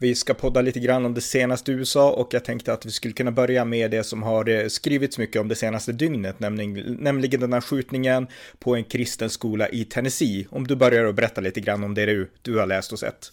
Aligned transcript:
Vi 0.00 0.14
ska 0.14 0.34
podda 0.34 0.60
lite 0.60 0.80
grann 0.80 1.06
om 1.06 1.14
det 1.14 1.20
senaste 1.20 1.72
i 1.72 1.74
USA 1.74 2.10
och 2.12 2.34
jag 2.34 2.44
tänkte 2.44 2.72
att 2.72 2.86
vi 2.86 2.90
skulle 2.90 3.14
kunna 3.14 3.30
börja 3.30 3.64
med 3.64 3.90
det 3.90 4.04
som 4.04 4.22
har 4.22 4.48
eh, 4.48 4.68
skrivits 4.68 5.18
mycket 5.18 5.40
om 5.40 5.48
det 5.48 5.54
senaste 5.54 5.92
dygnet, 5.92 6.40
nämligen, 6.40 6.96
nämligen 7.00 7.40
den 7.40 7.52
här 7.52 7.60
skjutningen 7.60 8.26
på 8.58 8.76
en 8.76 8.84
kristen 8.84 9.30
skola 9.30 9.68
i 9.68 9.84
Tennessee. 9.84 10.46
Om 10.50 10.66
du 10.66 10.76
börjar 10.76 11.04
att 11.04 11.14
berätta 11.14 11.40
lite 11.40 11.60
grann 11.60 11.84
om 11.84 11.94
det 11.94 12.06
du, 12.06 12.30
du 12.42 12.58
har 12.58 12.66
läst 12.66 12.92
och 12.92 12.98
sett. 12.98 13.32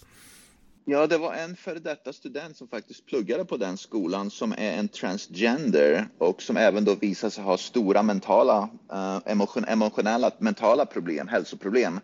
Ja, 0.86 1.08
det 1.08 1.18
var 1.18 1.34
en 1.34 1.56
före 1.56 1.80
detta 1.80 2.14
student 2.14 2.58
som 2.58 2.68
faktiskt 2.68 3.06
pluggade 3.06 3.46
på 3.46 3.58
den 3.58 3.78
skolan 3.78 4.32
som 4.32 4.52
är 4.52 4.72
en 4.72 4.88
transgender 4.88 6.08
och 6.18 6.42
som 6.42 6.58
även 6.58 6.86
då 6.86 6.96
visar 6.96 7.30
sig 7.30 7.44
ha 7.44 7.58
stora 7.58 8.04
mentala, 8.04 8.70
eh, 8.92 9.20
emotion, 9.26 9.66
emotionella, 9.66 10.32
mentala 10.40 10.86
problem, 10.86 11.28
hälsoproblem 11.28 12.00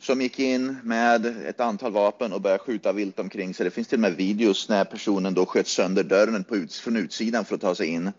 som 0.00 0.20
gick 0.20 0.38
in 0.38 0.76
med 0.84 1.26
ett 1.26 1.60
antal 1.60 1.92
vapen 1.92 2.32
och 2.32 2.40
började 2.40 2.62
skjuta 2.62 2.92
vilt 2.92 3.18
omkring 3.18 3.54
sig. 3.54 3.64
Det 3.64 3.70
finns 3.70 3.88
till 3.88 3.96
och 3.96 4.00
med 4.00 4.16
videos 4.16 4.68
när 4.68 4.84
personen 4.84 5.34
då 5.34 5.46
sköt 5.46 5.66
sönder 5.66 6.04
dörren 6.04 6.44
på 6.44 6.56
ut, 6.56 6.74
från 6.74 6.96
utsidan 6.96 7.44
för 7.44 7.54
att 7.54 7.60
ta 7.60 7.74
sig 7.74 7.86
in 7.86 8.12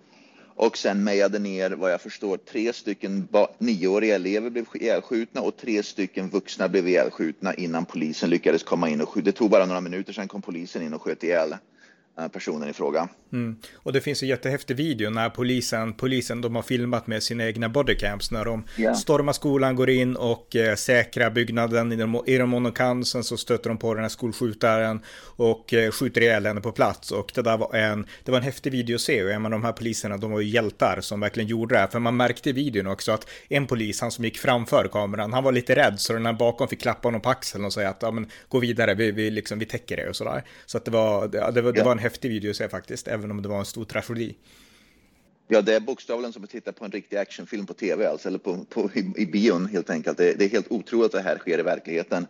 och 0.60 0.78
sen 0.78 1.04
mejade 1.04 1.40
ner 1.40 1.72
vad 1.72 1.92
jag 1.92 2.02
förstår 2.02 2.38
tre 2.38 2.74
stycken 2.74 3.28
nioåriga 3.58 4.16
elever 4.16 4.50
blev 4.50 4.66
ihjälskjutna 4.74 5.42
och 5.42 5.58
tre 5.58 5.84
stycken 5.84 6.30
vuxna 6.30 6.68
blev 6.68 6.88
ihjälskjutna 6.88 7.54
innan 7.54 7.86
polisen 7.86 8.30
lyckades 8.30 8.64
komma 8.64 8.90
in 8.90 9.02
och 9.02 9.10
skjuta. 9.10 9.26
Det 9.26 9.32
tog 9.32 9.50
bara 9.50 9.66
några 9.66 9.82
minuter, 9.82 10.14
sen 10.14 10.28
kom 10.28 10.42
polisen 10.42 10.82
in 10.82 10.94
och 10.94 11.02
sköt 11.02 11.24
ihjäl 11.24 11.56
personen 12.34 12.70
i 12.70 12.74
fråga. 12.74 13.10
Mm. 13.34 13.56
Och 13.76 13.94
det 13.94 14.02
finns 14.02 14.24
en 14.24 14.30
jättehäftig 14.30 14.76
video 14.76 15.10
när 15.10 15.30
polisen, 15.30 15.94
polisen 15.94 16.42
de 16.42 16.56
har 16.56 16.62
filmat 16.62 17.08
med 17.08 17.24
sina 17.24 17.46
egna 17.46 17.70
bodycams 17.70 18.32
när 18.32 18.46
de 18.46 18.64
yeah. 18.78 18.96
stormar 18.96 19.34
skolan, 19.34 19.76
går 19.76 19.90
in 19.90 20.16
och 20.16 20.56
eh, 20.56 20.76
säkrar 20.76 21.30
byggnaden 21.30 21.92
i 21.92 21.96
den, 21.96 22.50
mån 22.50 22.64
de 22.64 22.72
kan. 22.72 23.06
Sen 23.06 23.24
så 23.24 23.38
stöter 23.38 23.70
de 23.70 23.78
på 23.78 23.94
den 23.94 24.04
här 24.04 24.10
skolskjutaren 24.10 25.02
och 25.20 25.74
eh, 25.74 25.92
skjuter 25.92 26.22
ihjäl 26.22 26.46
henne 26.46 26.62
på 26.62 26.72
plats. 26.72 27.12
Och 27.12 27.32
det 27.36 27.42
där 27.42 27.58
var 27.58 27.76
en, 27.76 28.06
det 28.24 28.32
var 28.32 28.38
en 28.38 28.44
häftig 28.44 28.72
video 28.72 28.96
att 28.96 29.02
se. 29.02 29.36
Och 29.36 29.50
de 29.50 29.64
här 29.64 29.72
poliserna, 29.72 30.18
de 30.18 30.32
var 30.32 30.40
ju 30.40 30.50
hjältar 30.50 31.02
som 31.02 31.20
verkligen 31.20 31.50
gjorde 31.50 31.76
det 31.76 31.80
här. 31.80 31.88
För 31.88 32.00
man 32.00 32.18
märkte 32.18 32.50
i 32.50 32.54
videon 32.54 32.88
också 32.88 33.12
att 33.12 33.30
en 33.50 33.68
polis, 33.68 34.02
han 34.02 34.12
som 34.12 34.26
gick 34.26 34.38
framför 34.38 34.88
kameran, 34.92 35.34
han 35.34 35.44
var 35.44 35.52
lite 35.52 35.76
rädd. 35.76 36.00
Så 36.00 36.14
den 36.14 36.26
här 36.26 36.34
bakom 36.34 36.68
fick 36.68 36.82
klappa 36.82 37.08
honom 37.08 37.22
på 37.22 37.30
axeln 37.30 37.66
och 37.66 37.74
säga 37.74 37.90
att 37.90 38.02
ja, 38.02 38.12
men, 38.12 38.30
gå 38.50 38.60
vidare, 38.60 38.94
vi, 38.94 39.12
vi, 39.12 39.32
liksom, 39.32 39.60
vi 39.60 39.66
täcker 39.66 39.98
det 39.98 40.10
och 40.10 40.16
sådär. 40.16 40.44
Så 40.66 40.78
att 40.78 40.86
det 40.86 40.92
var, 40.92 41.28
det, 41.28 41.52
det 41.52 41.62
var, 41.62 41.72
det 41.72 41.84
var 41.84 41.92
en 41.92 42.07
häftig 42.08 42.30
video 42.30 42.50
att 42.50 42.58
se 42.58 42.70
faktiskt, 42.70 43.08
även 43.08 43.32
om 43.32 43.42
det 43.42 43.50
var 43.50 43.60
en 43.60 43.66
stor 43.66 43.86
tragedi. 43.86 44.36
Ja, 45.48 45.62
det 45.62 45.76
är 45.76 45.80
bokstavligen 45.80 46.34
som 46.34 46.44
att 46.44 46.50
titta 46.50 46.72
på 46.72 46.86
en 46.86 46.92
riktig 46.92 47.18
actionfilm 47.18 47.66
på 47.66 47.74
tv, 47.74 48.08
alltså, 48.08 48.28
eller 48.28 48.40
på, 48.40 48.66
på, 48.70 48.90
i, 48.94 49.14
i 49.18 49.26
bion 49.26 49.66
helt 49.66 49.90
enkelt. 49.90 50.18
Det, 50.18 50.34
det, 50.34 50.46
är 50.46 50.50
helt 50.50 50.72
otroligt 50.72 51.06
att 51.06 51.24
det 51.24 51.30
här 51.30 51.38
sker 51.38 51.60
i 51.60 51.62
verkligheten. 51.62 52.28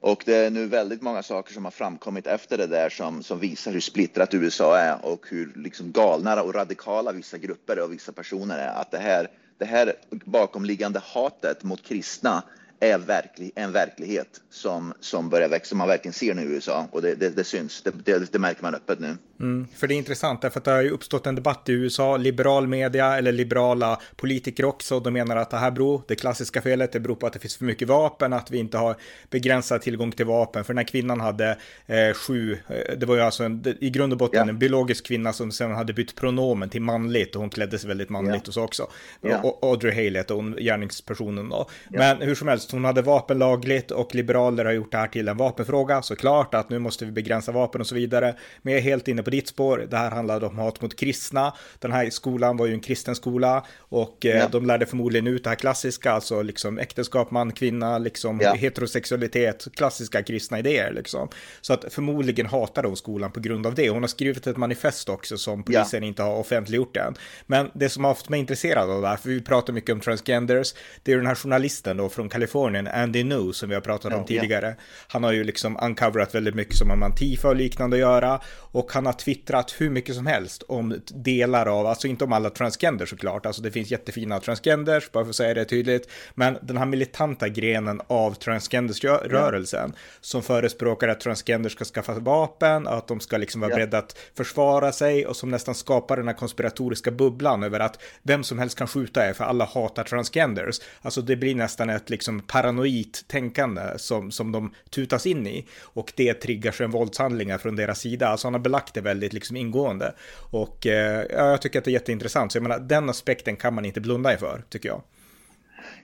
Och 0.00 0.22
det 0.26 0.34
är 0.34 0.50
nu 0.50 0.66
väldigt 0.66 1.02
många 1.02 1.22
saker 1.22 1.52
som 1.54 1.64
har 1.64 1.70
framkommit 1.70 2.26
efter 2.26 2.58
det 2.58 2.66
där 2.66 2.88
som, 2.88 3.22
som 3.22 3.38
visar 3.38 3.72
hur 3.72 3.80
splittrat 3.80 4.34
USA 4.34 4.78
är 4.78 5.04
och 5.04 5.26
hur 5.28 5.52
liksom 5.56 5.92
galna 5.92 6.42
och 6.42 6.54
radikala 6.54 7.12
vissa 7.12 7.38
grupper 7.38 7.84
och 7.84 7.92
vissa 7.92 8.12
personer 8.12 8.58
är. 8.58 8.80
Att 8.80 8.90
det 8.90 8.98
här, 8.98 9.28
det 9.58 9.64
här 9.64 9.92
bakomliggande 10.10 11.00
hatet 11.04 11.62
mot 11.62 11.82
kristna 11.82 12.42
är 12.82 12.98
verklig, 12.98 13.52
en 13.54 13.72
verklighet 13.72 14.40
som, 14.50 14.94
som 15.00 15.28
börjar 15.28 15.48
växa, 15.48 15.68
som 15.68 15.78
man 15.78 15.88
verkligen 15.88 16.12
ser 16.12 16.34
nu 16.34 16.42
i 16.42 16.44
USA 16.44 16.88
och 16.90 17.02
det, 17.02 17.14
det, 17.14 17.28
det 17.28 17.44
syns, 17.44 17.82
det, 17.82 18.32
det, 18.32 18.38
märker 18.38 18.62
man 18.62 18.74
öppet 18.74 19.00
nu. 19.00 19.16
Mm, 19.40 19.66
för 19.76 19.86
det 19.86 19.94
är 19.94 19.96
intressant, 19.96 20.42
därför 20.42 20.58
att 20.58 20.64
det 20.64 20.70
har 20.70 20.82
ju 20.82 20.90
uppstått 20.90 21.26
en 21.26 21.34
debatt 21.34 21.68
i 21.68 21.72
USA, 21.72 22.16
liberal 22.16 22.66
media 22.66 23.18
eller 23.18 23.32
liberala 23.32 24.00
politiker 24.16 24.64
också, 24.64 25.00
de 25.00 25.12
menar 25.12 25.36
att 25.36 25.50
det 25.50 25.56
här 25.56 25.70
beror, 25.70 26.02
det 26.08 26.14
klassiska 26.14 26.62
felet, 26.62 26.92
det 26.92 27.00
beror 27.00 27.14
på 27.14 27.26
att 27.26 27.32
det 27.32 27.38
finns 27.38 27.56
för 27.56 27.64
mycket 27.64 27.88
vapen, 27.88 28.32
att 28.32 28.50
vi 28.50 28.58
inte 28.58 28.78
har 28.78 28.96
begränsad 29.30 29.82
tillgång 29.82 30.12
till 30.12 30.26
vapen, 30.26 30.64
för 30.64 30.72
den 30.72 30.78
här 30.78 30.84
kvinnan 30.84 31.20
hade 31.20 31.58
eh, 31.86 32.12
sju, 32.14 32.58
eh, 32.68 32.98
det 32.98 33.06
var 33.06 33.14
ju 33.14 33.20
alltså 33.20 33.44
en, 33.44 33.76
i 33.80 33.90
grund 33.90 34.12
och 34.12 34.18
botten 34.18 34.40
ja. 34.40 34.48
en 34.48 34.58
biologisk 34.58 35.06
kvinna 35.06 35.32
som 35.32 35.52
sen 35.52 35.70
hade 35.70 35.92
bytt 35.92 36.14
pronomen 36.14 36.70
till 36.70 36.82
manligt 36.82 37.34
och 37.34 37.40
hon 37.40 37.50
klädde 37.50 37.78
sig 37.78 37.88
väldigt 37.88 38.08
manligt 38.08 38.42
ja. 38.44 38.48
och 38.48 38.54
så 38.54 38.62
också. 38.62 38.86
Ja. 39.20 39.58
Audrey 39.62 39.94
Haley 39.94 40.24
hon, 40.28 40.56
gärningspersonen 40.56 41.48
då. 41.48 41.68
Men 41.88 42.22
hur 42.22 42.34
som 42.34 42.48
helst, 42.48 42.71
hon 42.72 42.84
hade 42.84 43.02
vapen 43.02 43.38
lagligt 43.38 43.90
och 43.90 44.14
liberaler 44.14 44.64
har 44.64 44.72
gjort 44.72 44.92
det 44.92 44.98
här 44.98 45.06
till 45.06 45.28
en 45.28 45.36
vapenfråga, 45.36 46.02
såklart 46.02 46.54
att 46.54 46.70
nu 46.70 46.78
måste 46.78 47.04
vi 47.04 47.12
begränsa 47.12 47.52
vapen 47.52 47.80
och 47.80 47.86
så 47.86 47.94
vidare. 47.94 48.34
Men 48.62 48.72
jag 48.72 48.78
är 48.78 48.84
helt 48.84 49.08
inne 49.08 49.22
på 49.22 49.30
ditt 49.30 49.48
spår. 49.48 49.86
Det 49.90 49.96
här 49.96 50.10
handlade 50.10 50.46
om 50.46 50.58
hat 50.58 50.80
mot 50.80 50.96
kristna. 50.96 51.54
Den 51.78 51.92
här 51.92 52.10
skolan 52.10 52.56
var 52.56 52.66
ju 52.66 52.74
en 52.74 52.80
kristen 52.80 53.14
skola 53.14 53.66
och 53.78 54.26
eh, 54.26 54.36
ja. 54.36 54.48
de 54.48 54.66
lärde 54.66 54.86
förmodligen 54.86 55.26
ut 55.26 55.44
det 55.44 55.50
här 55.50 55.56
klassiska, 55.56 56.12
alltså 56.12 56.42
liksom 56.42 56.78
äktenskap, 56.78 57.30
man, 57.30 57.52
kvinna, 57.52 57.98
liksom 57.98 58.40
ja. 58.42 58.54
heterosexualitet, 58.54 59.68
klassiska 59.74 60.22
kristna 60.22 60.58
idéer 60.58 60.92
liksom. 60.92 61.28
Så 61.60 61.72
att 61.72 61.84
förmodligen 61.90 62.46
hatade 62.46 62.88
hon 62.88 62.96
skolan 62.96 63.32
på 63.32 63.40
grund 63.40 63.66
av 63.66 63.74
det. 63.74 63.90
Hon 63.90 64.02
har 64.02 64.08
skrivit 64.08 64.46
ett 64.46 64.56
manifest 64.56 65.08
också 65.08 65.36
som 65.36 65.62
polisen 65.62 66.02
ja. 66.02 66.08
inte 66.08 66.22
har 66.22 66.36
offentliggjort 66.36 66.96
än. 66.96 67.14
Men 67.46 67.70
det 67.74 67.88
som 67.88 68.04
har 68.04 68.10
haft 68.10 68.28
mig 68.28 68.40
intresserad 68.40 68.90
av 68.90 69.02
det 69.02 69.08
här, 69.08 69.16
för 69.16 69.28
vi 69.28 69.40
pratar 69.40 69.72
mycket 69.72 69.92
om 69.92 70.00
transgenders, 70.00 70.74
det 71.02 71.12
är 71.12 71.16
den 71.16 71.26
här 71.26 71.34
journalisten 71.34 71.96
då 71.96 72.08
från 72.08 72.28
Kalifornien, 72.28 72.61
Andy 72.66 73.24
New, 73.24 73.52
som 73.52 73.68
vi 73.68 73.74
har 73.74 73.82
pratat 73.82 74.12
om 74.12 74.24
tidigare. 74.24 74.76
Han 75.08 75.24
har 75.24 75.32
ju 75.32 75.44
liksom 75.44 75.78
uncoverat 75.82 76.34
väldigt 76.34 76.54
mycket 76.54 76.76
som 76.76 76.90
har 76.90 76.96
med 76.96 77.06
Antifa 77.06 77.48
och 77.48 77.56
liknande 77.56 77.96
att 77.96 78.00
göra 78.00 78.40
och 78.72 78.92
han 78.92 79.06
har 79.06 79.12
twittrat 79.12 79.74
hur 79.78 79.90
mycket 79.90 80.14
som 80.14 80.26
helst 80.26 80.62
om 80.62 81.00
delar 81.06 81.66
av, 81.66 81.86
alltså 81.86 82.08
inte 82.08 82.24
om 82.24 82.32
alla 82.32 82.50
transgenders 82.50 83.10
såklart, 83.10 83.46
alltså 83.46 83.62
det 83.62 83.70
finns 83.70 83.90
jättefina 83.90 84.40
transgenders, 84.40 85.12
bara 85.12 85.24
för 85.24 85.30
att 85.30 85.36
säga 85.36 85.54
det 85.54 85.64
tydligt, 85.64 86.10
men 86.34 86.58
den 86.62 86.76
här 86.76 86.86
militanta 86.86 87.48
grenen 87.48 88.00
av 88.06 88.34
transgendersrörelsen 88.34 89.92
ja. 89.94 90.00
som 90.20 90.42
förespråkar 90.42 91.08
att 91.08 91.20
transgenders 91.20 91.72
ska 91.72 91.84
skaffa 91.84 92.14
vapen, 92.14 92.86
att 92.86 93.08
de 93.08 93.20
ska 93.20 93.36
liksom 93.36 93.60
vara 93.60 93.70
ja. 93.70 93.76
beredda 93.76 93.98
att 93.98 94.18
försvara 94.36 94.92
sig 94.92 95.26
och 95.26 95.36
som 95.36 95.50
nästan 95.50 95.74
skapar 95.74 96.16
den 96.16 96.28
här 96.28 96.34
konspiratoriska 96.34 97.10
bubblan 97.10 97.62
över 97.62 97.80
att 97.80 98.02
vem 98.22 98.44
som 98.44 98.58
helst 98.58 98.78
kan 98.78 98.86
skjuta 98.86 99.28
er 99.28 99.32
för 99.32 99.44
alla 99.44 99.64
hatar 99.64 100.04
transgenders. 100.04 100.80
Alltså 101.02 101.22
det 101.22 101.36
blir 101.36 101.54
nästan 101.54 101.90
ett 101.90 102.10
liksom 102.10 102.40
paranoid 102.52 103.16
tänkande 103.26 103.82
som, 103.96 104.30
som 104.30 104.52
de 104.52 104.74
tutas 104.90 105.26
in 105.26 105.46
i 105.46 105.66
och 105.82 106.12
det 106.16 106.34
triggar 106.34 106.72
sen 106.72 106.90
våldshandlingar 106.90 107.58
från 107.58 107.76
deras 107.76 108.00
sida. 108.00 108.28
Alltså 108.28 108.46
han 108.46 108.54
har 108.54 108.60
belagt 108.60 108.94
det 108.94 109.00
väldigt 109.00 109.32
liksom 109.32 109.56
ingående 109.56 110.14
och 110.50 110.86
eh, 110.86 111.26
jag 111.30 111.62
tycker 111.62 111.78
att 111.78 111.84
det 111.84 111.90
är 111.90 111.92
jätteintressant. 111.92 112.52
Så 112.52 112.58
jag 112.58 112.62
menar, 112.62 112.78
den 112.78 113.10
aspekten 113.10 113.56
kan 113.56 113.74
man 113.74 113.84
inte 113.84 114.00
blunda 114.00 114.32
inför, 114.32 114.64
tycker 114.68 114.88
jag. 114.88 115.02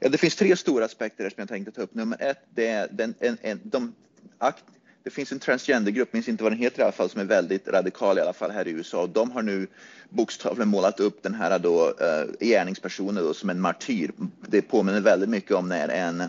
Ja, 0.01 0.09
det 0.09 0.19
finns 0.19 0.37
tre 0.37 0.57
stora 0.57 0.85
aspekter 0.85 1.31
som 1.31 1.35
jag 1.37 1.49
tänkte 1.49 1.73
ta 1.73 1.83
upp. 1.83 1.95
Nummer 1.95 2.23
ett, 2.23 2.39
det 2.55 2.67
är 2.67 2.89
den, 2.91 3.15
en, 3.21 3.39
en, 3.41 3.61
de 3.63 3.95
akt, 4.39 4.65
det 5.09 5.15
finns 5.15 5.33
en 5.33 5.39
transgendergrupp, 5.39 6.13
minns 6.13 6.29
inte 6.29 6.43
vad 6.43 6.53
den 6.53 6.59
heter 6.59 6.81
i 6.81 6.83
alla 6.83 6.93
fall, 6.93 7.11
som 7.11 7.21
är 7.21 7.25
väldigt 7.25 7.69
radikal 7.69 8.19
i 8.19 8.21
alla 8.21 8.33
fall 8.33 8.51
här 8.51 8.69
i 8.69 8.71
USA. 8.71 9.03
Och 9.03 9.09
de 9.09 9.31
har 9.31 9.43
nu 9.43 9.67
bokstavligen 10.09 10.69
målat 10.69 11.01
upp 11.01 11.23
den 11.23 11.35
här 11.35 11.59
då, 11.59 11.87
uh, 11.89 12.47
gärningspersonen 12.47 13.25
då, 13.25 13.35
som 13.35 13.51
en 13.51 13.61
martyr. 13.61 14.11
Det 14.49 14.63
påminner 14.63 15.01
väldigt 15.01 15.29
mycket 15.29 15.53
om 15.53 15.69
när 15.69 15.89
en 15.89 16.23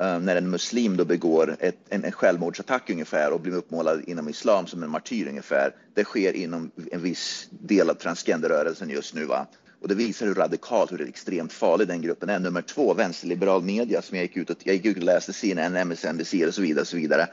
Eh, 0.00 0.20
när 0.20 0.36
en 0.36 0.50
muslim 0.50 0.96
då 0.96 1.04
begår 1.04 1.56
ett, 1.60 1.76
en, 1.88 2.04
en 2.04 2.12
självmordsattack 2.12 2.90
ungefär 2.90 3.32
och 3.32 3.40
blir 3.40 3.52
uppmålad 3.52 4.02
inom 4.06 4.28
islam 4.28 4.66
som 4.66 4.82
en 4.82 4.90
martyr 4.90 5.28
ungefär. 5.28 5.74
Det 5.94 6.04
sker 6.04 6.32
inom 6.32 6.70
en 6.92 7.02
viss 7.02 7.48
del 7.50 7.90
av 7.90 7.94
transgenderrörelsen 7.94 8.90
just 8.90 9.14
nu. 9.14 9.24
Va? 9.24 9.46
Och 9.80 9.88
det 9.88 9.94
visar 9.94 10.26
hur 10.26 10.34
radikalt, 10.34 10.92
hur 10.92 11.08
extremt 11.08 11.52
farlig 11.52 11.88
den 11.88 12.02
gruppen 12.02 12.28
är. 12.28 12.38
Nummer 12.38 12.62
två, 12.62 12.94
vänsterliberal 12.94 13.62
media 13.62 14.02
som 14.02 14.16
jag 14.16 14.22
gick 14.22 14.36
ut 14.36 14.50
och, 14.50 14.56
jag 14.64 14.74
gick 14.74 14.84
ut 14.84 14.96
och 14.96 15.02
läste 15.02 15.32
CNN, 15.32 15.76
MSNBC 15.76 16.34
och 16.46 16.54
så 16.54 16.62
vidare. 16.62 16.80
Och 16.80 16.88
så 16.88 16.96
vidare 16.96 17.28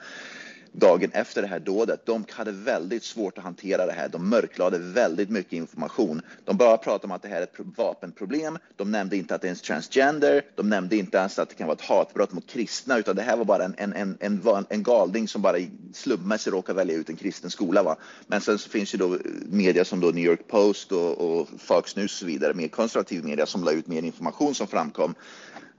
dagen 0.75 1.11
efter 1.13 1.41
det 1.41 1.47
här 1.47 1.59
dådet. 1.59 2.05
De 2.05 2.25
hade 2.29 2.51
väldigt 2.51 3.03
svårt 3.03 3.37
att 3.37 3.43
hantera 3.43 3.85
det 3.85 3.91
här. 3.91 4.09
De 4.09 4.29
mörklade 4.29 4.77
väldigt 4.77 5.29
mycket 5.29 5.53
information. 5.53 6.21
De 6.45 6.57
bara 6.57 6.77
pratade 6.77 7.05
om 7.05 7.11
att 7.11 7.21
det 7.21 7.27
här 7.27 7.37
är 7.37 7.43
ett 7.43 7.59
vapenproblem. 7.77 8.57
De 8.75 8.91
nämnde 8.91 9.17
inte 9.17 9.35
att 9.35 9.41
det 9.41 9.47
är 9.47 9.49
en 9.49 9.55
transgender. 9.55 10.41
De 10.55 10.69
nämnde 10.69 10.95
inte 10.95 11.17
ens 11.17 11.39
att 11.39 11.49
det 11.49 11.55
kan 11.55 11.67
vara 11.67 11.75
ett 11.75 11.85
hatbrott 11.85 12.31
mot 12.31 12.47
kristna, 12.47 12.97
utan 12.97 13.15
det 13.15 13.21
här 13.21 13.37
var 13.37 13.45
bara 13.45 13.63
en, 13.63 13.75
en, 13.77 13.93
en, 13.93 14.17
en, 14.19 14.65
en 14.69 14.83
galning 14.83 15.27
som 15.27 15.41
bara 15.41 15.57
slumpmässigt 15.93 16.53
råkar 16.53 16.73
välja 16.73 16.95
ut 16.95 17.09
en 17.09 17.15
kristen 17.15 17.49
skola. 17.49 17.83
Va? 17.83 17.95
Men 18.27 18.41
sen 18.41 18.57
så 18.57 18.69
finns 18.69 18.93
ju 18.93 18.97
då 18.97 19.17
media 19.45 19.85
som 19.85 19.99
då 19.99 20.07
New 20.07 20.25
York 20.25 20.47
Post 20.47 20.91
och, 20.91 21.17
och 21.17 21.47
Fox 21.57 21.95
News 21.95 22.13
och 22.13 22.19
så 22.19 22.25
vidare, 22.25 22.53
mer 22.53 22.67
konservativ 22.67 23.25
media 23.25 23.45
som 23.45 23.63
la 23.63 23.71
ut 23.71 23.87
mer 23.87 24.03
information 24.03 24.55
som 24.55 24.67
framkom 24.67 25.15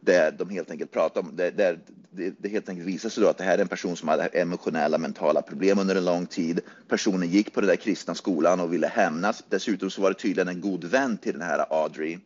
där 0.06 0.32
de 0.38 0.50
helt 0.50 0.70
enkelt 0.70 0.92
pratar 0.92 1.20
om, 1.20 1.36
där, 1.36 1.50
där 1.50 1.78
det, 2.10 2.34
det 2.38 2.48
helt 2.48 2.68
enkelt 2.68 2.88
visar 2.88 3.08
sig 3.08 3.22
då 3.22 3.28
att 3.28 3.38
det 3.38 3.44
här 3.44 3.58
är 3.58 3.62
en 3.62 3.68
person 3.68 3.96
som 3.96 4.08
hade 4.08 4.26
emotionella, 4.26 4.98
mentala 4.98 5.42
problem 5.42 5.78
under 5.78 5.96
en 5.96 6.04
lång 6.04 6.26
tid. 6.26 6.60
Personen 6.88 7.28
gick 7.28 7.54
på 7.54 7.60
den 7.60 7.68
där 7.68 7.76
kristna 7.76 8.14
skolan 8.14 8.60
och 8.60 8.72
ville 8.72 8.86
hämnas. 8.86 9.44
Dessutom 9.48 9.90
så 9.90 10.02
var 10.02 10.10
det 10.10 10.18
tydligen 10.18 10.48
en 10.48 10.60
god 10.60 10.84
vän 10.84 11.18
till 11.18 11.32
den 11.32 11.42
här 11.42 11.66
Audrey 11.70 12.18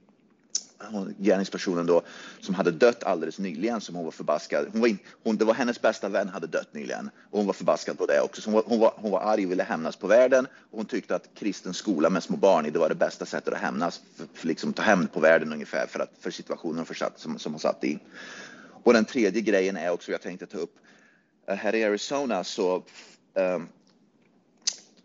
gärningspersonen 1.19 1.87
då 1.87 2.03
som 2.41 2.55
hade 2.55 2.71
dött 2.71 3.05
alldeles 3.05 3.39
nyligen 3.39 3.81
som 3.81 3.95
hon 3.95 4.05
var 4.05 4.11
förbaskad. 4.11 4.67
Hon 4.73 4.81
var 4.81 4.89
in, 4.89 4.99
hon, 5.23 5.37
det 5.37 5.45
var 5.45 5.55
hennes 5.55 5.81
bästa 5.81 6.09
vän 6.09 6.29
hade 6.29 6.47
dött 6.47 6.75
nyligen 6.75 7.11
och 7.31 7.39
hon 7.39 7.47
var 7.47 7.53
förbaskad 7.53 7.99
på 7.99 8.07
det 8.07 8.21
också. 8.21 8.43
Så 8.43 8.51
hon, 8.51 8.55
var, 8.55 8.63
hon, 8.67 8.81
var, 8.81 8.93
hon 8.97 9.11
var 9.11 9.21
arg 9.21 9.45
och 9.45 9.51
ville 9.51 9.63
hämnas 9.63 9.97
på 9.97 10.07
världen 10.07 10.47
och 10.71 10.77
hon 10.79 10.87
tyckte 10.87 11.15
att 11.15 11.29
kristen 11.35 11.75
skola 11.75 12.11
med 12.11 12.23
små 12.23 12.37
barn 12.37 12.67
i 12.67 12.71
det 12.71 12.79
var 12.79 12.89
det 12.89 12.95
bästa 12.95 13.27
sättet 13.27 13.55
att 13.55 13.61
hämnas, 13.61 14.01
för, 14.17 14.27
för 14.35 14.47
liksom 14.47 14.73
ta 14.73 14.83
hämnd 14.83 15.13
på 15.13 15.21
världen 15.21 15.53
ungefär 15.53 15.87
för, 15.87 16.01
att, 16.01 16.13
för 16.21 16.31
situationen 16.31 16.85
försatt, 16.85 17.19
som, 17.19 17.39
som 17.39 17.53
hon 17.53 17.61
satt 17.61 17.85
i. 17.85 17.99
Och 18.83 18.93
den 18.93 19.05
tredje 19.05 19.41
grejen 19.43 19.77
är 19.77 19.91
också 19.91 20.13
jag 20.13 20.23
tänkte 20.23 20.47
ta 20.47 20.59
upp. 20.59 20.77
Eh, 21.47 21.57
här 21.57 21.75
i 21.75 21.85
Arizona 21.85 22.45
så 22.45 22.83
um, 23.35 23.69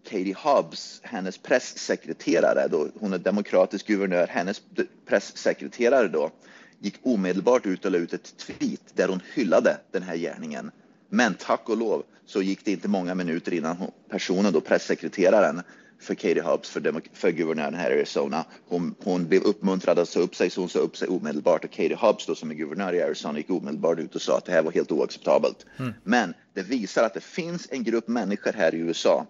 Katie 0.05 0.35
Hobbs, 0.37 0.99
hennes 1.03 1.37
pressekreterare, 1.37 2.67
då, 2.67 2.87
hon 2.99 3.13
är 3.13 3.17
demokratisk 3.17 3.87
guvernör, 3.87 4.27
hennes 4.27 4.61
pressekreterare 5.05 6.07
då, 6.07 6.31
gick 6.79 6.95
omedelbart 7.03 7.65
ut 7.65 7.85
och 7.85 7.91
la 7.91 7.97
ut 7.97 8.13
ett 8.13 8.37
tweet 8.37 8.81
där 8.93 9.07
hon 9.07 9.21
hyllade 9.33 9.77
den 9.91 10.03
här 10.03 10.15
gärningen. 10.15 10.71
Men 11.09 11.33
tack 11.33 11.69
och 11.69 11.77
lov 11.77 12.03
så 12.25 12.41
gick 12.41 12.65
det 12.65 12.71
inte 12.71 12.87
många 12.87 13.15
minuter 13.15 13.53
innan 13.53 13.77
hon, 13.77 13.91
personen, 14.09 14.53
då 14.53 14.61
pressekreteraren 14.61 15.61
för 15.99 16.15
Katie 16.15 16.41
Hobbs, 16.41 16.69
för, 16.69 17.01
för 17.13 17.31
guvernören 17.31 17.73
här 17.73 17.91
i 17.91 17.93
Arizona, 17.93 18.45
hon, 18.67 18.95
hon 19.03 19.27
blev 19.27 19.41
uppmuntrad 19.41 19.99
att 19.99 20.09
säga 20.09 20.25
upp 20.25 20.35
sig 20.35 20.49
så 20.49 20.61
hon 20.61 20.69
sa 20.69 20.79
upp 20.79 20.97
sig 20.97 21.07
omedelbart 21.07 21.63
och 21.63 21.71
Katie 21.71 21.95
Hobbs 21.95 22.25
då 22.25 22.35
som 22.35 22.51
är 22.51 22.55
guvernör 22.55 22.93
i 22.93 23.01
Arizona 23.01 23.37
gick 23.37 23.49
omedelbart 23.49 23.99
ut 23.99 24.15
och 24.15 24.21
sa 24.21 24.37
att 24.37 24.45
det 24.45 24.51
här 24.51 24.63
var 24.63 24.71
helt 24.71 24.91
oacceptabelt. 24.91 25.65
Mm. 25.77 25.93
Men 26.03 26.33
det 26.53 26.61
visar 26.61 27.03
att 27.03 27.13
det 27.13 27.23
finns 27.23 27.67
en 27.71 27.83
grupp 27.83 28.07
människor 28.07 28.53
här 28.53 28.75
i 28.75 28.77
USA 28.77 29.25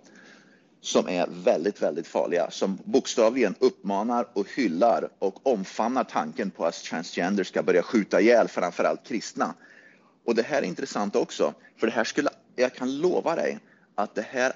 som 0.86 1.10
är 1.10 1.28
väldigt, 1.30 1.82
väldigt 1.82 2.08
farliga, 2.08 2.52
som 2.52 2.78
bokstavligen 2.84 3.56
uppmanar 3.60 4.28
och 4.34 4.48
hyllar 4.56 5.10
och 5.20 5.48
omfamnar 5.48 6.04
tanken 6.04 6.52
på 6.52 6.66
att 6.66 6.84
transgender 6.84 7.44
ska 7.44 7.64
börja 7.64 7.84
skjuta 7.84 8.22
ihjäl 8.22 8.48
framförallt 8.48 9.08
kristna. 9.08 9.54
Och 10.26 10.36
det 10.36 10.46
här 10.46 10.62
är 10.62 10.66
intressant 10.66 11.16
också, 11.16 11.54
för 11.78 11.88
det 11.88 11.94
här 11.94 12.04
skulle, 12.04 12.30
jag 12.56 12.76
kan 12.76 12.98
lova 12.98 13.36
dig 13.36 13.60
att 13.96 14.16
det 14.16 14.26
här 14.30 14.54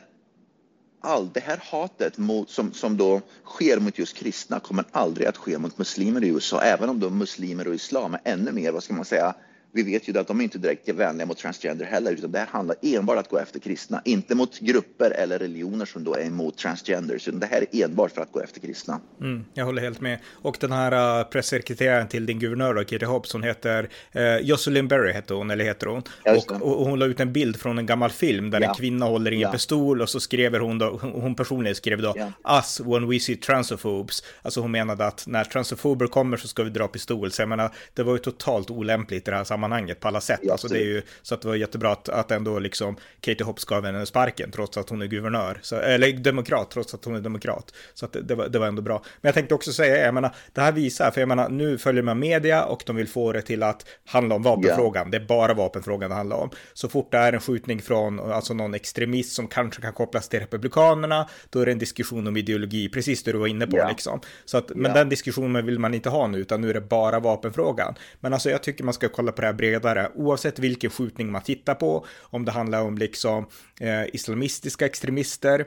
all 1.02 1.30
det 1.34 1.40
här 1.40 1.60
hatet 1.72 2.18
mot, 2.18 2.50
som, 2.50 2.74
som 2.74 2.98
då 2.98 3.22
sker 3.46 3.80
mot 3.80 4.00
just 4.00 4.18
kristna 4.18 4.60
kommer 4.60 4.86
aldrig 4.92 5.28
att 5.28 5.38
ske 5.38 5.58
mot 5.58 5.78
muslimer 5.78 6.24
i 6.24 6.28
USA, 6.28 6.62
även 6.62 6.90
om 6.90 7.00
då 7.00 7.10
muslimer 7.10 7.68
och 7.68 7.75
islam 7.75 8.14
är 8.14 8.20
ännu 8.24 8.52
mer, 8.52 8.72
vad 8.72 8.84
ska 8.84 8.94
man 8.94 9.06
säga, 9.06 9.34
vi 9.71 9.83
vet 9.83 10.10
ju 10.10 10.19
att 10.19 10.27
de 10.27 10.39
är 10.39 10.44
inte 10.44 10.57
direkt 10.57 10.89
vänliga 10.89 11.25
mot 11.25 11.38
transgender 11.38 11.86
heller, 11.86 12.12
utan 12.12 12.31
det 12.31 12.39
här 12.39 12.45
handlar 12.45 12.75
enbart 12.81 13.13
om 13.13 13.19
att 13.19 13.30
gå 13.30 13.38
efter 13.38 13.60
kristna, 13.60 14.01
inte 14.06 14.36
mot 14.36 14.60
grupper 14.60 15.12
eller 15.12 15.39
religioner 15.39 15.86
som 15.86 16.04
då 16.04 16.16
är 16.16 16.25
emot 16.25 16.57
transgenders, 16.57 17.27
utan 17.27 17.39
det 17.39 17.45
här 17.45 17.66
är 17.71 17.86
enbart 17.86 18.12
för 18.12 18.21
att 18.21 18.31
gå 18.31 18.39
efter 18.39 18.60
kristna. 18.60 19.00
Mm, 19.21 19.45
jag 19.54 19.66
håller 19.66 19.81
helt 19.81 20.01
med. 20.01 20.19
Och 20.31 20.57
den 20.60 20.71
här 20.71 21.19
uh, 21.19 21.30
pressekreteraren 21.30 22.07
till 22.07 22.25
din 22.25 22.39
guvernör, 22.39 22.74
då, 22.74 22.83
Kitty 22.83 23.06
Hobbs, 23.06 23.33
hon 23.33 23.44
heter 23.44 23.89
uh, 24.16 24.38
Jocelyn 24.38 24.88
Berry, 24.88 25.13
heter 25.13 25.36
hon, 25.36 25.51
eller 25.51 25.66
heter 25.66 25.88
hon. 25.88 26.04
Och, 26.25 26.51
och, 26.51 26.86
hon 26.86 27.00
la 27.00 27.06
ut 27.06 27.19
en 27.19 27.33
bild 27.33 27.60
från 27.60 27.77
en 27.77 27.86
gammal 27.86 28.10
film 28.10 28.50
där 28.50 28.62
ja. 28.62 28.69
en 28.69 28.75
kvinna 28.75 29.06
håller 29.06 29.31
i 29.31 29.36
en 29.36 29.42
ja. 29.42 29.51
pistol 29.51 30.01
och 30.01 30.10
så 30.10 30.19
skrev 30.19 30.60
hon 30.60 30.77
då, 30.77 31.00
hon 31.01 31.36
personligen 31.36 31.75
skrev 31.75 32.01
då, 32.01 32.13
ja. 32.18 32.57
us 32.57 32.80
when 32.80 33.10
we 33.10 33.19
see 33.19 33.36
transophobes. 33.36 34.24
Alltså 34.42 34.62
hon 34.62 34.72
menade 34.72 35.06
att 35.06 35.27
när 35.27 35.44
transofober 35.44 36.07
kommer 36.07 36.38
så 36.38 36.48
ska 36.48 36.63
vi 36.63 36.69
dra 36.69 36.88
pistol. 36.88 37.31
Så 37.31 37.42
jag 37.42 37.50
menar, 37.50 37.72
det 37.94 38.04
var 38.04 38.13
ju 38.13 38.19
totalt 38.19 38.69
olämpligt 38.69 39.27
i 39.27 39.31
det 39.31 39.38
här 39.38 39.44
sammanhanget 39.44 39.59
sammanhanget 39.60 40.00
på 40.00 40.08
alla 40.08 40.22
sätt. 40.22 40.40
Ja, 40.44 40.52
alltså 40.52 40.68
det 40.68 40.80
är 40.80 40.86
ju, 40.86 41.02
så 41.22 41.36
att 41.36 41.42
det 41.42 41.48
var 41.48 41.56
jättebra 41.56 41.92
att, 41.92 42.10
att 42.10 42.32
ändå 42.32 42.60
liksom 42.60 42.98
Katie 43.22 43.46
Hobbs 43.46 43.66
gav 43.66 43.86
henne 43.86 44.06
sparken 44.06 44.52
trots 44.52 44.78
att 44.78 44.90
hon 44.90 45.02
är 45.02 45.06
guvernör. 45.06 45.60
Så, 45.62 45.76
eller 45.76 46.14
demokrat 46.14 46.72
trots 46.72 46.94
att 46.94 47.06
hon 47.06 47.16
är 47.16 47.22
demokrat. 47.22 47.74
Så 47.94 48.06
att 48.06 48.14
det, 48.14 48.22
det, 48.22 48.36
var, 48.36 48.48
det 48.48 48.60
var 48.60 48.68
ändå 48.68 48.82
bra. 48.82 49.04
Men 49.22 49.30
jag 49.30 49.36
tänkte 49.36 49.56
också 49.56 49.74
säga, 49.74 50.06
jag 50.06 50.14
menar, 50.14 50.36
det 50.54 50.62
här 50.62 50.72
visar, 50.72 51.12
för 51.12 51.22
jag 51.22 51.28
menar, 51.28 51.50
nu 51.50 51.78
följer 51.78 52.04
man 52.04 52.20
media 52.20 52.66
och 52.66 52.84
de 52.86 52.96
vill 52.96 53.08
få 53.08 53.34
det 53.34 53.42
till 53.42 53.64
att 53.64 53.86
handla 54.06 54.36
om 54.36 54.44
vapenfrågan. 54.44 55.02
Yeah. 55.02 55.12
Det 55.12 55.18
är 55.18 55.28
bara 55.28 55.54
vapenfrågan 55.54 56.10
det 56.10 56.16
handlar 56.16 56.38
om. 56.38 56.50
Så 56.74 56.90
fort 56.90 57.12
det 57.12 57.18
är 57.18 57.34
en 57.34 57.40
skjutning 57.40 57.82
från, 57.82 58.20
alltså 58.20 58.54
någon 58.54 58.74
extremist 58.74 59.32
som 59.32 59.48
kanske 59.48 59.82
kan 59.82 59.94
kopplas 59.94 60.30
till 60.30 60.40
Republikanerna, 60.40 61.30
då 61.50 61.60
är 61.60 61.66
det 61.66 61.72
en 61.72 61.80
diskussion 61.80 62.28
om 62.28 62.38
ideologi, 62.38 62.90
precis 62.90 63.24
det 63.24 63.32
du 63.32 63.38
var 63.38 63.48
inne 63.48 63.68
på 63.68 63.78
yeah. 63.78 63.90
liksom. 63.90 64.22
Så 64.46 64.58
att, 64.58 64.70
men 64.70 64.82
yeah. 64.82 64.94
den 64.94 65.10
diskussionen 65.10 65.66
vill 65.66 65.80
man 65.80 65.94
inte 65.94 66.10
ha 66.10 66.28
nu, 66.28 66.38
utan 66.38 66.62
nu 66.62 66.70
är 66.70 66.74
det 66.74 66.82
bara 66.82 67.20
vapenfrågan. 67.20 67.96
Men 68.20 68.34
alltså 68.34 68.50
jag 68.50 68.64
tycker 68.64 68.84
man 68.84 68.94
ska 68.94 69.10
kolla 69.10 69.32
på 69.32 69.42
det 69.42 69.49
här 69.50 69.54
bredare, 69.54 70.12
oavsett 70.16 70.60
vilken 70.60 70.90
skjutning 70.90 71.31
man 71.31 71.42
tittar 71.42 71.75
på, 71.75 72.06
om 72.22 72.46
det 72.46 72.51
handlar 72.51 72.81
om 72.81 72.98
liksom 72.98 73.46
eh, 73.80 74.16
islamistiska 74.16 74.86
extremister, 74.86 75.66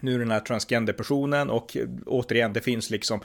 nu 0.00 0.18
den 0.18 0.30
här 0.30 0.40
transgenderpersonen 0.40 1.50
och 1.50 1.76
återigen, 2.06 2.52
det 2.52 2.60
finns 2.60 2.90
liksom 2.90 3.20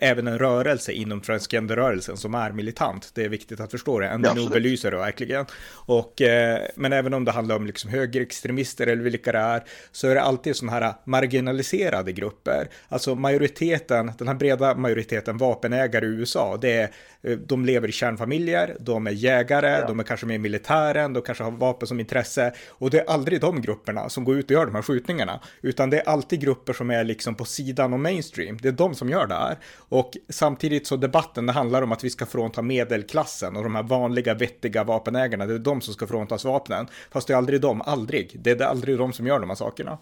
även 0.00 0.26
en 0.26 0.38
rörelse 0.38 0.92
inom 0.92 1.20
transgenderrörelsen 1.20 2.16
som 2.16 2.34
är 2.34 2.52
militant. 2.52 3.10
Det 3.14 3.24
är 3.24 3.28
viktigt 3.28 3.60
att 3.60 3.70
förstå 3.70 3.98
det, 3.98 4.08
ändå 4.08 4.32
nog 4.34 4.50
belyser 4.50 4.90
det 4.90 4.96
verkligen. 4.96 5.46
Och, 5.72 6.22
eh, 6.22 6.60
men 6.76 6.92
även 6.92 7.14
om 7.14 7.24
det 7.24 7.32
handlar 7.32 7.56
om 7.56 7.66
liksom 7.66 7.90
högerextremister 7.90 8.86
eller 8.86 9.02
vilka 9.02 9.32
det 9.32 9.38
är, 9.38 9.62
så 9.92 10.08
är 10.08 10.14
det 10.14 10.22
alltid 10.22 10.56
sådana 10.56 10.72
här 10.72 10.94
marginaliserade 11.04 12.12
grupper. 12.12 12.68
Alltså 12.88 13.14
majoriteten, 13.14 14.12
den 14.18 14.28
här 14.28 14.34
breda 14.34 14.74
majoriteten 14.74 15.38
vapenägare 15.38 16.06
i 16.06 16.08
USA, 16.08 16.58
det 16.60 16.72
är, 16.72 16.90
eh, 17.22 17.38
de 17.38 17.64
lever 17.64 17.88
i 17.88 17.92
kärnfamiljer, 17.92 18.76
de 18.80 19.06
är 19.06 19.10
jägare, 19.10 19.70
ja. 19.70 19.86
de 19.86 20.00
är 20.00 20.04
kanske 20.04 20.26
med 20.26 20.36
i 20.36 20.38
militären, 20.38 21.12
de 21.12 21.22
kanske 21.22 21.44
har 21.44 21.50
vapen 21.50 21.88
som 21.88 22.00
intresse. 22.00 22.52
Och 22.68 22.90
det 22.90 23.00
är 23.00 23.10
aldrig 23.10 23.40
de 23.40 23.62
grupperna 23.62 24.08
som 24.08 24.24
går 24.24 24.36
ut 24.36 24.44
och 24.44 24.50
gör 24.50 24.66
de 24.66 24.74
här 24.74 24.82
skjutningarna, 24.82 25.40
utan 25.62 25.90
det 25.90 26.01
är 26.02 26.08
alltid 26.08 26.40
grupper 26.40 26.72
som 26.72 26.90
är 26.90 27.04
liksom 27.04 27.34
på 27.34 27.44
sidan 27.44 27.92
om 27.92 28.02
mainstream. 28.02 28.58
Det 28.62 28.68
är 28.68 28.72
de 28.72 28.94
som 28.94 29.08
gör 29.08 29.26
det 29.26 29.34
här. 29.34 29.58
Och 29.76 30.16
samtidigt 30.28 30.86
så 30.86 30.96
debatten, 30.96 31.46
det 31.46 31.52
handlar 31.52 31.82
om 31.82 31.92
att 31.92 32.04
vi 32.04 32.10
ska 32.10 32.26
frånta 32.26 32.62
medelklassen 32.62 33.56
och 33.56 33.62
de 33.62 33.74
här 33.74 33.82
vanliga 33.82 34.34
vettiga 34.34 34.84
vapenägarna, 34.84 35.46
det 35.46 35.54
är 35.54 35.58
de 35.58 35.80
som 35.80 35.94
ska 35.94 36.06
fråntas 36.06 36.44
vapnen. 36.44 36.86
Fast 37.10 37.26
det 37.26 37.32
är 37.32 37.36
aldrig 37.36 37.60
de, 37.60 37.82
aldrig. 37.82 38.36
Det 38.40 38.60
är 38.60 38.64
aldrig 38.64 38.98
de 38.98 39.12
som 39.12 39.26
gör 39.26 39.40
de 39.40 39.50
här 39.50 39.56
sakerna. 39.56 39.98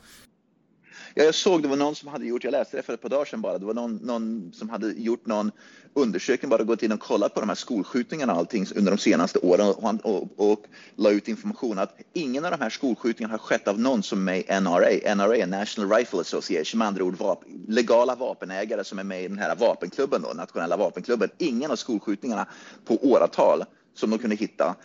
Ja, 1.15 1.25
jag 1.25 1.35
såg 1.35 1.63
det 1.63 1.69
var 1.69 1.77
någon 1.77 1.95
som 1.95 2.09
hade 2.09 2.27
gjort, 2.27 2.45
jag 2.45 2.53
läste 2.53 2.77
det 2.77 2.83
för 2.83 2.95
ett 2.95 3.03
par 3.03 3.09
dagar 3.09 3.25
sedan 3.25 3.41
bara, 3.41 3.59
det 3.59 3.67
var 3.67 3.75
någon, 3.75 3.97
någon 3.97 4.53
som 4.55 4.69
hade 4.71 4.93
gjort 4.93 5.27
någon 5.27 5.51
undersökning, 5.95 6.51
bara 6.51 6.63
gått 6.63 6.83
in 6.83 6.93
och 6.93 7.01
kollat 7.01 7.35
på 7.35 7.41
de 7.41 7.49
här 7.49 7.57
skolskjutningarna 7.57 8.33
och 8.33 8.39
allting 8.39 8.67
under 8.75 8.91
de 8.93 8.99
senaste 8.99 9.39
åren 9.39 9.67
och, 9.69 9.85
och, 9.85 10.29
och, 10.37 10.53
och 10.53 10.67
la 10.97 11.11
ut 11.11 11.29
information 11.29 11.79
att 11.79 12.01
ingen 12.13 12.45
av 12.45 12.51
de 12.51 12.61
här 12.61 12.71
skolskjutningarna 12.71 13.33
har 13.33 13.39
skett 13.39 13.69
av 13.69 13.81
någon 13.81 14.03
som 14.03 14.19
är 14.19 14.23
med 14.23 14.39
i 14.39 14.61
NRA. 14.61 15.15
NRA 15.15 15.37
är 15.37 15.47
National 15.47 15.93
Rifle 15.93 16.21
Association, 16.21 16.79
med 16.79 16.89
andra 16.89 17.05
ord 17.05 17.19
vap 17.19 17.45
legala 17.69 18.15
vapenägare 18.15 18.85
som 18.85 18.99
är 18.99 19.05
med 19.05 19.25
i 19.25 19.29
den 19.29 19.39
här 19.39 19.57
vapenklubben, 19.57 20.23
då, 20.23 20.33
nationella 20.35 20.77
vapenklubben. 20.77 21.29
Ingen 21.39 21.71
av 21.71 21.77
skolskjutningarna 21.77 22.47
på 22.85 22.99
åratal 23.03 23.65
som 23.95 24.11
de 24.11 24.19
kunde 24.19 24.37
hitta 24.37 24.77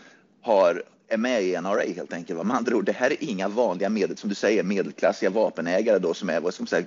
har 0.42 0.84
är 1.08 1.18
med 1.18 1.44
i 1.44 1.62
NRA 1.62 1.82
helt 1.96 2.14
enkelt. 2.14 2.46
Med 2.46 2.58
andra 2.58 2.76
ord, 2.76 2.86
det 2.86 2.92
här 2.92 3.12
är 3.12 3.24
inga 3.24 3.48
vanliga 3.48 3.90
medel, 3.90 4.18
som 4.18 4.30
du 4.30 4.36
säger, 4.36 4.64
medelklassiga 4.64 5.30
vapenägare 5.30 6.00
då 6.00 6.14
som 6.14 6.30
är 6.30 6.40
vad 6.40 6.54
ska 6.54 6.66
säga, 6.66 6.86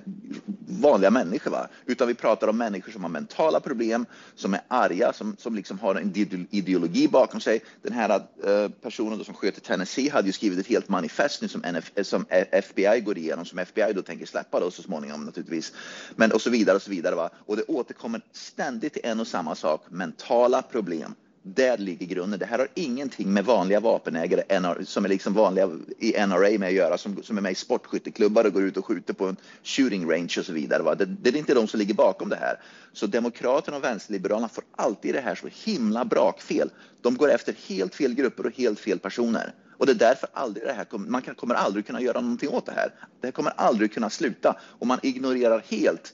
vanliga 0.67 1.11
människor, 1.11 1.51
va? 1.51 1.67
utan 1.85 2.07
vi 2.07 2.13
pratar 2.13 2.47
om 2.47 2.57
människor 2.57 2.91
som 2.91 3.03
har 3.03 3.09
mentala 3.09 3.59
problem, 3.59 4.05
som 4.35 4.53
är 4.53 4.61
arga, 4.67 5.13
som, 5.13 5.35
som 5.39 5.55
liksom 5.55 5.79
har 5.79 5.95
en 5.95 6.13
ideologi 6.51 7.07
bakom 7.07 7.39
sig. 7.39 7.61
Den 7.81 7.93
här 7.93 8.21
uh, 8.47 8.69
personen 8.69 9.17
då 9.17 9.23
som 9.23 9.33
sköt 9.33 9.57
i 9.57 9.61
Tennessee 9.61 10.09
hade 10.09 10.27
ju 10.27 10.33
skrivit 10.33 10.59
ett 10.59 10.67
helt 10.67 10.89
manifest 10.89 11.41
nu 11.41 11.47
som, 11.47 11.63
NF, 11.63 11.91
eh, 11.95 12.03
som 12.03 12.25
eh, 12.29 12.47
FBI 12.51 13.01
går 13.05 13.17
igenom, 13.17 13.45
som 13.45 13.59
FBI 13.59 13.93
då 13.93 14.01
tänker 14.01 14.25
släppa 14.25 14.59
då 14.59 14.71
så 14.71 14.81
småningom 14.81 15.25
naturligtvis. 15.25 15.73
Men 16.15 16.31
och 16.31 16.41
så 16.41 16.49
vidare 16.49 16.75
och 16.75 16.81
så 16.81 16.91
vidare. 16.91 17.15
Va? 17.15 17.29
Och 17.45 17.57
det 17.57 17.63
återkommer 17.63 18.21
ständigt 18.31 18.93
till 18.93 19.05
en 19.05 19.19
och 19.19 19.27
samma 19.27 19.55
sak, 19.55 19.81
mentala 19.89 20.61
problem 20.61 21.15
där 21.55 21.77
ligger 21.77 22.05
grunden. 22.05 22.39
Det 22.39 22.45
här 22.45 22.59
har 22.59 22.67
ingenting 22.73 23.33
med 23.33 23.45
vanliga 23.45 23.79
vapenägare 23.79 24.43
som 24.85 25.05
är 25.05 25.09
liksom 25.09 25.33
vanliga 25.33 25.69
i 25.99 26.11
NRA 26.11 26.59
med 26.59 26.67
att 26.67 26.73
göra, 26.73 26.97
som, 26.97 27.23
som 27.23 27.37
är 27.37 27.41
med 27.41 27.51
i 27.51 27.55
sportskytteklubbar 27.55 28.45
och 28.45 28.53
går 28.53 28.63
ut 28.63 28.77
och 28.77 28.85
skjuter 28.85 29.13
på 29.13 29.25
en 29.25 29.35
shooting 29.63 30.11
range 30.11 30.35
och 30.39 30.45
så 30.45 30.53
vidare. 30.53 30.83
Va? 30.83 30.95
Det, 30.95 31.05
det 31.05 31.29
är 31.29 31.35
inte 31.35 31.53
de 31.53 31.67
som 31.67 31.79
ligger 31.79 31.93
bakom 31.93 32.29
det 32.29 32.35
här. 32.35 32.59
Så 32.93 33.07
Demokraterna 33.07 33.77
och 33.77 33.83
Vänsterliberalerna 33.83 34.49
får 34.49 34.63
alltid 34.75 35.15
det 35.15 35.21
här 35.21 35.35
så 35.35 35.49
himla 35.71 36.05
brakfel. 36.05 36.69
De 37.01 37.17
går 37.17 37.31
efter 37.31 37.55
helt 37.67 37.95
fel 37.95 38.13
grupper 38.13 38.45
och 38.45 38.57
helt 38.57 38.79
fel 38.79 38.99
personer. 38.99 39.53
Och 39.77 39.85
det 39.85 39.91
är 39.91 39.95
därför 39.95 40.29
aldrig 40.33 40.67
det 40.67 40.73
här, 40.73 40.87
man 40.97 41.21
kommer 41.21 41.55
aldrig 41.55 41.87
kunna 41.87 42.01
göra 42.01 42.21
någonting 42.21 42.49
åt 42.49 42.65
det 42.65 42.71
här. 42.71 42.93
Det 43.21 43.27
här 43.27 43.31
kommer 43.31 43.53
aldrig 43.55 43.93
kunna 43.93 44.09
sluta 44.09 44.59
och 44.61 44.87
man 44.87 44.99
ignorerar 45.01 45.63
helt, 45.69 46.13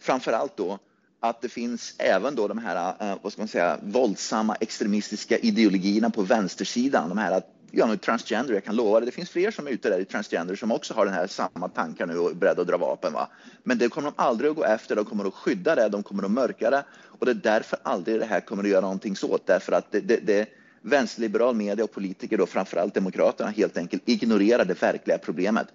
framför 0.00 0.32
allt 0.32 0.56
då 0.56 0.78
att 1.22 1.40
det 1.40 1.48
finns 1.48 1.94
även 1.98 2.34
då 2.34 2.48
de 2.48 2.58
här, 2.58 2.94
eh, 3.00 3.18
vad 3.22 3.32
ska 3.32 3.42
man 3.42 3.48
säga, 3.48 3.78
våldsamma 3.82 4.54
extremistiska 4.60 5.38
ideologierna 5.38 6.10
på 6.10 6.22
vänstersidan. 6.22 7.08
De 7.08 7.18
här 7.18 7.42
ja, 7.70 7.86
nu 7.86 7.96
transgender, 7.96 8.54
jag 8.54 8.64
kan 8.64 8.76
lova 8.76 9.00
det. 9.00 9.06
Det 9.06 9.12
finns 9.12 9.30
fler 9.30 9.50
som 9.50 9.66
är 9.66 9.70
ute 9.70 9.90
där 9.90 10.00
i 10.00 10.04
transgender 10.04 10.56
som 10.56 10.72
också 10.72 10.94
har 10.94 11.04
den 11.04 11.14
här 11.14 11.26
samma 11.26 11.68
tankar 11.68 12.06
nu 12.06 12.18
och 12.18 12.30
är 12.30 12.34
beredda 12.34 12.62
att 12.62 12.68
dra 12.68 12.76
vapen. 12.76 13.12
Va? 13.12 13.28
Men 13.62 13.78
det 13.78 13.88
kommer 13.88 14.10
de 14.10 14.22
aldrig 14.22 14.50
att 14.50 14.56
gå 14.56 14.64
efter. 14.64 14.96
De 14.96 15.04
kommer 15.04 15.24
att 15.24 15.34
skydda 15.34 15.74
det, 15.74 15.88
de 15.88 16.02
kommer 16.02 16.24
att 16.24 16.30
mörka 16.30 16.70
det 16.70 16.84
och 17.04 17.26
det 17.26 17.32
är 17.32 17.34
därför 17.34 17.78
aldrig 17.82 18.20
det 18.20 18.26
här 18.26 18.40
kommer 18.40 18.62
att 18.62 18.70
göra 18.70 18.80
någonting 18.80 19.16
så. 19.16 19.38
Därför 19.44 19.72
att 19.72 19.92
det, 19.92 20.00
det, 20.00 20.16
det 20.16 20.48
vänsterliberal 20.80 21.54
media 21.54 21.84
och 21.84 21.92
politiker, 21.92 22.38
då 22.38 22.46
framförallt 22.46 22.94
Demokraterna, 22.94 23.50
helt 23.50 23.76
enkelt 23.76 24.02
ignorerar 24.06 24.64
det 24.64 24.82
verkliga 24.82 25.18
problemet. 25.18 25.66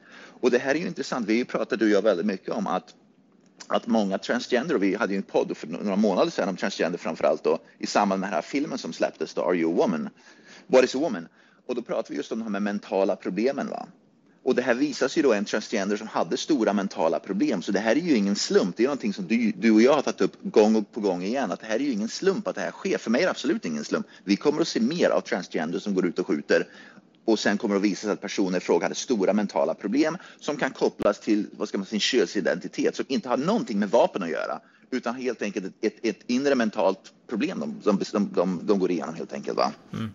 Och 0.42 0.52
det 0.52 0.58
här 0.58 0.76
är 0.76 0.80
ju 0.80 0.88
intressant. 0.88 1.28
Vi 1.28 1.34
har 1.34 1.38
ju 1.38 1.46
pratat, 1.46 1.80
du 1.80 1.86
och 1.86 1.92
jag, 1.92 2.02
väldigt 2.02 2.26
mycket 2.26 2.50
om 2.50 2.68
att 2.68 2.94
att 3.68 3.88
många 3.88 4.18
transgender, 4.18 4.76
och 4.76 4.84
vi 4.84 4.96
hade 4.96 5.14
ju 5.14 5.18
en 5.18 5.24
podd 5.24 5.58
för 5.58 5.68
några 5.68 5.96
månader 5.96 6.32
sedan 6.32 6.50
om 6.50 6.56
transgender 6.56 6.98
framförallt 6.98 7.44
då 7.44 7.60
i 7.78 7.88
samband 7.88 8.20
med 8.20 8.30
den 8.30 8.34
här 8.34 8.42
filmen 8.42 8.78
som 8.78 8.94
släpptes 8.94 9.34
då, 9.34 9.42
Are 9.42 9.56
you 9.56 9.74
a 9.74 9.76
woman? 9.78 10.10
What 10.68 10.84
is 10.84 10.96
a 10.96 11.00
woman? 11.00 11.28
Och 11.66 11.76
då 11.76 11.82
pratade 11.82 12.08
vi 12.10 12.18
just 12.18 12.32
om 12.32 12.40
de 12.40 12.54
här 12.54 12.60
mentala 12.60 13.16
problemen. 13.16 13.70
Va? 13.70 13.88
Och 14.44 14.56
det 14.56 14.62
här 14.62 14.74
visar 14.74 15.08
sig 15.08 15.24
då 15.24 15.34
en 15.34 15.46
transgender 15.46 15.98
som 15.98 16.08
hade 16.08 16.38
stora 16.38 16.74
mentala 16.74 17.20
problem. 17.20 17.62
Så 17.62 17.72
det 17.72 17.80
här 17.80 17.96
är 17.96 18.00
ju 18.00 18.16
ingen 18.16 18.36
slump. 18.36 18.78
Det 18.78 18.84
är 18.84 18.88
någonting 18.88 19.14
som 19.14 19.28
du, 19.28 19.52
du 19.52 19.72
och 19.72 19.82
jag 19.82 19.94
har 19.94 20.02
tagit 20.02 20.22
upp 20.22 20.38
gång 20.42 20.86
på 20.86 21.00
gång 21.00 21.24
igen. 21.24 21.52
Att 21.52 21.60
det 21.60 21.66
här 21.66 21.76
är 21.76 21.80
ju 21.80 21.92
ingen 21.92 22.08
slump 22.08 22.48
att 22.48 22.56
det 22.56 22.62
här 22.62 22.72
sker. 22.72 22.98
För 22.98 23.12
mig 23.12 23.22
är 23.22 23.26
det 23.26 23.32
absolut 23.32 23.66
ingen 23.66 23.84
slump. 23.84 24.08
Vi 24.24 24.36
kommer 24.36 24.62
att 24.62 24.68
se 24.68 24.80
mer 24.80 25.10
av 25.10 25.22
transgender 25.22 25.80
som 25.80 25.94
går 25.94 26.06
ut 26.06 26.20
och 26.20 26.28
skjuter. 26.28 26.68
Och 27.28 27.40
sen 27.40 27.58
kommer 27.58 27.76
det 27.76 27.80
att 27.80 27.86
visa 27.86 28.02
sig 28.02 28.12
att 28.12 28.22
personen 28.22 28.56
i 28.56 28.60
fråga 28.60 28.86
hade 28.86 28.96
stora 28.96 29.34
mentala 29.34 29.74
problem 29.74 30.18
som 30.40 30.58
kan 30.58 30.72
kopplas 30.72 31.20
till 31.20 31.48
vad 31.58 31.68
ska 31.68 31.78
man 31.78 31.86
säga, 31.86 31.90
sin 31.90 32.00
könsidentitet 32.00 32.96
som 32.96 33.06
inte 33.08 33.30
har 33.30 33.38
någonting 33.38 33.80
med 33.80 33.90
vapen 33.90 34.24
att 34.24 34.30
göra 34.30 34.60
utan 34.92 35.16
helt 35.16 35.42
enkelt 35.42 35.66
ett, 35.66 35.74
ett, 35.82 36.06
ett 36.06 36.20
inre 36.28 36.56
mentalt 36.56 37.14
problem 37.30 37.60
de, 37.60 38.00
de, 38.12 38.28
de, 38.34 38.60
de, 38.64 38.80
går 38.80 38.92
igenom 38.92 39.16
helt 39.16 39.34
enkelt. 39.34 39.58
Va? 39.58 39.72
Mm. 39.94 40.10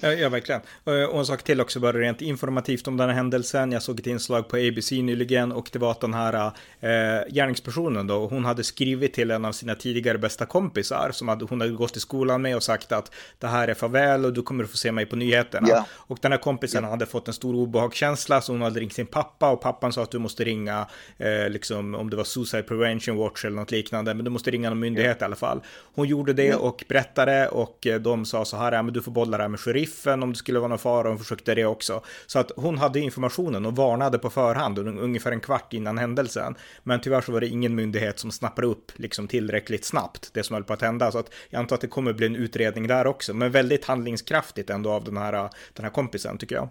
Ja, 0.00 0.28
verkligen. 0.28 0.60
Och 0.84 1.18
en 1.18 1.26
sak 1.26 1.42
till 1.42 1.60
också, 1.60 1.80
bara 1.80 1.98
rent 1.98 2.22
informativt 2.22 2.88
om 2.88 2.96
den 2.96 3.08
här 3.08 3.16
händelsen. 3.16 3.72
Jag 3.72 3.82
såg 3.82 4.00
ett 4.00 4.06
inslag 4.06 4.48
på 4.48 4.56
ABC 4.56 4.90
nyligen 4.90 5.52
och 5.52 5.68
det 5.72 5.78
var 5.78 5.90
att 5.90 6.00
den 6.00 6.14
här 6.14 6.52
eh, 6.80 7.32
gärningspersonen 7.32 8.06
då, 8.06 8.26
hon 8.26 8.44
hade 8.44 8.64
skrivit 8.64 9.14
till 9.14 9.30
en 9.30 9.44
av 9.44 9.52
sina 9.52 9.74
tidigare 9.74 10.18
bästa 10.18 10.46
kompisar 10.46 11.10
som 11.12 11.28
hade, 11.28 11.44
hon 11.44 11.60
hade 11.60 11.72
gått 11.72 11.96
i 11.96 12.00
skolan 12.00 12.42
med 12.42 12.56
och 12.56 12.62
sagt 12.62 12.92
att 12.92 13.10
det 13.38 13.46
här 13.46 13.68
är 13.68 13.74
farväl 13.74 14.24
och 14.24 14.32
du 14.32 14.42
kommer 14.42 14.64
att 14.64 14.70
få 14.70 14.76
se 14.76 14.92
mig 14.92 15.06
på 15.06 15.16
nyheterna. 15.16 15.68
Yeah. 15.68 15.84
Och 15.90 16.18
den 16.22 16.32
här 16.32 16.38
kompisen 16.38 16.82
yeah. 16.82 16.90
hade 16.90 17.06
fått 17.06 17.28
en 17.28 17.34
stor 17.34 17.54
obehagskänsla 17.54 18.40
så 18.40 18.52
hon 18.52 18.62
hade 18.62 18.80
ringt 18.80 18.92
sin 18.92 19.06
pappa 19.06 19.50
och 19.50 19.60
pappan 19.60 19.92
sa 19.92 20.02
att 20.02 20.10
du 20.10 20.18
måste 20.18 20.44
ringa, 20.44 20.86
eh, 21.18 21.48
liksom 21.50 21.94
om 21.94 22.10
det 22.10 22.16
var 22.16 22.24
Suicide 22.24 22.62
Prevention 22.62 23.16
Watch 23.16 23.44
eller 23.44 23.56
något 23.56 23.70
liknande, 23.70 24.14
men 24.14 24.24
du 24.24 24.30
måste 24.30 24.50
ringa 24.50 24.68
någon 24.68 24.80
myndighet 24.80 25.16
yeah. 25.16 25.22
i 25.22 25.24
alla 25.24 25.36
fall. 25.36 25.60
Hon 25.94 26.08
gjorde 26.08 26.32
det 26.32 26.54
och 26.54 26.84
berättade 26.88 27.48
och 27.48 27.86
eh, 27.86 28.00
de 28.00 28.24
sa 28.24 28.44
så 28.44 28.56
här, 28.56 28.72
ja 28.72 28.82
men 28.82 28.94
du 28.94 29.02
får 29.02 29.12
bolla 29.12 29.36
det 29.36 29.42
här 29.42 29.48
med 29.48 29.60
sheriff 29.60 29.83
sheriffen 29.86 30.22
om 30.22 30.32
det 30.32 30.38
skulle 30.38 30.58
vara 30.58 30.68
någon 30.68 30.78
fara, 30.78 31.08
hon 31.08 31.18
försökte 31.18 31.54
det 31.54 31.64
också. 31.64 32.02
Så 32.26 32.38
att 32.38 32.52
hon 32.56 32.78
hade 32.78 33.00
informationen 33.00 33.66
och 33.66 33.76
varnade 33.76 34.18
på 34.18 34.30
förhand 34.30 34.78
ungefär 34.78 35.32
en 35.32 35.40
kvart 35.40 35.72
innan 35.72 35.98
händelsen. 35.98 36.54
Men 36.82 37.00
tyvärr 37.00 37.20
så 37.20 37.32
var 37.32 37.40
det 37.40 37.48
ingen 37.48 37.74
myndighet 37.74 38.18
som 38.18 38.30
snappade 38.30 38.66
upp 38.66 38.92
liksom 38.96 39.28
tillräckligt 39.28 39.84
snabbt 39.84 40.30
det 40.32 40.42
som 40.42 40.54
höll 40.54 40.64
på 40.64 40.72
att 40.72 40.82
hända. 40.82 41.12
Så 41.12 41.18
att 41.18 41.30
jag 41.50 41.58
antar 41.58 41.74
att 41.76 41.80
det 41.80 41.88
kommer 41.88 42.12
bli 42.12 42.26
en 42.26 42.36
utredning 42.36 42.86
där 42.86 43.06
också, 43.06 43.34
men 43.34 43.52
väldigt 43.52 43.84
handlingskraftigt 43.84 44.70
ändå 44.70 44.90
av 44.90 45.04
den 45.04 45.16
här, 45.16 45.32
den 45.72 45.84
här 45.84 45.90
kompisen 45.90 46.38
tycker 46.38 46.54
jag. 46.54 46.68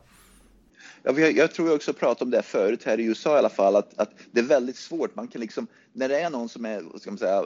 Ja, 1.03 1.19
jag 1.19 1.51
tror 1.51 1.67
jag 1.67 1.75
också 1.75 1.93
pratat 1.93 2.21
om 2.21 2.31
det 2.31 2.41
förut 2.41 2.83
här 2.85 2.99
i 2.99 3.03
USA 3.03 3.35
i 3.35 3.39
alla 3.39 3.49
fall, 3.49 3.75
att, 3.75 3.99
att 3.99 4.09
det 4.31 4.39
är 4.39 4.45
väldigt 4.45 4.75
svårt. 4.75 5.15
Man 5.15 5.27
kan 5.27 5.41
liksom, 5.41 5.67
när 5.93 6.09
det 6.09 6.19
är 6.19 6.29
någon 6.29 6.49
som 6.49 6.65
är, 6.65 6.81
vad 6.81 7.01
ska 7.01 7.11
man 7.11 7.17
säga, 7.17 7.43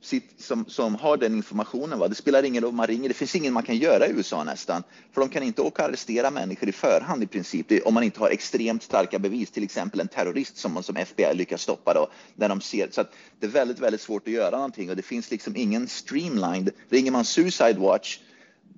sitt, 0.00 0.40
som, 0.40 0.64
som 0.68 0.94
har 0.94 1.16
den 1.16 1.34
informationen. 1.34 1.98
Va? 1.98 2.08
Det 2.08 2.14
spelar 2.14 2.42
ingen 2.42 2.62
roll 2.62 2.70
om 2.70 2.76
man 2.76 2.86
ringer, 2.86 3.08
det 3.08 3.14
finns 3.14 3.34
ingen 3.34 3.52
man 3.52 3.62
kan 3.62 3.76
göra 3.76 4.06
i 4.06 4.10
USA 4.10 4.44
nästan. 4.44 4.82
För 5.12 5.20
de 5.20 5.30
kan 5.30 5.42
inte 5.42 5.62
åka 5.62 5.82
och 5.82 5.88
arrestera 5.88 6.30
människor 6.30 6.68
i 6.68 6.72
förhand 6.72 7.22
i 7.22 7.26
princip, 7.26 7.68
det, 7.68 7.82
om 7.82 7.94
man 7.94 8.02
inte 8.02 8.20
har 8.20 8.30
extremt 8.30 8.82
starka 8.82 9.18
bevis, 9.18 9.50
till 9.50 9.64
exempel 9.64 10.00
en 10.00 10.08
terrorist 10.08 10.56
som, 10.56 10.82
som 10.82 10.96
FBI 10.96 11.34
lyckas 11.34 11.62
stoppa 11.62 11.94
då, 11.94 12.10
när 12.34 12.48
de 12.48 12.60
ser. 12.60 12.88
Så 12.90 13.00
att 13.00 13.12
det 13.40 13.46
är 13.46 13.50
väldigt, 13.50 13.78
väldigt 13.78 14.00
svårt 14.00 14.26
att 14.26 14.34
göra 14.34 14.56
någonting 14.56 14.90
och 14.90 14.96
det 14.96 15.02
finns 15.02 15.30
liksom 15.30 15.56
ingen 15.56 15.88
streamlined. 15.88 16.70
Ringer 16.88 17.10
man 17.10 17.24
Suicide 17.24 17.78
Watch 17.78 18.18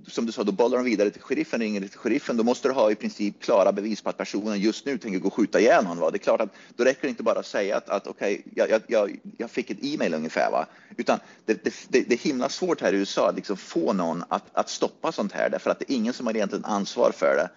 som 0.07 0.27
du 0.27 0.33
sa, 0.33 0.45
då 0.45 0.53
bollar 0.53 0.77
de 0.77 0.85
vidare 0.85 1.11
till 1.11 1.23
sheriffen, 1.23 1.61
ringer 1.61 1.81
till 1.81 1.99
sheriffen, 1.99 2.37
då 2.37 2.45
måste 2.45 2.69
du 2.69 2.75
ha 2.75 2.91
i 2.91 2.95
princip 2.95 3.43
klara 3.43 3.73
bevis 3.73 4.03
på 4.03 4.11
att 4.11 4.17
personen 4.17 4.61
just 4.61 4.87
nu 4.87 4.99
tänker 4.99 5.19
gå 5.19 5.27
och 5.27 5.35
skjuta 5.35 5.61
ihjäl 5.61 5.85
någon. 5.85 5.99
Va? 5.99 6.11
Det 6.11 6.17
är 6.17 6.19
klart 6.19 6.41
att 6.41 6.55
då 6.77 6.85
räcker 6.85 7.03
det 7.03 7.09
inte 7.09 7.23
bara 7.23 7.39
att 7.39 7.47
säga 7.47 7.77
att, 7.77 7.89
att 7.89 8.07
okej, 8.07 8.43
okay, 8.53 8.67
jag, 8.71 8.83
jag, 8.87 9.19
jag, 9.39 9.51
fick 9.51 9.71
ett 9.71 9.79
e-mail 9.83 10.15
ungefär, 10.15 10.51
va? 10.51 10.67
utan 10.97 11.19
det, 11.45 11.65
det, 11.65 11.75
det, 11.89 12.01
det, 12.01 12.15
är 12.15 12.19
himla 12.19 12.49
svårt 12.49 12.81
här 12.81 12.93
i 12.93 12.97
USA 12.97 13.29
att 13.29 13.37
liksom 13.37 13.57
få 13.57 13.93
någon 13.93 14.25
att, 14.29 14.45
att 14.53 14.69
stoppa 14.69 15.13
sånt 15.13 15.33
här, 15.33 15.51
därför 15.51 15.71
att 15.71 15.79
det 15.79 15.93
är 15.93 15.95
ingen 15.97 16.13
som 16.13 16.27
har 16.27 16.35
egentligen 16.35 16.65
ansvar 16.65 17.13
för 17.13 17.37
det. 17.37 17.51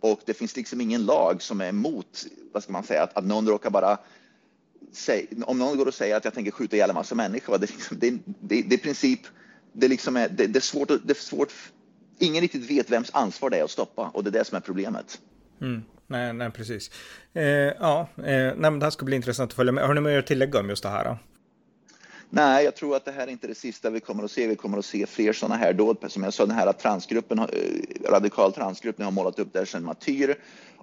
Och 0.00 0.20
det 0.24 0.34
finns 0.34 0.56
liksom 0.56 0.80
ingen 0.80 1.04
lag 1.04 1.42
som 1.42 1.60
är 1.60 1.68
emot, 1.68 2.26
vad 2.52 2.62
ska 2.62 2.72
man 2.72 2.84
säga, 2.84 3.02
att, 3.02 3.16
att 3.16 3.24
någon 3.24 3.48
råkar 3.48 3.70
bara 3.70 3.98
Säg, 4.92 5.28
om 5.42 5.58
någon 5.58 5.76
går 5.76 5.86
och 5.86 5.94
säger 5.94 6.16
att 6.16 6.24
jag 6.24 6.34
tänker 6.34 6.50
skjuta 6.50 6.76
ihjäl 6.76 6.90
en 6.90 6.94
massa 6.94 7.14
människor, 7.14 7.58
det, 7.58 7.70
liksom, 7.70 7.98
det, 7.98 8.10
det, 8.24 8.62
det, 8.62 8.74
är 8.74 8.78
princip, 8.78 9.20
det, 9.72 9.88
liksom 9.88 10.16
är, 10.16 10.28
det, 10.28 10.46
det, 10.46 10.58
är 10.58 10.60
svårt, 10.60 10.88
det 10.88 11.10
är 11.10 11.14
svårt 11.14 11.52
ingen 12.18 12.40
riktigt 12.40 12.70
vet 12.70 12.90
vems 12.90 13.10
ansvar 13.14 13.50
det 13.50 13.58
är 13.58 13.64
att 13.64 13.70
stoppa 13.70 14.10
och 14.14 14.24
det 14.24 14.30
är 14.30 14.32
det 14.32 14.44
som 14.44 14.56
är 14.56 14.60
problemet. 14.60 15.20
Mm. 15.60 15.82
Nej, 16.06 16.32
nej, 16.32 16.50
precis. 16.50 16.90
Eh, 17.34 17.42
ja, 17.44 18.08
eh, 18.16 18.24
nej, 18.24 18.54
men 18.56 18.78
det 18.78 18.86
här 18.86 18.90
ska 18.90 19.04
bli 19.04 19.16
intressant 19.16 19.50
att 19.50 19.56
följa 19.56 19.72
med. 19.72 19.86
Har 19.86 19.94
ni 19.94 20.00
mer 20.00 20.18
att 20.18 20.26
tillägga 20.26 20.60
om 20.60 20.68
just 20.68 20.82
det 20.82 20.88
här? 20.88 21.04
Då? 21.04 21.18
Nej, 22.30 22.64
jag 22.64 22.76
tror 22.76 22.96
att 22.96 23.04
det 23.04 23.12
här 23.12 23.26
är 23.26 23.30
inte 23.30 23.46
det 23.46 23.54
sista 23.54 23.90
vi 23.90 24.00
kommer 24.00 24.24
att 24.24 24.30
se. 24.30 24.46
Vi 24.46 24.56
kommer 24.56 24.78
att 24.78 24.84
se 24.84 25.06
fler 25.06 25.32
sådana 25.32 25.56
här 25.56 25.72
dåd. 25.72 25.96
Som 26.08 26.22
jag 26.22 26.34
sa, 26.34 26.46
den 26.46 26.56
här 26.56 26.72
transgruppen, 26.72 27.38
eh, 27.38 27.46
radikal 28.10 28.52
transgruppen 28.52 29.04
har 29.04 29.12
målat 29.12 29.38
upp 29.38 29.52
det 29.52 29.58
här 29.58 29.66
som 29.66 29.78
en 29.78 29.84
martyr. 29.84 30.34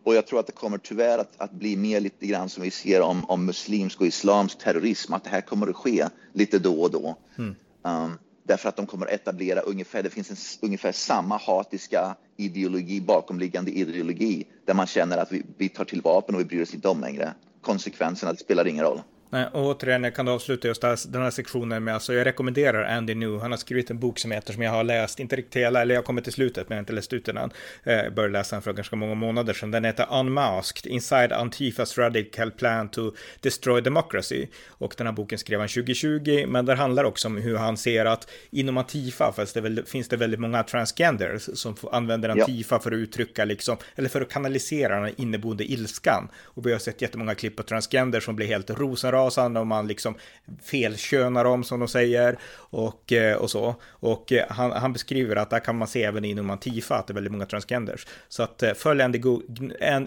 Och 0.04 0.16
jag 0.16 0.28
tror 0.28 0.40
att 0.40 0.48
det 0.48 0.54
kommer 0.54 0.78
tyvärr 0.78 1.18
att, 1.18 1.32
att, 1.38 1.52
bli 1.52 1.76
mer 1.76 2.00
lite 2.00 2.26
grann 2.26 2.50
som 2.50 2.64
vi 2.64 2.72
ser 2.72 3.02
om, 3.02 3.26
om 3.26 3.46
muslimsk 3.46 4.02
och 4.02 4.08
islamsk 4.08 4.58
terrorism, 4.58 5.14
att 5.14 5.24
det 5.24 5.30
här 5.30 5.42
kommer 5.42 5.68
att 5.68 5.76
ske 5.76 6.06
lite 6.34 6.60
då 6.60 6.82
och 6.82 6.92
då. 6.92 7.18
Mm. 7.38 7.56
Um, 7.82 8.18
därför 8.48 8.70
att 8.70 8.76
de 8.76 8.86
kommer 8.86 9.06
att 9.06 9.12
etablera 9.12 9.60
ungefär, 9.60 10.04
det 10.04 10.10
finns 10.10 10.30
en, 10.30 10.68
ungefär 10.68 10.92
samma 10.92 11.38
hatiska 11.38 12.16
ideologi, 12.38 13.02
bakomliggande 13.02 13.72
ideologi, 13.72 14.48
där 14.66 14.74
man 14.74 14.88
känner 14.88 15.18
att 15.18 15.32
vi, 15.32 15.44
vi 15.58 15.70
tar 15.70 15.86
till 15.86 16.02
vapen 16.02 16.36
och 16.36 16.42
vi 16.42 16.46
bryr 16.46 16.62
oss 16.62 16.74
inte 16.74 16.88
om 16.88 17.02
längre. 17.02 17.34
Konsekvenserna, 17.62 18.32
det 18.34 18.40
spelar 18.40 18.68
ingen 18.68 18.86
roll. 18.86 19.02
Nej, 19.30 19.48
och 19.54 19.66
återigen, 19.66 20.04
jag 20.04 20.16
kan 20.16 20.28
avsluta 20.28 20.68
just 20.68 20.82
den 20.82 21.22
här 21.22 21.32
sektionen 21.32 21.84
med, 21.84 21.94
alltså 21.94 22.14
jag 22.14 22.26
rekommenderar 22.26 22.98
Andy 22.98 23.16
New, 23.16 23.40
han 23.40 23.52
har 23.52 23.58
skrivit 23.58 23.90
en 23.90 24.00
bok 24.00 24.20
som 24.20 24.32
heter, 24.32 24.54
som 24.54 24.62
jag 24.62 24.72
har 24.72 24.84
läst, 24.84 25.20
inte 25.20 25.36
riktigt 25.36 25.56
hela, 25.56 25.82
eller 25.82 25.96
jag 25.96 26.06
kommit 26.06 26.24
till 26.24 26.34
slutet, 26.34 26.70
men 26.70 26.76
jag 26.76 26.80
har 26.80 26.84
inte 26.84 26.94
läst 26.94 27.14
ut 27.14 27.26
den 27.26 27.38
än. 27.38 27.52
Jag 27.84 28.14
började 28.14 28.34
läsa 28.34 28.56
den 28.56 28.64
för 28.64 28.74
ganska 28.74 28.96
många 28.96 29.16
månader 29.16 29.54
sedan. 29.54 29.72
Den 29.72 29.86
heter 29.86 30.20
Unmasked, 30.20 30.92
Inside 30.92 31.32
Antifas 31.32 31.98
Radical 31.98 32.52
Plan 32.52 32.90
to 32.90 33.12
Destroy 33.40 33.82
Democracy. 33.82 34.48
Och 34.68 34.94
den 34.98 35.08
här 35.08 35.14
boken 35.14 35.40
skrev 35.40 35.60
han 35.60 35.70
2020, 35.70 36.46
men 36.48 36.66
där 36.66 36.76
handlar 36.76 37.04
också 37.04 37.28
om 37.28 37.38
hur 37.38 37.58
han 37.58 37.78
ser 37.78 38.06
att 38.06 38.30
inom 38.52 38.78
Antifa 38.78 39.34
fast 39.36 39.54
det 39.54 39.62
väl, 39.62 39.86
finns 39.86 40.08
det 40.08 40.18
väldigt 40.18 40.40
många 40.40 40.64
transgenders 40.64 41.50
som 41.54 41.76
använder 41.92 42.30
Antifa 42.30 42.76
ja. 42.76 42.80
för 42.80 42.92
att 42.92 42.96
uttrycka 42.98 43.46
liksom, 43.46 43.78
eller 43.96 44.10
för 44.10 44.22
att 44.22 44.30
kanalisera 44.30 45.00
den 45.00 45.14
inneboende 45.18 45.72
ilskan. 45.72 46.28
Och 46.44 46.66
vi 46.66 46.72
har 46.72 46.80
sett 46.80 47.02
jättemånga 47.02 47.36
klipp 47.36 47.56
på 47.56 47.64
transgenders 47.64 48.24
som 48.24 48.36
blir 48.36 48.48
helt 48.48 48.70
rosenrasande 48.70 49.15
rasande 49.16 49.60
och 49.60 49.68
man 49.68 49.88
liksom 49.88 50.16
felkönar 50.64 51.44
dem 51.44 51.64
som 51.64 51.80
de 51.80 51.88
säger 51.88 52.38
och, 52.56 53.14
eh, 53.14 53.38
och 53.38 53.52
så. 53.52 53.76
Och 53.84 54.32
eh, 54.32 54.46
han, 54.50 54.72
han 54.72 54.94
beskriver 54.94 55.36
att 55.36 55.50
där 55.50 55.60
kan 55.60 55.78
man 55.78 55.88
se 55.88 56.04
även 56.04 56.26
inom 56.26 56.50
Antifa 56.50 56.96
att 56.96 57.08
det 57.08 57.12
är 57.12 57.16
väldigt 57.16 57.32
många 57.32 57.46
transgenders. 57.46 58.08
Så 58.28 58.44
att 58.44 58.64
eh, 58.64 58.74
följ 58.74 59.02
Andy, 59.02 59.18
Go 59.18 59.42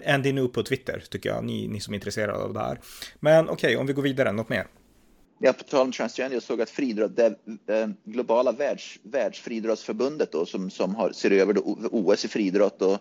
Andy 0.05 0.33
nu 0.33 0.47
på 0.47 0.63
Twitter 0.63 1.03
tycker 1.09 1.29
jag, 1.29 1.43
ni, 1.43 1.67
ni 1.67 1.79
som 1.79 1.93
är 1.93 1.95
intresserade 1.95 2.43
av 2.43 2.53
det 2.53 2.59
här. 2.59 2.79
Men 3.19 3.49
okej, 3.49 3.67
okay, 3.67 3.75
om 3.75 3.87
vi 3.87 3.93
går 3.93 4.03
vidare, 4.03 4.31
något 4.31 4.49
mer? 4.49 4.67
Ja, 5.41 5.53
på 5.53 5.63
tal 5.63 5.81
om 5.81 5.91
transgender, 5.91 6.35
jag 6.35 6.43
såg 6.43 6.61
att 6.61 6.69
friidrott, 6.69 7.15
det 7.15 7.35
globala 8.03 8.51
världs, 8.51 8.99
världsfriidrottsförbundet 9.03 10.31
då, 10.31 10.45
som, 10.45 10.69
som 10.69 10.95
har, 10.95 11.11
ser 11.11 11.31
över 11.31 11.55
OS 11.91 12.25
i 12.25 12.27
friidrott 12.27 12.81
och 12.81 12.97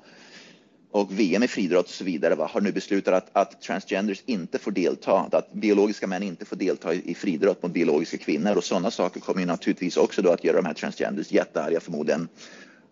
och 0.91 1.19
VM 1.19 1.43
i 1.43 1.49
friidrott 1.49 1.87
och 1.87 1.93
så 1.93 2.05
vidare 2.05 2.35
va, 2.35 2.51
har 2.53 2.61
nu 2.61 2.73
beslutat 2.73 3.15
att, 3.15 3.31
att, 3.33 3.63
transgenders 3.63 4.23
inte 4.27 4.59
får 4.59 4.71
delta, 4.71 5.29
att 5.33 5.53
biologiska 5.53 6.07
män 6.07 6.23
inte 6.23 6.45
får 6.45 6.57
delta 6.57 6.95
i, 6.95 7.11
i 7.11 7.15
friidrott 7.15 7.63
mot 7.63 7.73
biologiska 7.73 8.19
kvinnor 8.19 8.57
och 8.57 8.65
sådana 8.65 8.91
saker 8.91 9.21
kommer 9.21 9.41
ju 9.41 9.47
naturligtvis 9.47 9.97
också 9.97 10.23
då 10.23 10.31
att 10.31 10.45
göra 10.45 10.57
de 10.57 10.67
här 10.67 10.75
transgenders 10.75 11.33
jättearga 11.33 11.81
förmodligen. 11.81 12.29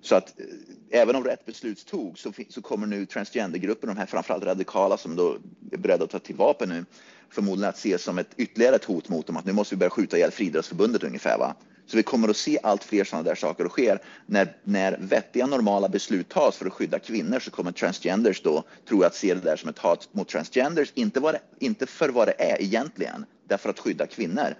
Så 0.01 0.15
att 0.15 0.41
eh, 0.41 1.01
även 1.01 1.17
om 1.17 1.25
rätt 1.25 1.47
beslut 1.47 1.87
togs 1.87 2.21
så, 2.21 2.33
så 2.49 2.63
kommer 2.63 2.87
nu 2.87 3.07
transgendergruppen, 3.07 3.89
de 3.89 3.97
här 3.97 4.07
framförallt 4.07 4.45
radikala 4.45 4.97
som 4.97 5.17
då 5.17 5.37
är 5.73 5.77
beredda 5.77 6.05
att 6.05 6.11
ta 6.11 6.19
till 6.19 6.37
vapen 6.37 6.69
nu, 6.69 6.85
förmodligen 7.31 7.69
att 7.69 7.77
ses 7.77 8.03
som 8.03 8.19
ett 8.19 8.31
ytterligare 8.37 8.77
ett 8.77 8.85
hot 8.85 9.09
mot 9.09 9.27
dem 9.27 9.37
att 9.37 9.45
nu 9.45 9.53
måste 9.53 9.75
vi 9.75 9.79
börja 9.79 9.91
skjuta 9.91 10.17
ihjäl 10.17 10.31
friidrottsförbundet 10.31 11.05
ungefär 11.05 11.39
va. 11.39 11.55
Så 11.87 11.97
vi 11.97 12.03
kommer 12.03 12.29
att 12.29 12.37
se 12.37 12.59
allt 12.63 12.85
fler 12.85 13.05
sådana 13.05 13.29
där 13.29 13.35
saker 13.35 13.69
sker. 13.69 13.99
När, 14.27 14.57
när 14.65 14.97
vettiga 15.01 15.47
normala 15.47 15.89
beslut 15.89 16.29
tas 16.29 16.57
för 16.57 16.67
att 16.67 16.73
skydda 16.73 16.99
kvinnor 16.99 17.41
så 17.41 17.51
kommer 17.51 17.73
transgenders 17.73 18.43
då, 18.43 18.65
tror 18.89 19.03
jag, 19.03 19.07
att 19.07 19.15
se 19.15 19.35
det 19.35 19.41
där 19.41 19.57
som 19.57 19.69
ett 19.69 19.79
hat 19.79 20.09
mot 20.13 20.29
transgenders. 20.29 20.93
Inte, 20.95 21.21
vad 21.21 21.35
det, 21.35 21.41
inte 21.59 21.87
för 21.87 22.09
vad 22.09 22.29
det 22.29 22.35
är 22.39 22.63
egentligen, 22.63 23.25
därför 23.49 23.71
att 23.71 23.79
skydda 23.79 24.07
kvinnor, 24.07 24.55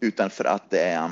utan 0.00 0.30
för 0.30 0.44
att 0.44 0.70
det 0.70 0.80
är 0.80 1.10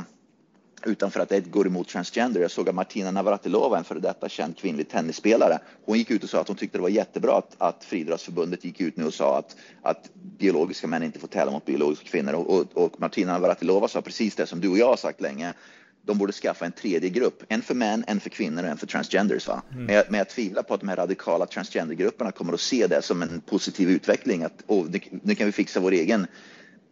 utan 0.86 1.10
för 1.10 1.20
att 1.20 1.28
det 1.28 1.40
går 1.40 1.66
emot 1.66 1.88
transgender. 1.88 2.40
Jag 2.40 2.50
såg 2.50 2.68
att 2.68 2.74
Martina 2.74 3.10
Navratilova, 3.10 3.78
en 3.78 3.84
före 3.84 4.00
detta 4.00 4.28
känd 4.28 4.56
kvinnlig 4.56 4.88
tennisspelare, 4.88 5.58
hon 5.84 5.98
gick 5.98 6.10
ut 6.10 6.24
och 6.24 6.30
sa 6.30 6.40
att 6.40 6.48
hon 6.48 6.56
tyckte 6.56 6.78
det 6.78 6.82
var 6.82 6.88
jättebra 6.88 7.38
att, 7.38 7.54
att 7.58 7.84
Friidrottsförbundet 7.84 8.64
gick 8.64 8.80
ut 8.80 8.96
nu 8.96 9.04
och 9.04 9.14
sa 9.14 9.38
att, 9.38 9.56
att 9.82 10.10
biologiska 10.14 10.86
män 10.86 11.02
inte 11.02 11.18
får 11.18 11.28
tävla 11.28 11.52
mot 11.52 11.64
biologiska 11.64 12.08
kvinnor. 12.08 12.32
Och, 12.32 12.50
och, 12.50 12.66
och 12.84 13.00
Martina 13.00 13.32
Navratilova 13.32 13.88
sa 13.88 14.02
precis 14.02 14.34
det 14.34 14.46
som 14.46 14.60
du 14.60 14.68
och 14.68 14.78
jag 14.78 14.88
har 14.88 14.96
sagt 14.96 15.20
länge. 15.20 15.52
de 16.06 16.18
borde 16.18 16.32
skaffa 16.32 16.66
en 16.66 16.72
tredje 16.72 17.10
grupp, 17.10 17.42
en 17.48 17.62
för 17.62 17.74
män, 17.74 18.04
en 18.06 18.20
för 18.20 18.30
kvinnor 18.30 18.62
och 18.62 18.68
en 18.68 18.76
för 18.76 18.86
transgenders. 18.86 19.48
Va? 19.48 19.62
Mm. 19.72 19.84
Men, 19.84 19.94
jag, 19.94 20.04
men 20.08 20.18
jag 20.18 20.28
tvivlar 20.28 20.62
på 20.62 20.74
att 20.74 20.80
de 20.80 20.88
här 20.88 20.96
radikala 20.96 21.46
transgendergrupperna 21.46 22.32
kommer 22.32 22.52
att 22.52 22.60
se 22.60 22.86
det 22.86 23.02
som 23.02 23.22
en 23.22 23.40
positiv 23.40 23.90
utveckling. 23.90 24.42
Att 24.42 24.62
oh, 24.66 24.86
nu, 24.90 25.00
nu 25.22 25.34
kan 25.34 25.46
vi 25.46 25.52
fixa 25.52 25.80
vår 25.80 25.92
egen 25.92 26.26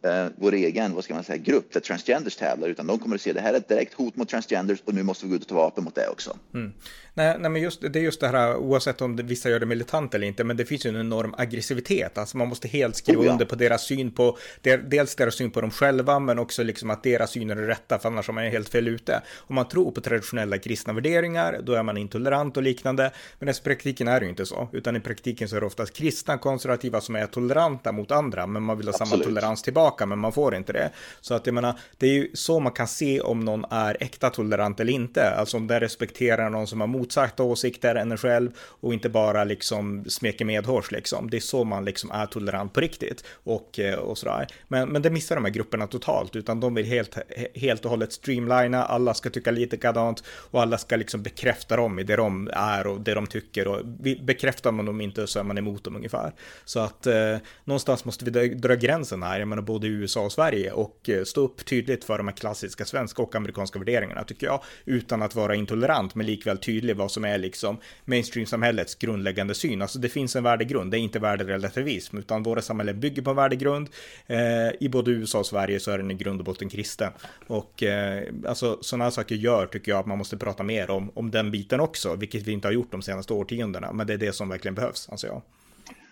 eh, 0.05 0.27
vår 0.37 0.55
egen 0.55 0.95
vad 0.95 1.05
ska 1.05 1.15
man 1.15 1.25
säga, 1.25 1.39
grupp 1.39 1.73
där 1.73 1.81
transgenders 1.81 2.37
tävlar, 2.37 2.69
utan 2.69 2.87
de 2.87 2.99
kommer 2.99 3.15
att 3.15 3.23
se 3.23 3.33
det 3.33 3.41
här 3.41 3.55
är 3.55 3.59
ett 3.59 3.69
direkt 3.69 3.95
hot 3.95 4.17
mot 4.17 4.29
transgenders 4.29 4.79
och 4.85 4.95
nu 4.95 5.03
måste 5.03 5.27
vi 5.27 5.31
gå 5.31 5.37
ut 5.37 5.43
och 5.43 5.49
ta 5.49 5.55
vapen 5.55 5.85
mot 5.85 5.95
det 5.95 6.09
också. 6.09 6.37
Mm. 6.55 6.73
Nej, 7.17 7.37
nej, 7.39 7.51
men 7.51 7.63
just, 7.63 7.81
det 7.81 7.99
är 7.99 8.03
just 8.03 8.21
det 8.21 8.29
här, 8.29 8.57
oavsett 8.57 9.01
om 9.01 9.17
vissa 9.17 9.51
gör 9.51 9.61
det 9.61 9.67
militant 9.67 10.15
eller 10.15 10.27
inte, 10.27 10.45
men 10.45 10.57
det 10.57 10.65
finns 10.65 10.87
ju 10.87 10.91
en 10.91 11.01
enorm 11.01 11.35
aggressivitet. 11.39 12.19
Alltså 12.19 12.37
man 12.37 12.49
måste 12.49 12.69
helt 12.69 12.97
skriva 12.97 13.21
oh, 13.21 13.27
ja. 13.27 13.33
under 13.33 13.45
på 13.45 13.55
deras 13.55 13.83
syn 13.83 14.11
på, 14.11 14.39
dels 14.63 15.15
deras 15.15 15.35
syn 15.35 15.51
på 15.51 15.61
dem 15.61 15.71
själva, 15.71 16.19
men 16.19 16.39
också 16.39 16.63
liksom 16.63 16.91
att 16.91 17.03
deras 17.03 17.31
syn 17.31 17.51
är 17.51 17.55
det 17.55 17.69
rätta, 17.69 17.99
för 17.99 18.09
annars 18.09 18.29
är 18.29 18.33
man 18.33 18.45
helt 18.45 18.69
fel 18.69 18.89
ute. 18.89 19.23
Om 19.37 19.55
man 19.55 19.69
tror 19.69 19.91
på 19.91 20.01
traditionella 20.01 20.59
kristna 20.59 20.93
värderingar, 20.93 21.61
då 21.63 21.73
är 21.73 21.83
man 21.83 21.97
intolerant 21.97 22.57
och 22.57 22.63
liknande, 22.63 23.11
men 23.39 23.49
i 23.49 23.53
praktiken 23.65 24.09
är 24.09 24.21
det 24.21 24.25
ju 24.25 24.31
inte 24.31 24.47
så, 24.47 24.69
utan 24.73 24.97
i 24.97 25.01
praktiken 25.01 25.49
så 25.49 25.57
är 25.57 25.61
det 25.61 25.67
oftast 25.67 25.97
kristna 25.97 26.39
konservativa 26.39 27.01
som 27.01 27.17
är 27.17 27.27
toleranta 27.27 27.93
mot 27.93 28.11
andra, 28.11 28.47
men 28.47 28.63
man 28.63 28.77
vill 28.77 28.87
ha 28.87 28.95
Absolut. 28.95 29.11
samma 29.11 29.25
tolerans 29.25 29.63
tillbaka, 29.63 29.94
men 30.01 30.19
man 30.19 30.33
får 30.33 30.55
inte 30.55 30.73
det. 30.73 30.91
Så 31.21 31.35
att 31.35 31.47
jag 31.47 31.55
menar, 31.55 31.79
det 31.99 32.07
är 32.07 32.13
ju 32.13 32.31
så 32.35 32.61
man 32.61 32.73
kan 32.73 32.89
se 32.89 33.21
om 33.21 33.41
någon 33.41 33.65
är 33.71 33.97
äkta 34.01 34.31
tolerant 34.31 34.81
eller 34.81 34.93
inte, 34.93 35.31
alltså 35.31 35.57
om 35.57 35.67
den 35.67 35.81
respekterar 35.81 36.51
någon 36.51 36.67
som 36.67 36.81
har 36.81 36.89
motsatta 36.89 37.43
åsikter 37.43 37.95
än 37.95 38.13
en 38.13 38.19
själv 38.19 38.51
och 38.59 38.95
inte 38.95 39.09
bara 39.09 39.45
liksom 39.45 40.05
smeker 40.09 40.45
medhårs 40.45 40.93
liksom. 40.93 41.31
Det 41.31 41.37
är 41.37 41.41
så 41.41 41.65
man 41.65 41.85
liksom 41.85 42.11
är 42.11 42.27
tolerant 42.27 42.73
på 42.73 42.81
riktigt 42.81 43.25
och, 43.45 43.79
eh, 43.79 43.95
och 43.95 44.19
sådär. 44.19 44.47
Men, 44.69 44.89
men 44.89 45.03
det 45.03 45.11
missar 45.11 45.35
de 45.35 45.45
här 45.45 45.53
grupperna 45.53 45.87
totalt, 45.87 46.37
utan 46.37 46.61
de 46.61 46.75
vill 46.75 46.87
helt, 46.87 47.19
helt 47.55 47.85
och 47.85 47.91
hållet 47.91 48.13
streamlina, 48.13 48.85
alla 48.85 49.15
ska 49.15 49.31
tycka 49.31 49.51
lite 49.51 49.77
likadant 49.85 50.25
och 50.27 50.63
alla 50.63 50.79
ska 50.79 50.97
liksom 50.97 51.23
bekräfta 51.23 51.77
dem 51.77 51.99
i 51.99 52.03
det 52.03 52.17
de 52.17 52.51
är 52.53 52.87
och 52.87 53.01
det 53.01 53.15
de 53.15 53.27
tycker 53.27 53.69
och 53.69 53.87
bekräftar 54.23 54.73
man 54.73 54.87
dem 54.87 55.01
inte 55.01 55.27
så 55.27 55.39
är 55.39 55.43
man 55.43 55.59
emot 55.59 55.85
dem 55.85 55.97
ungefär. 55.97 56.33
Så 56.65 56.81
att 56.81 57.07
eh, 57.07 57.37
någonstans 57.65 58.05
måste 58.05 58.25
vi 58.25 58.49
dra 58.49 58.75
gränsen 58.75 59.23
här, 59.23 59.39
jag 59.39 59.49
menar 59.49 59.63
både 59.63 59.84
i 59.85 59.89
USA 59.89 60.21
och 60.21 60.33
Sverige 60.33 60.73
och 60.73 61.09
eh, 61.09 61.25
stå 61.25 61.41
upp 61.41 61.65
tydligt 61.65 62.05
för 62.05 62.19
de 62.19 62.29
här 62.29 62.35
klassiska 62.35 62.85
svenska 62.85 63.23
och 63.23 63.35
amerikanska 63.35 63.79
värderingarna 63.79 64.25
tycker 64.25 64.47
jag, 64.47 64.63
utan 64.85 65.23
att 65.23 65.35
vara 65.35 65.55
intolerant 65.55 66.15
men 66.15 66.27
likväl 66.27 66.59
tydlig 66.59 66.97
vad 66.97 67.11
som 67.11 67.25
är 67.25 67.39
liksom 67.39 67.79
mainstream-samhällets 68.05 68.95
grundläggande 68.95 69.55
syn. 69.55 69.83
Alltså 69.83 69.99
det 69.99 70.09
finns 70.09 70.37
en 70.37 70.43
värdegrund, 70.43 70.91
det 70.91 70.99
är 70.99 71.01
inte 71.01 71.19
värderelativism, 71.19 72.19
utan 72.19 72.43
våra 72.43 72.63
samhällen 72.63 73.01
bygger 73.01 73.23
på 73.23 73.31
en 73.31 73.37
värdegrund. 73.37 73.89
Eh, 74.27 74.39
I 74.81 74.89
både 74.89 75.11
USA 75.11 75.39
och 75.39 75.47
Sverige 75.47 75.81
så 75.81 75.91
är 75.91 75.99
den 75.99 76.11
i 76.11 76.15
grund 76.15 76.41
och 76.41 76.45
botten 76.45 76.69
kristen. 76.69 77.13
Och 77.47 77.83
eh, 77.83 78.23
alltså 78.47 78.79
sådana 78.81 79.11
saker 79.11 79.35
gör, 79.35 79.67
tycker 79.67 79.93
jag, 79.93 79.99
att 79.99 80.07
man 80.07 80.19
måste 80.19 80.37
prata 80.37 80.63
mer 80.63 80.91
om, 80.91 81.11
om 81.15 81.31
den 81.31 81.51
biten 81.51 81.81
också, 81.81 82.15
vilket 82.15 82.43
vi 82.43 82.53
inte 82.53 82.69
har 82.69 82.73
gjort 82.73 82.93
de 82.93 83.03
senaste 83.03 83.33
årtiondena. 83.33 83.93
Men 83.93 84.07
det 84.07 84.13
är 84.13 84.19
det 84.19 84.33
som 84.33 84.49
verkligen 84.49 84.75
behövs, 84.75 85.09
anser 85.11 85.29
jag. 85.29 85.43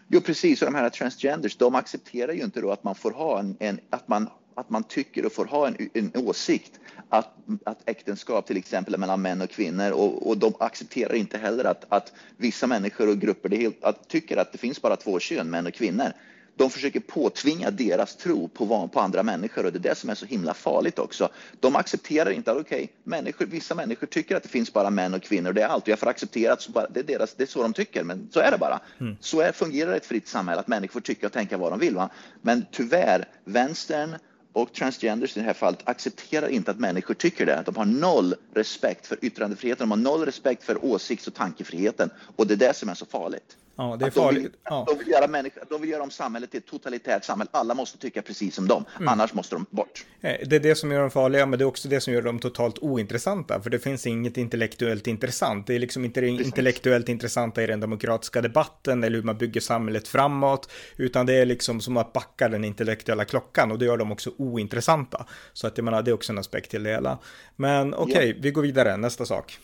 Jo, 0.09 0.21
precis. 0.21 0.63
Och 0.63 0.67
de 0.67 0.75
här 0.75 0.91
transgenders, 0.91 1.57
de 1.57 1.75
accepterar 1.75 2.33
ju 2.33 2.43
inte 2.43 2.61
då 2.61 2.71
att 2.71 2.85
man 2.85 2.95
får 2.95 3.11
ha 3.11 3.39
en, 3.39 3.57
en 3.61 3.81
att 3.91 4.09
man 4.09 4.29
att 4.55 4.71
man 4.71 4.83
tycker 4.83 5.27
och 5.27 5.33
får 5.33 5.45
ha 5.45 5.67
en, 5.67 5.89
en 5.95 6.13
åsikt 6.15 6.81
att, 7.09 7.29
att 7.65 7.89
äktenskap 7.89 8.47
till 8.47 8.57
exempel 8.57 8.95
är 8.95 8.99
mellan 8.99 9.23
män 9.23 9.41
och 9.41 9.51
kvinnor 9.51 9.91
och, 9.91 10.29
och 10.29 10.39
de 10.39 10.53
accepterar 10.61 11.15
inte 11.15 11.39
heller 11.39 11.65
att, 11.65 11.85
att 11.89 12.13
vissa 12.37 12.67
människor 12.67 13.09
och 13.09 13.19
grupper 13.19 13.49
det 13.49 13.57
helt, 13.57 13.85
att, 13.85 14.09
tycker 14.09 14.37
att 14.37 14.53
det 14.53 14.59
finns 14.59 14.83
bara 14.83 14.97
två 14.97 15.19
kön, 15.19 15.51
män 15.51 15.67
och 15.67 15.75
kvinnor. 15.75 16.13
De 16.62 16.71
försöker 16.71 17.00
påtvinga 17.00 17.71
deras 17.71 18.16
tro 18.16 18.49
på, 18.49 18.88
på 18.92 19.00
andra 19.00 19.23
människor 19.23 19.66
och 19.66 19.73
det 19.73 19.78
är 19.78 19.90
det 19.90 19.95
som 19.95 20.11
är 20.11 20.14
så 20.14 20.26
himla 20.26 20.54
farligt 20.54 20.99
också. 20.99 21.28
De 21.61 21.76
accepterar 21.76 22.31
inte 22.31 22.52
att 22.52 22.57
okej, 22.57 22.85
okay, 22.85 22.88
människor, 23.04 23.47
vissa 23.47 23.75
människor 23.75 24.07
tycker 24.07 24.37
att 24.37 24.42
det 24.42 24.49
finns 24.49 24.73
bara 24.73 24.90
män 24.90 25.14
och 25.14 25.23
kvinnor. 25.23 25.52
Det 25.52 25.62
är 25.62 25.66
allt 25.66 25.83
och 25.85 25.88
jag 25.88 25.99
får 25.99 26.09
acceptera 26.09 26.52
att 26.52 26.69
bara, 26.69 26.88
det, 26.88 27.00
är 27.00 27.04
deras, 27.04 27.35
det 27.35 27.42
är 27.42 27.47
så 27.47 27.62
de 27.62 27.73
tycker, 27.73 28.04
men 28.04 28.28
så 28.33 28.40
är 28.40 28.50
det 28.50 28.59
bara. 28.59 28.81
Mm. 29.00 29.16
Så 29.21 29.40
är, 29.40 29.52
fungerar 29.52 29.92
ett 29.92 30.07
fritt 30.07 30.29
samhälle, 30.29 30.61
att 30.61 30.68
människor 30.68 30.92
får 30.92 31.01
tycka 31.01 31.27
och 31.27 31.33
tänka 31.33 31.57
vad 31.57 31.72
de 31.72 31.79
vill. 31.79 31.94
Va? 31.94 32.11
Men 32.42 32.66
tyvärr, 32.72 33.29
vänstern 33.44 34.16
och 34.53 34.72
transgenders 34.72 35.37
i 35.37 35.40
det 35.40 35.46
här 35.46 35.55
fallet 35.55 35.81
accepterar 35.85 36.48
inte 36.48 36.70
att 36.70 36.79
människor 36.79 37.14
tycker 37.14 37.46
det. 37.46 37.62
De 37.66 37.77
har 37.77 37.85
noll 37.85 38.35
respekt 38.55 39.07
för 39.07 39.18
yttrandefriheten, 39.25 39.88
de 39.88 39.90
har 39.90 40.11
noll 40.11 40.25
respekt 40.25 40.64
för 40.64 40.85
åsikts 40.85 41.27
och 41.27 41.35
tankefriheten 41.35 42.11
och 42.37 42.46
det 42.46 42.55
är 42.55 42.59
det 42.59 42.77
som 42.77 42.88
är 42.88 42.94
så 42.94 43.07
farligt. 43.07 43.57
Ja, 43.77 43.97
det 43.99 44.07
är 44.07 44.11
farligt. 44.11 44.43
De 44.43 44.49
vill, 44.49 44.53
ja. 44.65 44.87
de, 44.89 44.99
vill 44.99 45.09
göra 45.09 45.51
de 45.71 45.81
vill 45.81 45.91
göra 45.91 46.03
om 46.03 46.11
samhället 46.11 46.51
till 46.51 46.59
ett 46.59 46.67
totalitärt 46.67 47.25
samhälle. 47.25 47.51
Alla 47.53 47.75
måste 47.75 47.99
tycka 47.99 48.23
precis 48.23 48.55
som 48.55 48.69
dem, 48.69 48.85
mm. 48.97 49.09
annars 49.09 49.35
måste 49.35 49.55
de 49.55 49.67
bort. 49.71 50.07
Eh, 50.21 50.37
det 50.47 50.57
är 50.57 50.61
det 50.61 50.75
som 50.75 50.93
gör 50.93 51.01
dem 51.01 51.11
farliga, 51.11 51.47
men 51.47 51.59
det 51.59 51.63
är 51.63 51.67
också 51.67 51.89
det 51.89 52.01
som 52.01 52.13
gör 52.13 52.23
dem 52.23 52.39
totalt 52.39 52.79
ointressanta, 52.79 53.61
för 53.61 53.71
det 53.71 53.79
finns 53.79 54.07
inget 54.07 54.37
intellektuellt 54.37 55.07
intressant. 55.07 55.67
Det 55.67 55.75
är 55.75 55.79
liksom 55.79 56.05
inte 56.05 56.21
det 56.21 56.29
intellektuellt 56.29 57.09
intressanta 57.09 57.63
i 57.63 57.67
den 57.67 57.81
demokratiska 57.81 58.41
debatten 58.41 59.05
eller 59.05 59.17
hur 59.17 59.25
man 59.25 59.39
bygger 59.39 59.61
samhället 59.61 60.09
framåt, 60.09 60.71
utan 60.97 61.27
det 61.27 61.35
är 61.35 61.47
liksom 61.47 61.81
som 61.81 61.97
att 61.97 62.13
backa 62.13 62.49
den 62.49 62.65
intellektuella 62.65 63.25
klockan 63.25 63.73
och 63.73 63.79
det 63.79 63.85
gör 63.85 63.97
dem 63.97 64.13
också 64.13 64.31
ointressanta. 64.39 65.27
Så 65.53 65.67
att 65.67 65.79
jag 65.79 65.85
menar, 65.85 66.03
det 66.03 66.11
är 66.11 66.15
också 66.15 66.33
en 66.33 66.39
aspekt 66.39 66.71
till 66.71 66.83
det 66.83 66.91
hela. 66.91 67.19
Men 67.57 67.95
okej, 67.95 68.17
okay, 68.17 68.29
ja. 68.29 68.35
vi 68.39 68.51
går 68.51 68.63
vidare, 68.63 68.97
nästa 68.97 69.27
sak. 69.27 69.59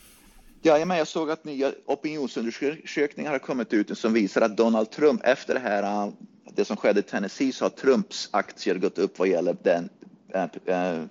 Ja, 0.61 0.95
jag 0.95 1.07
såg 1.07 1.31
att 1.31 1.45
nya 1.45 1.71
opinionsundersökningar 1.85 3.31
har 3.31 3.39
kommit 3.39 3.73
ut 3.73 3.97
som 3.97 4.13
visar 4.13 4.41
att 4.41 4.57
Donald 4.57 4.91
Trump 4.91 5.21
efter 5.23 5.53
det 5.53 5.59
här, 5.59 5.83
eh, 5.83 6.13
det 6.55 6.65
som 6.65 6.77
skedde 6.77 6.99
i 6.99 7.03
Tennessee, 7.03 7.51
så 7.51 7.65
har 7.65 7.69
Trumps 7.69 8.29
aktier 8.31 8.75
gått 8.75 8.97
upp 8.97 9.19
vad 9.19 9.27
gäller 9.27 9.57
den 9.63 9.89
eh, 10.33 10.43
eh, 10.65 11.03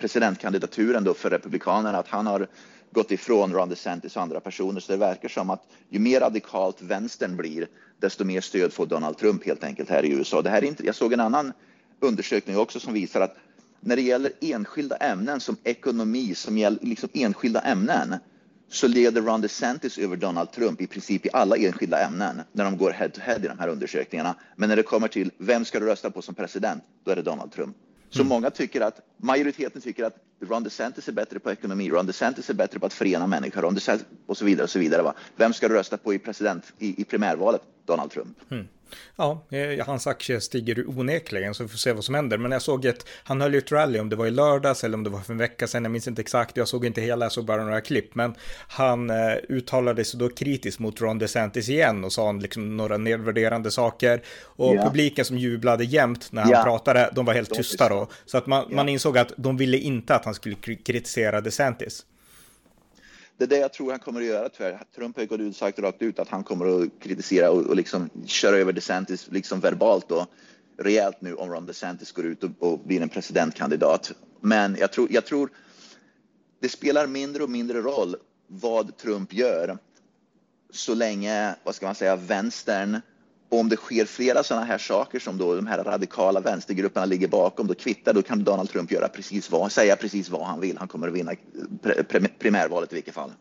presidentkandidaturen 0.00 1.04
då 1.04 1.14
för 1.14 1.30
Republikanerna, 1.30 1.98
att 1.98 2.08
han 2.08 2.26
har 2.26 2.46
gått 2.90 3.10
ifrån 3.10 3.52
Ron 3.52 3.68
DeSantis 3.68 4.16
och 4.16 4.22
andra 4.22 4.40
personer. 4.40 4.80
Så 4.80 4.92
det 4.92 4.98
verkar 4.98 5.28
som 5.28 5.50
att 5.50 5.62
ju 5.88 5.98
mer 5.98 6.20
radikalt 6.20 6.82
vänstern 6.82 7.36
blir, 7.36 7.68
desto 8.00 8.24
mer 8.24 8.40
stöd 8.40 8.72
får 8.72 8.86
Donald 8.86 9.18
Trump 9.18 9.46
helt 9.46 9.64
enkelt 9.64 9.90
här 9.90 10.04
i 10.04 10.12
USA. 10.12 10.42
Det 10.42 10.50
här 10.50 10.62
är 10.62 10.66
inte, 10.66 10.86
jag 10.86 10.94
såg 10.94 11.12
en 11.12 11.20
annan 11.20 11.52
undersökning 12.00 12.58
också 12.58 12.80
som 12.80 12.92
visar 12.92 13.20
att 13.20 13.36
när 13.80 13.96
det 13.96 14.02
gäller 14.02 14.32
enskilda 14.40 14.96
ämnen 14.96 15.40
som 15.40 15.56
ekonomi, 15.64 16.34
som 16.34 16.58
gäller 16.58 16.78
liksom 16.82 17.08
enskilda 17.12 17.60
ämnen, 17.60 18.14
så 18.72 18.88
leder 18.88 19.22
Ron 19.22 19.40
DeSantis 19.40 19.98
över 19.98 20.16
Donald 20.16 20.52
Trump 20.52 20.80
i 20.80 20.86
princip 20.86 21.26
i 21.26 21.28
alla 21.32 21.56
enskilda 21.56 22.06
ämnen 22.06 22.40
när 22.52 22.64
de 22.64 22.76
går 22.76 22.90
head 22.90 23.08
to 23.08 23.20
head 23.20 23.38
i 23.38 23.48
de 23.48 23.58
här 23.58 23.68
undersökningarna. 23.68 24.34
Men 24.56 24.68
när 24.68 24.76
det 24.76 24.82
kommer 24.82 25.08
till 25.08 25.30
vem 25.38 25.64
ska 25.64 25.80
du 25.80 25.86
rösta 25.86 26.10
på 26.10 26.22
som 26.22 26.34
president, 26.34 26.82
då 27.04 27.10
är 27.10 27.16
det 27.16 27.22
Donald 27.22 27.52
Trump. 27.52 27.76
Så 28.10 28.20
mm. 28.20 28.28
många 28.28 28.50
tycker 28.50 28.80
att, 28.80 29.00
majoriteten 29.16 29.82
tycker 29.82 30.04
att 30.04 30.16
Ron 30.40 30.62
DeSantis 30.62 31.08
är 31.08 31.12
bättre 31.12 31.38
på 31.38 31.50
ekonomi, 31.50 31.90
Ron 31.90 32.06
DeSantis 32.06 32.50
är 32.50 32.54
bättre 32.54 32.78
på 32.78 32.86
att 32.86 32.92
förena 32.92 33.26
människor 33.26 33.62
Ron 33.62 33.74
DeSantis 33.74 34.06
och 34.26 34.36
så 34.36 34.44
vidare. 34.44 34.64
och 34.64 34.70
så 34.70 34.78
vidare. 34.78 35.02
Va? 35.02 35.14
Vem 35.36 35.52
ska 35.52 35.68
du 35.68 35.74
rösta 35.74 35.96
på 35.96 36.14
i, 36.14 36.18
president, 36.18 36.72
i, 36.78 37.00
i 37.00 37.04
primärvalet? 37.04 37.62
Donald 37.86 38.10
Trump. 38.10 38.38
Mm. 38.50 38.68
Ja, 39.16 39.46
eh, 39.50 39.86
hans 39.86 40.06
aktie 40.06 40.40
stiger 40.40 40.98
onekligen 40.98 41.54
så 41.54 41.62
vi 41.62 41.68
får 41.68 41.78
se 41.78 41.92
vad 41.92 42.04
som 42.04 42.14
händer. 42.14 42.38
Men 42.38 42.52
jag 42.52 42.62
såg 42.62 42.84
ett, 42.84 43.06
han 43.24 43.40
höll 43.40 43.52
ju 43.52 43.58
ett 43.58 43.72
rally 43.72 43.98
om 43.98 44.08
det 44.08 44.16
var 44.16 44.26
i 44.26 44.30
lördags 44.30 44.84
eller 44.84 44.96
om 44.96 45.04
det 45.04 45.10
var 45.10 45.20
för 45.20 45.32
en 45.32 45.38
vecka 45.38 45.66
sedan, 45.66 45.84
jag 45.84 45.90
minns 45.90 46.08
inte 46.08 46.22
exakt, 46.22 46.56
jag 46.56 46.68
såg 46.68 46.84
inte 46.84 47.00
hela, 47.00 47.24
jag 47.24 47.32
såg 47.32 47.44
bara 47.44 47.64
några 47.64 47.80
klipp. 47.80 48.14
Men 48.14 48.34
han 48.68 49.10
eh, 49.10 49.34
uttalade 49.48 50.04
sig 50.04 50.20
då 50.20 50.28
kritiskt 50.28 50.78
mot 50.78 51.00
Ron 51.00 51.18
DeSantis 51.18 51.68
igen 51.68 52.04
och 52.04 52.12
sa 52.12 52.32
liksom 52.32 52.76
några 52.76 52.96
nedvärderande 52.96 53.70
saker. 53.70 54.22
Och 54.42 54.76
ja. 54.76 54.84
publiken 54.84 55.24
som 55.24 55.38
jublade 55.38 55.84
jämt 55.84 56.32
när 56.32 56.42
han 56.42 56.50
ja. 56.50 56.62
pratade, 56.62 57.10
de 57.14 57.24
var 57.24 57.34
helt 57.34 57.48
de 57.48 57.56
tysta 57.56 57.88
då. 57.88 58.08
Så 58.26 58.38
att 58.38 58.46
man, 58.46 58.66
ja. 58.68 58.76
man 58.76 58.88
insåg 58.88 59.18
att 59.18 59.32
de 59.36 59.56
ville 59.56 59.78
inte 59.78 60.14
att 60.14 60.24
han 60.24 60.34
skulle 60.34 60.56
kritisera 60.56 61.40
DeSantis. 61.40 62.04
Det 63.38 63.44
är 63.44 63.48
det 63.48 63.58
jag 63.58 63.72
tror 63.72 63.90
han 63.90 64.00
kommer 64.00 64.20
att 64.20 64.26
göra 64.26 64.48
tyvärr. 64.48 64.82
Trump 64.94 65.16
har 65.16 65.24
gått 65.24 65.40
ut 65.40 65.56
sagt 65.56 65.78
rakt 65.78 66.02
ut 66.02 66.18
att 66.18 66.28
han 66.28 66.44
kommer 66.44 66.82
att 66.82 66.88
kritisera 67.00 67.50
och, 67.50 67.66
och 67.66 67.76
liksom 67.76 68.10
köra 68.26 68.56
över 68.56 68.72
DeSantis 68.72 69.28
liksom 69.30 69.60
verbalt 69.60 70.10
och 70.10 70.26
rejält 70.78 71.20
nu 71.20 71.34
om 71.34 71.50
Ron 71.50 71.66
DeSantis 71.66 72.12
går 72.12 72.26
ut 72.26 72.44
och, 72.44 72.50
och 72.58 72.78
blir 72.78 73.02
en 73.02 73.08
presidentkandidat. 73.08 74.12
Men 74.40 74.76
jag 74.80 74.92
tror, 74.92 75.08
jag 75.10 75.26
tror 75.26 75.50
det 76.60 76.68
spelar 76.68 77.06
mindre 77.06 77.42
och 77.42 77.50
mindre 77.50 77.80
roll 77.80 78.16
vad 78.46 78.96
Trump 78.96 79.32
gör 79.32 79.78
så 80.70 80.94
länge, 80.94 81.54
vad 81.64 81.74
ska 81.74 81.86
man 81.86 81.94
säga, 81.94 82.16
vänstern 82.16 83.00
och 83.52 83.60
om 83.60 83.68
det 83.68 83.76
sker 83.76 84.04
flera 84.04 84.42
sådana 84.42 84.66
här 84.66 84.78
saker 84.78 85.18
som 85.18 85.38
då 85.38 85.54
de 85.54 85.66
här 85.66 85.84
radikala 85.84 86.40
vänstergrupperna 86.40 87.06
ligger 87.06 87.28
bakom, 87.28 87.66
då 87.66 87.74
kvittar, 87.74 88.12
då 88.12 88.22
kan 88.22 88.44
Donald 88.44 88.70
Trump 88.70 88.92
göra 88.92 89.08
precis 89.08 89.50
vad, 89.50 89.72
säga 89.72 89.96
precis 89.96 90.28
vad 90.28 90.46
han 90.46 90.60
vill. 90.60 90.78
Han 90.78 90.88
kommer 90.88 91.08
att 91.08 91.14
vinna 91.14 91.32
primärvalet 92.38 92.92
i 92.92 92.94
vilket 92.94 93.14
fall. 93.14 93.32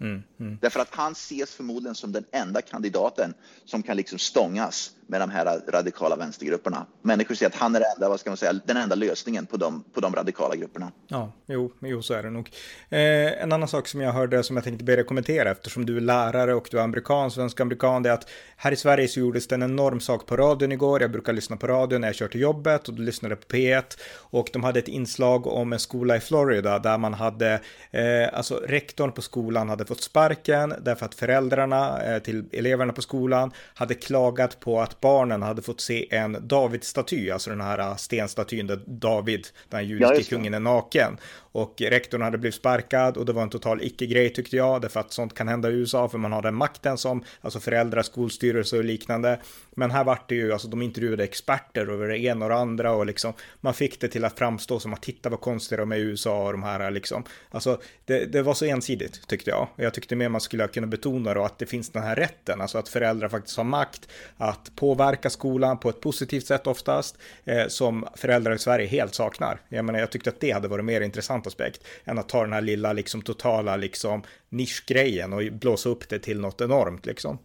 Mm, 0.00 0.22
mm. 0.40 0.58
Därför 0.60 0.80
att 0.80 0.94
han 0.94 1.12
ses 1.12 1.54
förmodligen 1.54 1.94
som 1.94 2.12
den 2.12 2.24
enda 2.32 2.62
kandidaten 2.62 3.34
som 3.64 3.82
kan 3.82 3.96
liksom 3.96 4.18
stångas 4.18 4.90
med 5.10 5.20
de 5.20 5.30
här 5.30 5.60
radikala 5.68 6.16
vänstergrupperna. 6.16 6.86
Människor 7.02 7.34
säger 7.34 7.50
att 7.50 7.56
han 7.56 7.76
är 7.76 7.82
enda, 7.94 8.08
vad 8.08 8.20
ska 8.20 8.30
man 8.30 8.36
säga, 8.36 8.52
den 8.52 8.76
enda 8.76 8.94
lösningen 8.94 9.46
på 9.46 9.56
de, 9.56 9.84
på 9.94 10.00
de 10.00 10.14
radikala 10.14 10.56
grupperna. 10.56 10.92
Ja, 11.08 11.32
jo, 11.46 11.72
jo 11.80 12.02
så 12.02 12.14
är 12.14 12.22
det 12.22 12.30
nog. 12.30 12.50
Eh, 12.88 13.42
en 13.42 13.52
annan 13.52 13.68
sak 13.68 13.88
som 13.88 14.00
jag 14.00 14.12
hörde 14.12 14.42
som 14.42 14.56
jag 14.56 14.64
tänkte 14.64 14.84
be 14.84 14.96
dig 14.96 15.04
kommentera 15.04 15.50
eftersom 15.50 15.86
du 15.86 15.96
är 15.96 16.00
lärare 16.00 16.54
och 16.54 16.68
du 16.70 16.78
är 16.78 16.82
amerikan, 16.82 17.30
svensk 17.30 17.60
amerikan, 17.60 18.02
det 18.02 18.08
är 18.08 18.14
att 18.14 18.28
här 18.56 18.72
i 18.72 18.76
Sverige 18.76 19.08
så 19.08 19.20
gjordes 19.20 19.46
det 19.48 19.54
en 19.54 19.62
enorm 19.62 20.00
sak 20.00 20.26
på 20.26 20.36
radion 20.36 20.72
igår. 20.72 21.00
Jag 21.00 21.10
brukar 21.10 21.32
lyssna 21.32 21.56
på 21.56 21.66
radion 21.66 22.00
när 22.00 22.08
jag 22.08 22.14
kör 22.14 22.28
till 22.28 22.40
jobbet 22.40 22.88
och 22.88 22.94
då 22.94 23.02
lyssnade 23.02 23.36
på 23.36 23.46
P1 23.46 23.82
och 24.16 24.50
de 24.52 24.64
hade 24.64 24.78
ett 24.78 24.88
inslag 24.88 25.46
om 25.46 25.72
en 25.72 25.78
skola 25.78 26.16
i 26.16 26.20
Florida 26.20 26.78
där 26.78 26.98
man 26.98 27.14
hade, 27.14 27.60
eh, 27.90 28.02
alltså 28.32 28.54
rektorn 28.54 29.12
på 29.12 29.22
skolan 29.22 29.68
hade 29.68 29.84
fått 29.84 30.00
sparken 30.00 30.74
därför 30.80 31.06
att 31.06 31.14
föräldrarna 31.14 32.02
eh, 32.02 32.18
till 32.22 32.44
eleverna 32.52 32.92
på 32.92 33.02
skolan 33.02 33.50
hade 33.74 33.94
klagat 33.94 34.60
på 34.60 34.80
att 34.80 34.99
barnen 35.00 35.42
hade 35.42 35.62
fått 35.62 35.80
se 35.80 36.14
en 36.14 36.48
David-staty, 36.48 37.30
alltså 37.30 37.50
den 37.50 37.60
här 37.60 37.96
stenstatyn 37.96 38.66
där 38.66 38.80
David, 38.86 39.46
den 39.68 39.86
judiske 39.86 40.16
ja, 40.16 40.22
kungen, 40.28 40.54
är 40.54 40.60
naken. 40.60 41.18
Och 41.52 41.80
rektorn 41.80 42.22
hade 42.22 42.38
blivit 42.38 42.54
sparkad 42.54 43.16
och 43.16 43.26
det 43.26 43.32
var 43.32 43.42
en 43.42 43.50
total 43.50 43.82
icke-grej 43.82 44.32
tyckte 44.32 44.56
jag, 44.56 44.82
därför 44.82 45.00
att 45.00 45.12
sånt 45.12 45.34
kan 45.34 45.48
hända 45.48 45.70
i 45.70 45.72
USA, 45.72 46.08
för 46.08 46.18
man 46.18 46.32
har 46.32 46.42
den 46.42 46.54
makten 46.54 46.98
som, 46.98 47.24
alltså 47.40 47.60
föräldrar, 47.60 48.02
skolstyrelse 48.02 48.76
och 48.76 48.84
liknande. 48.84 49.40
Men 49.70 49.90
här 49.90 50.04
vart 50.04 50.28
det 50.28 50.34
ju, 50.34 50.52
alltså 50.52 50.68
de 50.68 50.82
intervjuade 50.82 51.24
experter 51.24 51.86
över 51.86 52.08
det 52.08 52.18
ena 52.18 52.44
och 52.44 52.50
det 52.50 52.56
andra 52.56 52.92
och 52.92 53.06
liksom, 53.06 53.32
man 53.60 53.74
fick 53.74 54.00
det 54.00 54.08
till 54.08 54.24
att 54.24 54.38
framstå 54.38 54.80
som 54.80 54.92
att 54.92 55.02
titta 55.02 55.28
vad 55.28 55.40
konstiga 55.40 55.80
de 55.80 55.92
är 55.92 55.96
i 55.96 56.00
USA 56.00 56.46
och 56.46 56.52
de 56.52 56.62
här 56.62 56.90
liksom. 56.90 57.24
Alltså, 57.50 57.80
det, 58.04 58.32
det 58.32 58.42
var 58.42 58.54
så 58.54 58.64
ensidigt 58.64 59.28
tyckte 59.28 59.50
jag. 59.50 59.68
Jag 59.76 59.94
tyckte 59.94 60.16
mer 60.16 60.28
man 60.28 60.40
skulle 60.40 60.68
kunna 60.68 60.86
betona 60.86 61.34
då 61.34 61.44
att 61.44 61.58
det 61.58 61.66
finns 61.66 61.90
den 61.90 62.02
här 62.02 62.16
rätten, 62.16 62.60
alltså 62.60 62.78
att 62.78 62.88
föräldrar 62.88 63.28
faktiskt 63.28 63.56
har 63.56 63.64
makt 63.64 64.08
att 64.36 64.76
påverka 64.90 65.30
skolan 65.30 65.78
på 65.78 65.88
ett 65.88 66.00
positivt 66.00 66.46
sätt 66.46 66.66
oftast, 66.66 67.18
eh, 67.44 67.68
som 67.68 68.06
föräldrar 68.14 68.54
i 68.54 68.58
Sverige 68.58 68.86
helt 68.86 69.14
saknar. 69.14 69.60
Jag 69.68 69.84
menar, 69.84 69.98
jag 69.98 70.10
tyckte 70.12 70.30
att 70.30 70.40
det 70.40 70.50
hade 70.50 70.68
varit 70.68 70.84
mer 70.84 71.00
intressant 71.00 71.46
aspekt 71.46 71.84
än 72.04 72.18
att 72.18 72.28
ta 72.28 72.42
den 72.42 72.52
här 72.52 72.60
lilla 72.60 72.92
liksom 72.92 73.22
totala 73.22 73.76
liksom 73.76 74.22
nischgrejen 74.48 75.32
och 75.32 75.42
blåsa 75.52 75.88
upp 75.88 76.08
det 76.08 76.18
till 76.18 76.40
något 76.40 76.60
enormt 76.60 77.06
liksom. 77.06 77.38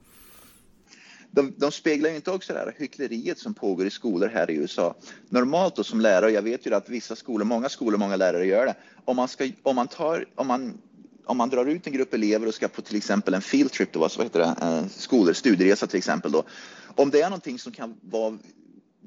De, 1.31 1.53
de 1.57 1.71
speglar 1.71 2.09
ju 2.09 2.15
inte 2.15 2.31
också 2.31 2.53
det 2.53 2.59
här 2.59 2.75
hyckleriet 2.77 3.39
som 3.39 3.53
pågår 3.53 3.87
i 3.87 3.89
skolor 3.89 4.29
här 4.33 4.51
i 4.51 4.55
USA. 4.55 4.95
Normalt 5.29 5.75
då 5.75 5.83
som 5.83 6.01
lärare, 6.01 6.31
jag 6.31 6.41
vet 6.41 6.65
ju 6.65 6.75
att 6.75 6.89
vissa 6.89 7.15
skolor, 7.15 7.45
många 7.45 7.69
skolor, 7.69 7.97
många 7.97 8.15
lärare 8.15 8.45
gör 8.45 8.65
det. 8.65 8.75
Om 9.05 9.15
man, 9.15 9.27
ska, 9.27 9.49
om 9.63 9.75
man, 9.75 9.87
tar, 9.87 10.25
om 10.35 10.47
man 10.47 10.77
om 11.25 11.37
man 11.37 11.49
drar 11.49 11.65
ut 11.65 11.87
en 11.87 11.93
grupp 11.93 12.13
elever 12.13 12.47
och 12.47 12.53
ska 12.53 12.67
på 12.67 12.81
till 12.81 12.97
exempel 12.97 13.33
en 13.33 13.41
field 13.41 13.71
trip, 13.71 13.93
då, 13.93 13.99
vad 13.99 14.23
heter 14.23 14.39
det, 14.39 14.89
skolor, 14.89 15.33
studieresa 15.33 15.87
till 15.87 15.97
exempel 15.97 16.31
då. 16.31 16.43
Om 16.95 17.09
det 17.11 17.21
är 17.21 17.29
någonting 17.29 17.59
som 17.59 17.71
kan 17.71 17.97
vara 18.01 18.37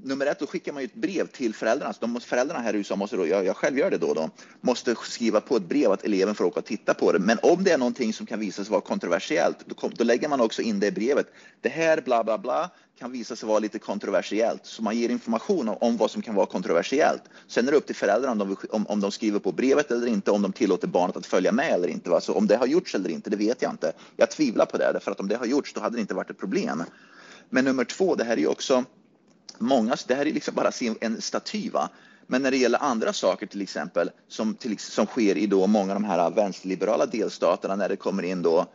nummer 0.03 0.27
ett, 0.27 0.38
då 0.38 0.46
skickar 0.46 0.72
man 0.72 0.83
ju 0.83 0.87
ett 0.87 0.94
brev 0.94 1.27
till 1.27 1.55
föräldrarna. 1.55 1.92
Så 1.92 2.01
de 2.01 2.11
måste, 2.11 2.29
föräldrarna 2.29 2.61
här 2.61 2.74
i 2.74 2.77
USA 2.77 2.96
måste 2.96 3.16
då, 3.16 3.27
jag, 3.27 3.44
jag 3.44 3.57
själv 3.57 3.79
gör 3.79 3.90
det 3.90 3.98
då, 3.98 4.14
då, 4.14 4.31
måste 4.61 4.94
skriva 4.94 5.40
på 5.40 5.57
ett 5.57 5.68
brev 5.68 5.92
att 5.92 6.05
eleven 6.05 6.35
får 6.35 6.44
åka 6.44 6.61
och 6.61 6.66
titta 6.66 6.94
på 6.94 7.12
det. 7.12 7.18
Men 7.18 7.38
om 7.42 7.64
det 7.64 7.70
är 7.70 7.79
någonting 7.79 8.12
som 8.12 8.27
kan 8.27 8.40
visa 8.40 8.64
sig 8.64 8.70
vara 8.70 8.81
kontroversiellt, 8.81 9.59
då, 9.66 9.74
kom, 9.74 9.92
då 9.96 10.05
lägger 10.05 10.29
man 10.29 10.40
också 10.40 10.62
in 10.62 10.81
det 10.81 10.87
i 10.87 10.92
brevet. 10.92 11.27
Det 11.61 11.68
här 11.68 12.01
bla 12.01 12.24
bla 12.24 12.38
bla 12.38 12.70
kan 12.98 13.12
visa 13.12 13.37
sig 13.37 13.48
vara 13.48 13.59
lite 13.59 13.79
kontroversiellt. 13.79 14.66
Så 14.66 14.83
man 14.83 14.96
ger 14.96 15.09
information 15.09 15.68
om, 15.68 15.77
om 15.81 15.96
vad 15.96 16.11
som 16.11 16.22
kan 16.22 16.35
vara 16.35 16.46
kontroversiellt. 16.46 17.22
Sen 17.46 17.68
är 17.68 17.72
det 17.72 17.77
upp 17.77 17.87
till 17.87 17.96
föräldrarna 17.96 18.33
om 18.33 18.38
de, 18.38 18.57
om, 18.70 18.87
om 18.87 19.01
de 19.01 19.12
skriver 19.12 19.38
på 19.38 19.53
brevet 19.53 19.90
eller 19.90 20.07
inte, 20.07 20.31
om 20.31 20.42
de 20.42 20.53
tillåter 20.53 20.88
barnet 20.88 21.16
att 21.16 21.27
följa 21.27 21.53
med 21.53 21.72
eller 21.72 21.88
inte. 21.88 22.11
Va? 22.11 22.20
Så 22.20 22.35
om 22.35 22.46
det 22.46 22.57
har 22.57 22.66
gjorts 22.66 22.94
eller 22.94 23.11
inte, 23.11 23.31
det 23.31 23.37
vet 23.37 23.62
jag 23.62 23.72
inte. 23.72 23.92
Jag 24.16 24.31
tvivlar 24.31 24.66
på 24.66 24.77
det, 24.77 25.01
för 25.01 25.11
att 25.11 25.20
om 25.20 25.29
det 25.29 25.37
har 25.37 25.46
gjorts, 25.46 25.72
då 25.72 25.81
hade 25.81 25.96
det 25.96 26.01
inte 26.01 26.14
varit 26.14 26.31
ett 26.31 26.38
problem. 26.38 26.83
Men 27.51 27.65
nummer 27.65 27.85
två, 27.85 28.15
det 28.15 28.25
här 28.25 28.33
är 28.33 28.41
ju 28.41 28.47
också 28.47 28.85
många, 29.59 29.97
det 30.07 30.15
här 30.15 30.27
är 30.27 30.33
liksom 30.33 30.55
bara 30.55 30.71
en 31.01 31.21
staty 31.21 31.71
va? 31.71 31.89
Men 32.27 32.43
när 32.43 32.51
det 32.51 32.57
gäller 32.57 32.83
andra 32.83 33.13
saker 33.13 33.47
till 33.47 33.63
exempel 33.63 34.11
som, 34.29 34.55
till, 34.55 34.79
som 34.79 35.07
sker 35.07 35.37
i 35.37 35.47
då 35.47 35.67
många 35.67 35.95
av 35.95 36.01
de 36.01 36.05
här 36.05 36.31
vänsterliberala 36.31 37.07
delstaterna 37.07 37.77
när 37.77 37.89
det 37.89 37.97
kommer 37.97 38.23
in 38.23 38.43
då 38.43 38.67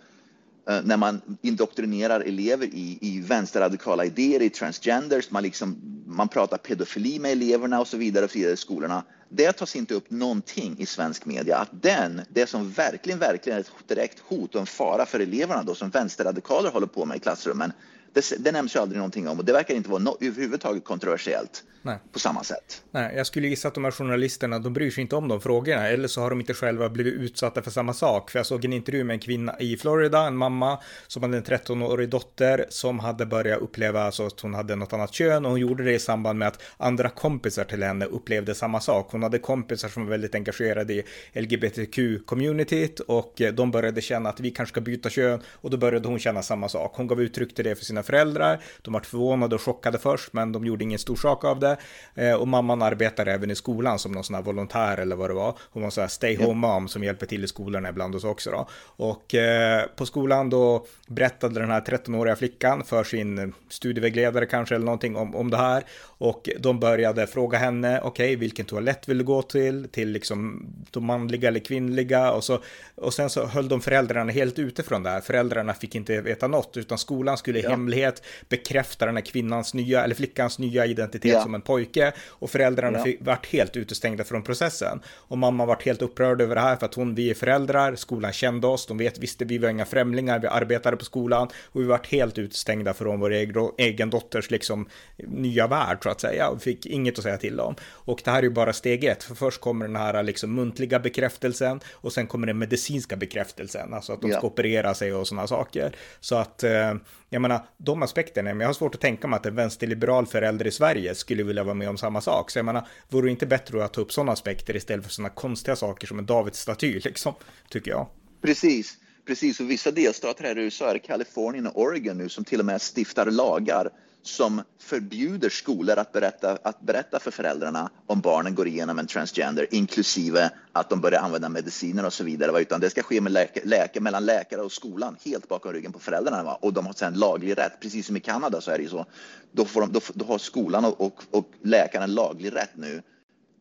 eh, 0.69 0.79
när 0.83 0.97
man 0.97 1.21
indoktrinerar 1.41 2.19
elever 2.19 2.65
i, 2.65 2.97
i 3.01 3.21
vänsterradikala 3.21 4.05
idéer, 4.05 4.41
i 4.41 4.49
transgenders, 4.49 5.31
man, 5.31 5.43
liksom, 5.43 5.77
man 6.05 6.27
pratar 6.27 6.57
pedofili 6.57 7.19
med 7.19 7.31
eleverna 7.31 7.79
och 7.79 7.87
så 7.87 7.97
vidare 7.97 8.25
och 8.25 8.31
så 8.31 8.37
vidare 8.37 8.53
i 8.53 8.57
skolorna. 8.57 9.03
Det 9.29 9.51
tas 9.51 9.75
inte 9.75 9.93
upp 9.93 10.11
någonting 10.11 10.75
i 10.79 10.85
svensk 10.85 11.25
media 11.25 11.57
att 11.57 11.69
den, 11.71 12.21
det 12.29 12.49
som 12.49 12.71
verkligen, 12.71 13.19
verkligen 13.19 13.57
är 13.57 13.61
ett 13.61 13.71
direkt 13.87 14.19
hot 14.19 14.55
och 14.55 14.61
en 14.61 14.67
fara 14.67 15.05
för 15.05 15.19
eleverna 15.19 15.63
då 15.63 15.75
som 15.75 15.89
vänsterradikaler 15.89 16.71
håller 16.71 16.87
på 16.87 17.05
med 17.05 17.17
i 17.17 17.19
klassrummen, 17.19 17.71
det, 18.13 18.33
det 18.39 18.51
nämns 18.51 18.75
ju 18.75 18.79
aldrig 18.79 18.97
någonting 18.97 19.27
om 19.27 19.39
och 19.39 19.45
det 19.45 19.53
verkar 19.53 19.73
inte 19.73 19.89
vara 19.89 20.01
no, 20.01 20.17
överhuvudtaget 20.21 20.83
kontroversiellt. 20.83 21.63
Nej. 21.85 21.97
på 22.11 22.19
samma 22.19 22.43
sätt. 22.43 22.83
Nej, 22.91 23.15
jag 23.15 23.27
skulle 23.27 23.47
gissa 23.47 23.67
att 23.67 23.73
de 23.73 23.83
här 23.83 23.91
journalisterna, 23.91 24.59
de 24.59 24.73
bryr 24.73 24.91
sig 24.91 25.01
inte 25.01 25.15
om 25.15 25.27
de 25.27 25.41
frågorna, 25.41 25.87
eller 25.87 26.07
så 26.07 26.21
har 26.21 26.29
de 26.29 26.39
inte 26.39 26.53
själva 26.53 26.89
blivit 26.89 27.13
utsatta 27.13 27.61
för 27.61 27.71
samma 27.71 27.93
sak. 27.93 28.31
För 28.31 28.39
jag 28.39 28.45
såg 28.45 28.65
en 28.65 28.73
intervju 28.73 29.03
med 29.03 29.13
en 29.13 29.19
kvinna 29.19 29.59
i 29.59 29.77
Florida, 29.77 30.19
en 30.27 30.37
mamma 30.37 30.79
som 31.07 31.23
hade 31.23 31.37
en 31.37 31.43
13-årig 31.43 32.09
dotter 32.09 32.65
som 32.69 32.99
hade 32.99 33.25
börjat 33.25 33.61
uppleva 33.61 34.03
alltså, 34.03 34.25
att 34.25 34.39
hon 34.39 34.53
hade 34.53 34.75
något 34.75 34.93
annat 34.93 35.13
kön 35.13 35.45
och 35.45 35.51
hon 35.51 35.59
gjorde 35.59 35.83
det 35.83 35.93
i 35.93 35.99
samband 35.99 36.39
med 36.39 36.47
att 36.47 36.61
andra 36.77 37.09
kompisar 37.09 37.63
till 37.63 37.83
henne 37.83 38.05
upplevde 38.05 38.55
samma 38.55 38.79
sak. 38.79 39.07
Hon 39.11 39.23
hade 39.23 39.39
kompisar 39.39 39.89
som 39.89 40.03
var 40.03 40.09
väldigt 40.09 40.35
engagerade 40.35 40.93
i 40.93 41.03
LGBTQ-communityt 41.33 42.99
och 42.99 43.41
de 43.53 43.71
började 43.71 44.01
känna 44.01 44.29
att 44.29 44.39
vi 44.39 44.51
kanske 44.51 44.73
ska 44.73 44.81
byta 44.81 45.09
kön 45.09 45.41
och 45.47 45.69
då 45.69 45.77
började 45.77 46.07
hon 46.07 46.19
känna 46.19 46.41
samma 46.41 46.69
sak. 46.69 46.93
Hon 46.95 47.07
gav 47.07 47.21
uttryck 47.21 47.55
till 47.55 47.65
det 47.65 47.75
för 47.75 47.85
sina 47.85 48.02
föräldrar. 48.03 48.59
De 48.81 48.93
var 48.93 49.01
förvånade 49.01 49.55
och 49.55 49.61
chockade 49.61 49.97
först, 49.97 50.33
men 50.33 50.51
de 50.51 50.65
gjorde 50.65 50.83
ingen 50.83 50.99
stor 50.99 51.15
sak 51.15 51.43
av 51.43 51.59
det. 51.59 51.77
Eh, 52.15 52.33
och 52.33 52.47
mamman 52.47 52.81
arbetar 52.81 53.25
även 53.25 53.51
i 53.51 53.55
skolan 53.55 53.99
som 53.99 54.11
någon 54.11 54.23
sån 54.23 54.35
här 54.35 54.43
volontär 54.43 54.97
eller 54.97 55.15
vad 55.15 55.29
det 55.29 55.33
var. 55.33 55.57
Hon 55.71 55.83
var 55.83 55.89
så 55.89 56.01
här 56.01 56.07
stay 56.07 56.37
home 56.37 56.67
mom 56.67 56.87
som 56.87 57.03
hjälper 57.03 57.25
till 57.25 57.43
i 57.43 57.47
skolorna 57.47 57.89
ibland 57.89 58.15
oss 58.15 58.23
också 58.23 58.51
då. 58.51 58.67
Och 58.83 59.35
eh, 59.35 59.85
på 59.95 60.05
skolan 60.05 60.49
då 60.49 60.85
berättade 61.07 61.59
den 61.59 61.71
här 61.71 61.81
13-åriga 61.81 62.35
flickan 62.35 62.83
för 62.83 63.03
sin 63.03 63.53
studievägledare 63.69 64.45
kanske 64.45 64.75
eller 64.75 64.85
någonting 64.85 65.15
om, 65.15 65.35
om 65.35 65.49
det 65.49 65.57
här. 65.57 65.83
Och 66.17 66.49
de 66.59 66.79
började 66.79 67.27
fråga 67.27 67.57
henne, 67.57 67.99
okej, 68.03 68.25
okay, 68.25 68.35
vilken 68.35 68.65
toalett 68.65 69.09
vill 69.09 69.17
du 69.17 69.23
gå 69.23 69.41
till? 69.41 69.87
Till 69.91 70.09
liksom 70.09 70.67
de 70.91 71.05
manliga 71.05 71.47
eller 71.47 71.59
kvinnliga? 71.59 72.31
Och, 72.31 72.43
så, 72.43 72.59
och 72.95 73.13
sen 73.13 73.29
så 73.29 73.45
höll 73.45 73.67
de 73.67 73.81
föräldrarna 73.81 74.31
helt 74.31 74.59
ute 74.59 74.83
från 74.83 75.03
det 75.03 75.09
här. 75.09 75.21
Föräldrarna 75.21 75.73
fick 75.73 75.95
inte 75.95 76.21
veta 76.21 76.47
något, 76.47 76.77
utan 76.77 76.97
skolan 76.97 77.37
skulle 77.37 77.59
ja. 77.59 77.69
Hemlighet 77.93 78.23
bekräfta 78.49 79.05
den 79.05 79.15
här 79.15 79.23
kvinnans 79.23 79.73
nya, 79.73 80.03
eller 80.03 80.15
flickans 80.15 80.59
nya 80.59 80.85
identitet 80.85 81.33
ja. 81.33 81.41
som 81.41 81.55
en 81.55 81.61
pojke. 81.61 82.13
Och 82.27 82.49
föräldrarna 82.49 82.97
ja. 82.97 83.03
fick, 83.03 83.17
vart 83.21 83.45
helt 83.45 83.77
utestängda 83.77 84.23
från 84.23 84.43
processen. 84.43 85.01
Och 85.29 85.37
mamma 85.37 85.65
vart 85.65 85.85
helt 85.85 86.01
upprörd 86.01 86.41
över 86.41 86.55
det 86.55 86.61
här 86.61 86.75
för 86.75 86.85
att 86.85 86.93
hon, 86.93 87.15
vi 87.15 87.29
är 87.29 87.33
föräldrar, 87.33 87.95
skolan 87.95 88.33
kände 88.33 88.67
oss, 88.67 88.85
de 88.85 88.97
vet, 88.97 89.19
visste 89.19 89.45
vi 89.45 89.57
var 89.57 89.69
inga 89.69 89.85
främlingar, 89.85 90.39
vi 90.39 90.47
arbetade 90.47 90.97
på 90.97 91.05
skolan 91.05 91.47
och 91.71 91.81
vi 91.81 91.85
vart 91.85 92.07
helt 92.07 92.37
utestängda 92.37 92.93
från 92.93 93.19
vår 93.19 93.31
egen, 93.77 94.09
dotters 94.09 94.51
liksom 94.51 94.87
nya 95.17 95.67
värld 95.67 95.97
att 96.05 96.21
säga 96.21 96.49
och 96.49 96.61
fick 96.61 96.85
inget 96.85 97.17
att 97.17 97.23
säga 97.23 97.37
till 97.37 97.59
om. 97.59 97.75
Och 98.05 98.21
det 98.23 98.31
här 98.31 98.39
är 98.39 98.43
ju 98.43 98.49
bara 98.49 98.73
steg 98.73 99.03
ett, 99.03 99.23
för 99.23 99.35
först 99.35 99.61
kommer 99.61 99.87
den 99.87 99.95
här 99.95 100.23
liksom 100.23 100.55
muntliga 100.55 100.99
bekräftelsen 100.99 101.79
och 101.91 102.13
sen 102.13 102.27
kommer 102.27 102.47
den 102.47 102.57
medicinska 102.57 103.15
bekräftelsen, 103.15 103.93
alltså 103.93 104.13
att 104.13 104.21
de 104.21 104.31
ska 104.31 104.47
operera 104.47 104.93
sig 104.93 105.13
och 105.13 105.27
sådana 105.27 105.47
saker. 105.47 105.95
Så 106.19 106.35
att, 106.35 106.63
eh, 106.63 106.93
jag 107.29 107.41
menar, 107.41 107.59
de 107.85 108.03
aspekterna, 108.03 108.49
men 108.49 108.59
jag 108.59 108.67
har 108.67 108.73
svårt 108.73 108.95
att 108.95 109.01
tänka 109.01 109.27
mig 109.27 109.37
att 109.37 109.45
en 109.45 109.55
vänsterliberal 109.55 110.25
förälder 110.25 110.67
i 110.67 110.71
Sverige 110.71 111.15
skulle 111.15 111.43
vilja 111.43 111.63
vara 111.63 111.73
med 111.73 111.89
om 111.89 111.97
samma 111.97 112.21
sak. 112.21 112.51
Så 112.51 112.59
jag 112.59 112.65
menar, 112.65 112.87
vore 113.09 113.27
det 113.27 113.31
inte 113.31 113.45
bättre 113.45 113.85
att 113.85 113.93
ta 113.93 114.01
upp 114.01 114.11
sådana 114.11 114.31
aspekter 114.31 114.75
istället 114.75 115.05
för 115.05 115.11
sådana 115.11 115.29
konstiga 115.29 115.75
saker 115.75 116.07
som 116.07 116.19
en 116.19 116.25
Davidsstaty, 116.25 116.99
liksom, 117.03 117.33
tycker 117.69 117.91
jag. 117.91 118.07
Precis. 118.41 118.97
Precis, 119.27 119.59
och 119.59 119.69
vissa 119.69 119.91
delstater 119.91 120.43
här 120.43 120.57
i 120.57 120.61
USA, 120.61 120.93
är 120.93 120.97
Kalifornien 120.97 121.67
och 121.67 121.81
Oregon 121.81 122.17
nu, 122.17 122.29
som 122.29 122.43
till 122.43 122.59
och 122.59 122.65
med 122.65 122.81
stiftar 122.81 123.25
lagar 123.25 123.89
som 124.23 124.61
förbjuder 124.79 125.49
skolor 125.49 125.99
att 125.99 126.11
berätta, 126.11 126.57
att 126.63 126.81
berätta 126.81 127.19
för 127.19 127.31
föräldrarna 127.31 127.89
om 128.07 128.21
barnen 128.21 128.55
går 128.55 128.67
igenom 128.67 128.99
en 128.99 129.07
transgender, 129.07 129.67
inklusive 129.71 130.49
att 130.71 130.89
de 130.89 131.01
börjar 131.01 131.21
använda 131.21 131.49
mediciner 131.49 132.05
och 132.05 132.13
så 132.13 132.23
vidare. 132.23 132.61
Utan 132.61 132.79
det 132.79 132.89
ska 132.89 133.03
ske 133.03 133.21
med 133.21 133.31
läke, 133.31 133.61
läke, 133.63 133.99
mellan 133.99 134.25
läkare 134.25 134.61
och 134.61 134.71
skolan, 134.71 135.17
helt 135.25 135.47
bakom 135.47 135.73
ryggen 135.73 135.91
på 135.91 135.99
föräldrarna. 135.99 136.43
Va? 136.43 136.57
Och 136.61 136.73
de 136.73 136.85
har 136.85 136.93
sedan 136.93 137.13
laglig 137.13 137.57
rätt, 137.57 137.79
precis 137.81 138.07
som 138.07 138.17
i 138.17 138.19
Kanada 138.19 138.61
så 138.61 138.71
är 138.71 138.77
det 138.77 138.83
ju 138.83 138.89
så. 138.89 139.05
Då, 139.51 139.65
får 139.65 139.81
de, 139.81 139.91
då, 139.91 139.99
då 140.13 140.25
har 140.25 140.37
skolan 140.37 140.85
och, 140.85 141.01
och, 141.01 141.23
och 141.31 141.45
läkaren 141.61 142.13
laglig 142.13 142.55
rätt 142.55 142.75
nu 142.75 143.01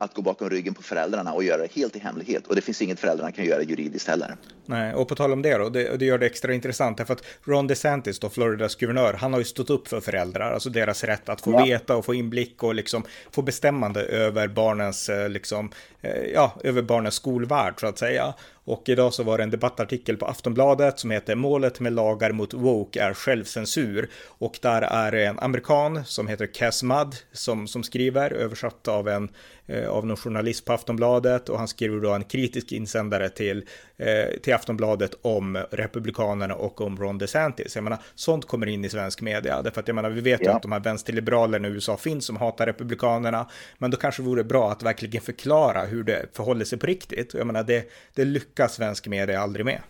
att 0.04 0.14
gå 0.14 0.22
bakom 0.22 0.50
ryggen 0.50 0.74
på 0.74 0.82
föräldrarna 0.82 1.32
och 1.32 1.44
göra 1.44 1.62
det 1.62 1.72
helt 1.72 1.96
i 1.96 1.98
hemlighet. 1.98 2.46
Och 2.46 2.54
det 2.54 2.60
finns 2.60 2.82
inget 2.82 3.00
föräldrarna 3.00 3.32
kan 3.32 3.44
göra 3.44 3.62
juridiskt 3.62 4.08
heller. 4.08 4.36
Nej, 4.66 4.94
och 4.94 5.08
på 5.08 5.14
tal 5.14 5.32
om 5.32 5.42
det 5.42 5.58
då, 5.58 5.68
det, 5.68 5.96
det 5.96 6.04
gör 6.04 6.18
det 6.18 6.26
extra 6.26 6.54
intressant 6.54 6.98
därför 6.98 7.12
att 7.12 7.24
Ron 7.44 7.66
DeSantis, 7.66 8.18
då, 8.18 8.30
Floridas 8.30 8.76
guvernör, 8.76 9.12
han 9.12 9.32
har 9.32 9.40
ju 9.40 9.44
stått 9.44 9.70
upp 9.70 9.88
för 9.88 10.00
föräldrar, 10.00 10.52
alltså 10.52 10.70
deras 10.70 11.04
rätt 11.04 11.28
att 11.28 11.40
få 11.40 11.52
ja. 11.52 11.64
veta 11.64 11.96
och 11.96 12.04
få 12.04 12.14
inblick 12.14 12.62
och 12.62 12.74
liksom 12.74 13.02
få 13.30 13.42
bestämmande 13.42 14.02
över 14.02 14.48
barnens, 14.48 15.08
eh, 15.08 15.28
liksom, 15.28 15.70
eh, 16.00 16.22
ja, 16.34 16.52
över 16.64 16.82
barnens 16.82 17.14
skolvärld 17.14 17.74
så 17.80 17.86
att 17.86 17.98
säga. 17.98 18.34
Och 18.64 18.88
idag 18.88 19.14
så 19.14 19.22
var 19.22 19.38
det 19.38 19.44
en 19.44 19.50
debattartikel 19.50 20.16
på 20.16 20.26
Aftonbladet 20.26 20.98
som 20.98 21.10
heter 21.10 21.34
Målet 21.34 21.80
med 21.80 21.92
lagar 21.92 22.32
mot 22.32 22.54
woke 22.54 23.02
är 23.02 23.14
självcensur. 23.14 24.10
Och 24.26 24.58
där 24.62 24.82
är 24.82 25.12
en 25.12 25.38
amerikan 25.38 26.04
som 26.04 26.28
heter 26.28 26.46
Cass 26.46 26.82
Mudd 26.82 27.16
som, 27.32 27.68
som 27.68 27.82
skriver, 27.82 28.32
översatt 28.32 28.88
av 28.88 29.08
en 29.08 29.28
Eh, 29.66 29.88
av 29.88 30.06
någon 30.06 30.16
journalist 30.16 30.64
på 30.64 30.72
Aftonbladet 30.72 31.48
och 31.48 31.58
han 31.58 31.68
skriver 31.68 32.00
då 32.00 32.10
en 32.10 32.24
kritisk 32.24 32.72
insändare 32.72 33.28
till, 33.28 33.64
eh, 33.96 34.40
till 34.42 34.54
Aftonbladet 34.54 35.14
om 35.22 35.64
Republikanerna 35.70 36.54
och 36.54 36.80
om 36.80 36.96
Ron 36.96 37.18
DeSantis. 37.18 37.74
Jag 37.74 37.84
menar, 37.84 37.98
sånt 38.14 38.46
kommer 38.46 38.66
in 38.66 38.84
i 38.84 38.88
svensk 38.88 39.20
media, 39.20 39.62
därför 39.62 39.80
att 39.80 39.88
jag 39.88 39.94
menar, 39.94 40.10
vi 40.10 40.20
vet 40.20 40.42
ju 40.42 40.48
att 40.48 40.62
de 40.62 40.72
här 40.72 40.80
vänsterliberalerna 40.80 41.68
i 41.68 41.70
USA 41.70 41.96
finns 41.96 42.26
som 42.26 42.36
hatar 42.36 42.66
Republikanerna, 42.66 43.48
men 43.78 43.90
då 43.90 43.96
kanske 43.96 44.22
det 44.22 44.28
vore 44.28 44.44
bra 44.44 44.72
att 44.72 44.82
verkligen 44.82 45.22
förklara 45.22 45.84
hur 45.84 46.04
det 46.04 46.26
förhåller 46.32 46.64
sig 46.64 46.78
på 46.78 46.86
riktigt. 46.86 47.34
Jag 47.34 47.46
menar, 47.46 47.62
det, 47.62 47.90
det 48.14 48.24
lyckas 48.24 48.51
svensk 48.68 49.06
media 49.06 49.40
aldrig 49.40 49.66
med. 49.66 49.80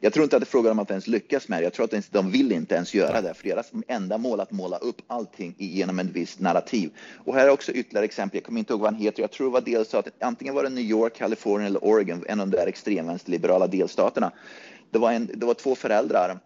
Jag 0.00 0.12
tror 0.12 0.24
inte 0.24 0.36
att 0.36 0.42
det 0.42 0.44
är 0.44 0.50
frågan 0.50 0.72
om 0.72 0.78
att 0.78 0.90
ens 0.90 1.06
lyckas 1.06 1.48
med 1.48 1.58
det. 1.58 1.64
Jag 1.64 1.72
tror 1.72 1.84
att 1.84 2.10
de 2.10 2.30
vill 2.30 2.52
inte 2.52 2.74
ens 2.74 2.94
göra 2.94 3.20
det, 3.20 3.34
för 3.34 3.48
deras 3.48 3.72
enda 3.88 4.18
mål 4.18 4.38
är 4.38 4.42
att 4.42 4.50
måla 4.50 4.76
upp 4.76 5.02
allting 5.06 5.54
genom 5.58 5.98
en 5.98 6.12
viss 6.12 6.38
narrativ. 6.38 6.90
Och 7.24 7.34
här 7.34 7.46
är 7.46 7.50
också 7.50 7.72
ytterligare 7.72 8.04
exempel. 8.04 8.36
Jag 8.36 8.44
kommer 8.44 8.58
inte 8.58 8.72
ihåg 8.72 8.80
vad 8.80 8.92
han 8.92 9.00
heter. 9.00 9.22
Jag 9.22 9.30
tror 9.30 9.46
det 9.46 9.52
var 9.52 9.60
delstat, 9.60 10.08
antingen 10.20 10.54
var 10.54 10.62
det 10.62 10.68
New 10.68 10.84
York, 10.84 11.14
Kalifornien 11.16 11.66
eller 11.66 11.84
Oregon, 11.84 12.24
en 12.28 12.40
av 12.40 12.48
de 12.48 12.56
där 12.56 12.66
extremvänsterliberala 12.66 13.66
delstaterna. 13.66 14.32
Det 14.90 14.98
var, 14.98 15.12
en, 15.12 15.30
det 15.34 15.46
var 15.46 15.54
två 15.54 15.74
föräldrar 15.74 16.38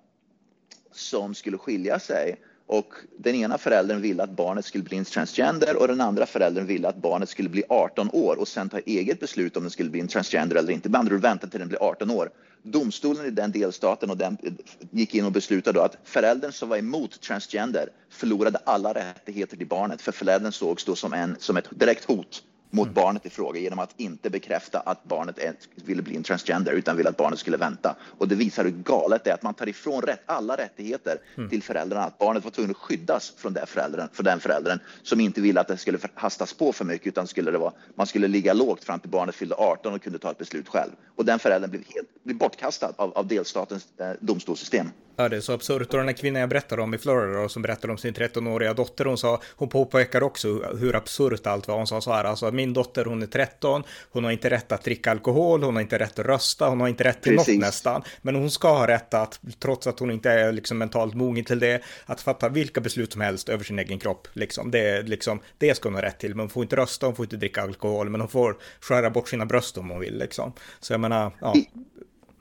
som 0.92 1.35
skulle 1.35 1.59
skilja 1.59 1.98
sig 1.98 2.37
och 2.68 2.94
den 3.18 3.35
ena 3.35 3.59
föräldern 3.59 4.00
ville 4.00 4.22
att 4.22 4.31
barnet 4.31 4.64
skulle 4.64 4.85
bli 4.85 4.96
en 4.96 5.04
transgender 5.04 5.76
och 5.76 5.88
den 5.88 6.00
andra 6.00 6.26
föräldern 6.26 6.66
ville 6.66 6.88
att 6.88 6.96
barnet 6.96 7.28
skulle 7.28 7.48
bli 7.48 7.64
18 7.68 8.11
år 8.12 8.40
och 8.40 8.48
sen 8.48 8.68
ta 8.68 8.78
eget 8.78 9.20
beslut 9.20 9.57
om 9.57 9.62
den 9.62 9.70
skulle 9.70 9.90
bli 9.90 10.00
en 10.00 10.09
transgender 10.09 10.57
eller 10.57 10.72
inte. 10.72 10.88
Med 10.88 10.98
andra 10.98 11.14
ord 11.14 11.20
vänta 11.20 11.46
till 11.46 11.61
den 11.61 11.68
blir 11.68 11.83
18 11.83 12.11
år. 12.11 12.31
Domstolen 12.62 13.26
i 13.26 13.31
den 13.31 13.52
delstaten 13.52 14.11
och 14.11 14.16
den 14.16 14.37
eh, 14.42 14.52
gick 14.90 15.14
in 15.14 15.24
och 15.24 15.33
beslutade 15.33 15.83
att 15.83 15.98
föräldern 16.04 16.52
som 16.52 16.68
var 16.68 16.76
emot 16.76 17.20
transgender 17.20 17.88
förlorade 18.11 18.59
alla 18.64 18.94
rättigheter 18.94 19.57
till 19.57 19.66
barnet 19.66 20.02
för 20.02 20.12
föräldern 20.12 20.52
sågs 20.52 20.85
då 20.85 20.96
som, 20.96 21.12
en, 21.12 21.37
som 21.38 21.57
ett 21.57 21.68
direkt 21.70 22.04
hot 22.04 22.42
mot 22.70 22.87
mm. 22.87 22.94
barnet 22.94 23.26
i 23.26 23.31
fråga 23.31 23.61
genom 23.61 23.78
att 23.78 23.94
inte 23.96 24.31
bekräfta 24.31 24.81
att 24.81 25.04
barnet 25.04 25.38
är, 25.38 25.54
ville 25.74 26.02
bli 26.02 26.16
en 26.16 26.22
transgender 26.22 26.72
utan 26.72 26.96
ville 26.96 27.09
att 27.09 27.16
barnet 27.16 27.38
skulle 27.38 27.57
vänta. 27.57 27.96
Och 28.18 28.28
det 28.28 28.35
visar 28.35 28.64
hur 28.64 28.70
galet 28.70 29.24
det 29.24 29.31
är 29.31 29.35
att 29.35 29.42
man 29.42 29.54
tar 29.54 29.68
ifrån 29.68 30.02
rätt, 30.02 30.22
alla 30.26 30.57
rättigheter 30.57 31.18
mm. 31.37 31.50
till 31.50 31.62
föräldrarna. 31.62 32.04
Att 32.04 32.18
barnet 32.18 32.44
var 32.44 32.50
tvungen 32.50 32.70
att 32.70 32.76
skyddas 32.76 33.33
från 33.37 33.52
den 33.52 33.66
föräldern, 33.66 34.09
för 34.12 34.22
den 34.22 34.40
föräldern 34.40 34.78
som 35.02 35.20
inte 35.20 35.40
ville 35.40 35.61
att 35.61 35.68
det 35.68 35.76
skulle 35.76 35.98
hastas 36.14 36.52
på 36.52 36.72
för 36.72 36.85
mycket 36.85 37.07
utan 37.07 37.26
skulle 37.26 37.50
det 37.50 37.59
vara, 37.59 37.72
man 37.94 38.07
skulle 38.07 38.28
ligga 38.28 38.52
lågt 38.52 38.85
fram 38.85 39.00
till 39.00 39.11
barnet 39.11 39.35
fyllde 39.35 39.54
18 39.54 39.94
och 39.94 40.02
kunde 40.02 40.18
ta 40.18 40.31
ett 40.31 40.38
beslut 40.38 40.68
själv. 40.68 40.92
Och 41.16 41.24
den 41.24 41.38
föräldern 41.38 41.70
blev 41.70 41.83
helt 41.94 42.24
blev 42.24 42.38
bortkastad 42.38 42.92
av, 42.96 43.12
av 43.12 43.26
delstatens 43.26 43.87
eh, 43.98 44.12
domstolssystem. 44.20 44.90
Ja, 45.20 45.28
det 45.28 45.37
är 45.37 45.40
så 45.40 45.52
absurt. 45.52 45.88
Och 45.88 45.98
den 45.98 46.09
här 46.09 46.14
kvinnan 46.14 46.40
jag 46.40 46.48
berättade 46.48 46.83
om 46.83 46.94
i 46.94 46.98
Florida 46.98 47.40
och 47.40 47.50
som 47.50 47.62
berättade 47.62 47.92
om 47.92 47.98
sin 47.98 48.14
13-åriga 48.14 48.74
dotter, 48.74 49.04
hon 49.04 49.18
sa, 49.18 49.40
hon 49.57 49.68
påpekar 49.68 50.22
också 50.22 50.48
hur 50.81 50.96
absurt 50.96 51.46
allt 51.46 51.68
var. 51.68 51.76
Hon 51.76 51.87
sa 51.87 52.00
så 52.00 52.12
här, 52.12 52.24
alltså 52.24 52.50
min 52.50 52.72
dotter 52.72 53.04
hon 53.04 53.22
är 53.22 53.26
13, 53.26 53.83
hon 54.11 54.24
har 54.24 54.31
inte 54.31 54.50
rätt 54.50 54.72
att 54.72 54.85
dricka 54.85 55.11
alkohol, 55.11 55.62
hon 55.62 55.74
har 55.74 55.83
inte 55.83 55.98
rätt 55.98 56.18
att 56.18 56.26
rösta, 56.26 56.68
hon 56.68 56.81
har 56.81 56.88
inte 56.88 57.04
rätt 57.04 57.22
till 57.22 57.37
Precis. 57.37 57.54
något 57.54 57.66
nästan. 57.66 58.02
Men 58.22 58.35
hon 58.35 58.50
ska 58.50 58.68
ha 58.68 58.87
rätt 58.87 59.14
att, 59.14 59.40
trots 59.59 59.87
att 59.87 59.98
hon 59.98 60.11
inte 60.11 60.31
är 60.31 60.52
liksom 60.52 60.78
mentalt 60.78 61.14
mogen 61.14 61.44
till 61.44 61.59
det, 61.59 61.83
att 62.07 62.20
fatta 62.20 62.48
vilka 62.48 62.81
beslut 62.81 63.12
som 63.12 63.20
helst 63.20 63.48
över 63.48 63.64
sin 63.64 63.78
egen 63.78 63.98
kropp. 63.98 64.28
Liksom. 64.33 64.70
Det, 64.70 65.02
liksom, 65.02 65.40
det 65.59 65.74
ska 65.74 65.88
hon 65.88 65.94
ha 65.94 66.02
rätt 66.02 66.18
till, 66.18 66.31
men 66.31 66.40
hon 66.40 66.50
får 66.50 66.62
inte 66.62 66.76
rösta, 66.76 67.07
hon 67.07 67.16
får 67.16 67.24
inte 67.24 67.37
dricka 67.37 67.62
alkohol, 67.62 68.09
men 68.09 68.20
hon 68.20 68.31
får 68.31 68.57
skära 68.81 69.11
bort 69.11 69.28
sina 69.28 69.46
bröst 69.46 69.78
om 69.78 69.90
hon 69.90 70.00
vill. 70.00 70.18
Liksom. 70.18 70.52
Så 70.81 70.92
jag 70.92 71.00
menar, 71.00 71.33
ja. 71.40 71.54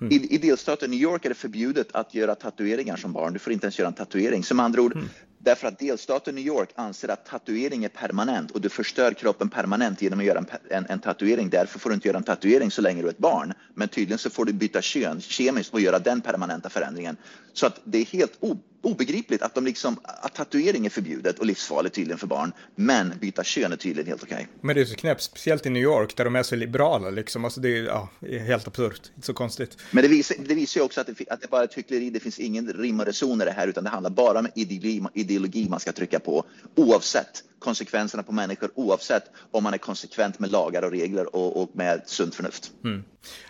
Mm. 0.02 0.14
I, 0.14 0.36
I 0.36 0.38
delstaten 0.38 0.92
New 0.92 1.00
York 1.00 1.26
är 1.26 1.30
det 1.30 1.36
förbjudet 1.36 1.88
att 1.92 2.14
göra 2.14 2.36
tatueringar 2.36 2.96
som 2.96 3.14
barn. 3.14 3.34
Du 3.34 3.40
får 3.40 3.54
inte 3.54 3.66
ens 3.66 3.80
göra 3.80 3.88
en 3.88 3.94
tatuering. 3.94 4.44
Som 4.44 4.60
andra 4.60 4.82
ord, 4.82 4.96
mm. 4.96 5.10
därför 5.40 5.68
att 5.68 5.80
delstaten 5.80 6.36
New 6.36 6.46
York 6.46 6.70
anser 6.76 7.10
att 7.10 7.26
tatuering 7.26 7.84
är 7.84 7.90
permanent 7.90 8.52
och 8.52 8.62
du 8.62 8.70
förstör 8.70 9.12
kroppen 9.12 9.50
permanent 9.50 10.02
genom 10.02 10.20
att 10.20 10.26
göra 10.26 10.40
en, 10.40 10.48
en, 10.70 10.86
en, 10.90 11.00
tatuering. 11.00 11.50
Därför 11.50 11.80
får 11.80 11.90
du 11.90 11.96
inte 11.96 12.08
göra 12.08 12.18
en 12.18 12.24
tatuering 12.24 12.72
så 12.72 12.82
länge 12.82 13.02
du 13.02 13.08
är 13.08 13.12
ett 13.12 13.18
barn. 13.18 13.54
Men 13.74 13.88
tydligen 13.88 14.18
så 14.18 14.30
får 14.30 14.46
du 14.46 14.54
byta 14.54 14.82
kön 14.82 15.22
kemiskt 15.22 15.74
och 15.74 15.82
göra 15.82 16.00
den 16.00 16.22
permanenta 16.22 16.70
förändringen. 16.70 17.18
Så 17.54 17.68
att 17.68 17.82
det 17.84 17.98
är 17.98 18.06
helt 18.06 18.38
obegripligt 18.82 19.42
att, 19.42 19.56
de 19.56 19.66
liksom, 19.66 20.00
att 20.04 20.36
tatuering 20.36 20.86
är 20.86 20.90
förbjudet 20.90 21.40
och 21.40 21.46
livsfarligt 21.46 21.96
tydligen 21.96 22.18
för 22.18 22.28
barn, 22.28 22.52
men 22.76 23.14
byta 23.20 23.44
kön 23.44 23.72
är 23.72 23.76
tydligen 23.76 24.08
helt 24.08 24.24
okej. 24.24 24.36
Okay. 24.36 24.48
Men 24.62 24.76
det 24.76 24.82
är 24.82 24.86
så 24.86 24.96
knäppt, 24.96 25.22
speciellt 25.22 25.66
i 25.66 25.70
New 25.70 25.84
York 25.84 26.18
där 26.18 26.24
de 26.24 26.36
är 26.36 26.44
så 26.44 26.56
liberala 26.56 27.10
liksom. 27.10 27.46
Alltså 27.46 27.62
det 27.62 27.78
är 27.78 27.84
ja, 27.84 28.10
helt 28.22 28.68
absurt, 28.68 29.02
så 29.22 29.34
konstigt. 29.34 29.78
Men 29.92 30.02
det 30.04 30.08
visar, 30.08 30.38
det 30.40 30.56
visar 30.56 30.80
ju 30.80 30.86
också 30.86 31.02
att 31.02 31.08
det, 31.08 31.30
att 31.30 31.42
det 31.42 31.50
bara 31.50 31.62
är 31.62 31.66
ett 31.66 31.74
hyckleri, 31.74 32.10
det 32.10 32.20
finns 32.20 32.40
ingen 32.40 32.74
rim 32.74 33.00
och 33.00 33.06
reson 33.06 33.42
i 33.42 33.46
det 33.46 33.52
här, 33.52 33.68
utan 33.68 33.84
det 33.84 33.90
handlar 33.90 34.10
bara 34.10 34.40
om 34.40 34.48
ideologi, 34.56 35.04
ideologi 35.14 35.70
man 35.70 35.80
ska 35.80 35.92
trycka 35.92 36.20
på, 36.20 36.46
oavsett 36.76 37.44
konsekvenserna 37.60 38.24
på 38.24 38.32
människor, 38.32 38.72
oavsett 38.76 39.24
om 39.52 39.64
man 39.64 39.74
är 39.74 39.78
konsekvent 39.78 40.40
med 40.40 40.52
lagar 40.52 40.82
och 40.82 40.92
regler 40.92 41.36
och, 41.36 41.62
och 41.62 41.70
med 41.74 42.02
sunt 42.06 42.36
förnuft. 42.36 42.72
Mm. 42.84 43.04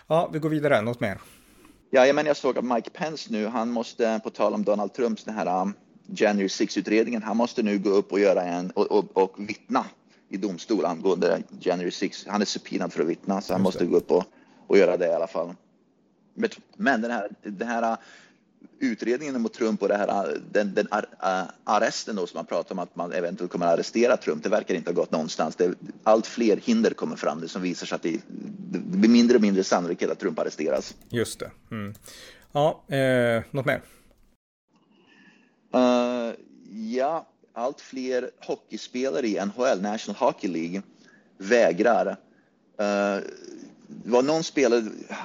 Ja, 0.08 0.30
vi 0.34 0.40
går 0.40 0.50
vidare, 0.50 0.82
något 0.82 1.00
mer? 1.00 1.20
Ja, 1.90 2.14
men 2.14 2.26
jag 2.26 2.38
såg 2.38 2.58
att 2.58 2.66
Mike 2.66 2.90
Pence 2.90 3.32
nu, 3.32 3.46
han 3.46 3.72
måste, 3.72 4.20
på 4.24 4.30
tal 4.30 4.54
om 4.54 4.64
Donald 4.64 4.94
Trumps 4.94 5.24
den 5.24 5.36
här 5.36 5.62
um, 5.62 5.74
January 6.08 6.48
6-utredningen, 6.48 7.24
han 7.24 7.38
måste 7.38 7.64
nu 7.64 7.80
gå 7.80 7.90
upp 7.90 8.12
och 8.12 8.20
göra 8.20 8.44
en 8.44 8.72
och, 8.72 8.92
och, 8.92 9.18
och 9.18 9.50
vittna 9.50 9.86
i 10.30 10.38
domstol 10.38 10.86
angående 10.86 11.44
January 11.60 11.92
6. 11.92 12.26
Han 12.28 12.42
är 12.42 12.46
subpoenad 12.46 12.94
för 12.94 13.02
att 13.02 13.08
vittna, 13.08 13.42
så 13.42 13.54
han 13.54 13.62
måste 13.62 13.86
gå 13.86 13.98
upp 13.98 14.12
och, 14.12 14.24
och 14.68 14.78
göra 14.78 14.98
det 14.98 15.08
i 15.08 15.14
alla 15.14 15.28
fall. 15.28 15.56
Men 16.78 17.02
den 17.02 17.12
här, 17.12 17.30
den 17.44 17.68
här 17.68 17.98
utredningen 18.80 19.42
mot 19.42 19.54
Trump 19.54 19.82
och 19.82 19.88
det 19.88 19.98
här, 19.98 20.38
den, 20.52 20.74
den 20.74 20.88
ar, 20.92 21.06
arresten 21.64 22.16
då 22.16 22.28
som 22.28 22.38
man 22.38 22.46
pratar 22.46 22.76
om 22.76 22.80
att 22.80 22.96
man 22.96 23.14
eventuellt 23.14 23.52
kommer 23.52 23.66
att 23.66 23.74
arrestera 23.74 24.18
Trump, 24.18 24.44
det 24.44 24.50
verkar 24.50 24.76
inte 24.76 24.90
ha 24.90 24.96
gått 24.96 25.12
någonstans. 25.12 25.56
Det, 25.56 25.74
allt 26.04 26.28
fler 26.28 26.58
hinder 26.58 26.92
kommer 26.92 27.16
fram 27.16 27.42
det 27.42 27.48
som 27.48 27.62
visar 27.62 27.86
sig 27.86 27.96
att 27.96 28.02
det, 28.02 28.20
det 28.72 28.80
blir 28.80 29.10
mindre 29.10 29.36
och 29.36 29.42
mindre 29.42 29.64
sannolikhet 29.64 30.12
att 30.12 30.20
Trump 30.20 30.40
arresteras. 30.40 30.96
Just 31.10 31.40
det. 31.40 31.52
Mm. 31.72 31.94
Ja, 32.52 32.84
eh, 32.96 33.44
något 33.52 33.66
mer? 33.66 33.82
Uh, 35.76 36.34
ja, 36.72 37.28
allt 37.54 37.82
fler 37.82 38.32
hockeyspelare 38.40 39.28
i 39.28 39.46
NHL, 39.46 39.82
National 39.82 40.16
Hockey 40.20 40.48
League, 40.48 40.82
vägrar 41.38 42.08
uh, 42.82 43.24
det 43.88 44.12
var 44.12 44.22
någon 44.22 44.44
spelare, 44.44 44.84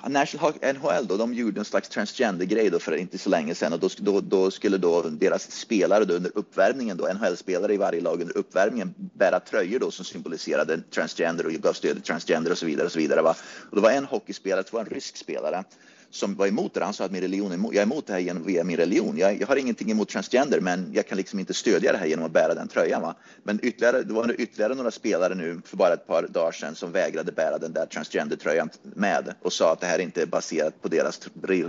National 0.09 0.53
NHL 0.63 1.07
då, 1.07 1.17
de 1.17 1.35
gjorde 1.35 1.61
en 1.61 1.65
slags 1.65 1.89
transgender-grej 1.89 2.71
då 2.71 2.79
för 2.79 2.97
inte 2.97 3.19
så 3.19 3.31
länge 3.31 3.55
sedan 3.55 3.73
och 3.73 3.79
då, 3.79 3.89
då, 3.99 4.21
då 4.21 4.51
skulle 4.51 4.79
då 4.79 5.03
deras 5.03 5.51
spelare 5.51 6.05
då 6.05 6.15
under 6.15 6.31
uppvärmningen 6.35 6.97
då, 6.97 7.09
NHL-spelare 7.13 7.75
i 7.75 7.77
varje 7.77 8.01
lag 8.01 8.21
under 8.21 8.37
uppvärmningen 8.37 8.95
bära 8.97 9.41
tröjor 9.41 9.79
då 9.79 9.91
som 9.91 10.05
symboliserade 10.05 10.81
transgender 10.91 11.47
och 11.47 11.53
gav 11.53 11.73
stöd 11.73 11.95
till 11.95 12.03
transgender 12.03 12.51
och 12.51 12.59
så 12.59 12.67
vidare 12.67 12.87
och 12.87 12.93
så 12.93 12.99
vidare. 12.99 13.23
Va? 13.23 13.35
Och 13.71 13.77
det 13.77 13.83
var 13.83 13.91
en 13.91 14.05
hockeyspelare, 14.05 14.63
det 14.63 14.73
var 14.73 14.81
en 14.81 14.87
rysk 14.87 15.17
spelare, 15.17 15.65
som 16.13 16.35
var 16.35 16.47
emot 16.47 16.75
det. 16.75 16.85
Han 16.85 16.95
sa 16.95 17.05
att 17.05 17.13
min 17.13 17.21
religion 17.21 17.53
är 17.53 17.57
jag 17.57 17.77
är 17.77 17.83
emot 17.83 18.07
det 18.07 18.13
här 18.13 18.21
genom, 18.21 18.43
via 18.47 18.65
min 18.65 18.77
religion. 18.77 19.19
Jag, 19.19 19.41
jag, 19.41 19.47
har 19.47 19.57
ingenting 19.57 19.91
emot 19.91 20.09
transgender, 20.09 20.61
men 20.61 20.91
jag 20.93 21.07
kan 21.07 21.19
liksom 21.19 21.39
inte 21.39 21.55
stödja 21.55 21.93
det 21.93 21.99
här 21.99 22.07
genom 22.07 22.25
att 22.25 22.33
bära 22.33 22.55
den 22.55 22.69
tröjan. 22.69 23.03
Va? 23.03 23.15
Men 23.43 23.61
ytterligare, 23.63 24.03
det 24.03 24.13
var 24.13 24.41
ytterligare 24.41 24.75
några 24.75 24.91
spelare 24.91 25.35
nu 25.35 25.61
för 25.65 25.77
bara 25.77 25.95
ett 25.95 26.07
par 26.07 26.23
dagar 26.23 26.53
sedan 26.53 26.75
som 26.75 26.93
vägrade 26.93 27.33
bära 27.33 27.59
den 27.59 27.73
där 27.73 27.87
transgender-tröjan 27.87 28.71
med 28.83 29.35
och 29.43 29.53
sa 29.53 29.73
att 29.73 29.81
det 29.81 29.87
här 29.87 29.99
inte 29.99 30.23
är 30.23 30.27
baserat 30.27 30.83
på 30.83 30.89
deras 30.89 31.21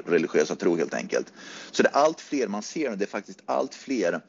religiösa 0.05 0.55
tro 0.55 0.75
helt 0.75 0.93
enkelt. 0.93 1.33
Så 1.71 1.83
det 1.83 1.89
är 1.89 1.97
allt 1.97 2.21
fler 2.21 2.47
man 2.47 2.61
ser, 2.61 2.95
det 2.95 3.05
är 3.05 3.07
faktiskt 3.07 3.41
allt 3.45 3.75
fler, 3.75 4.21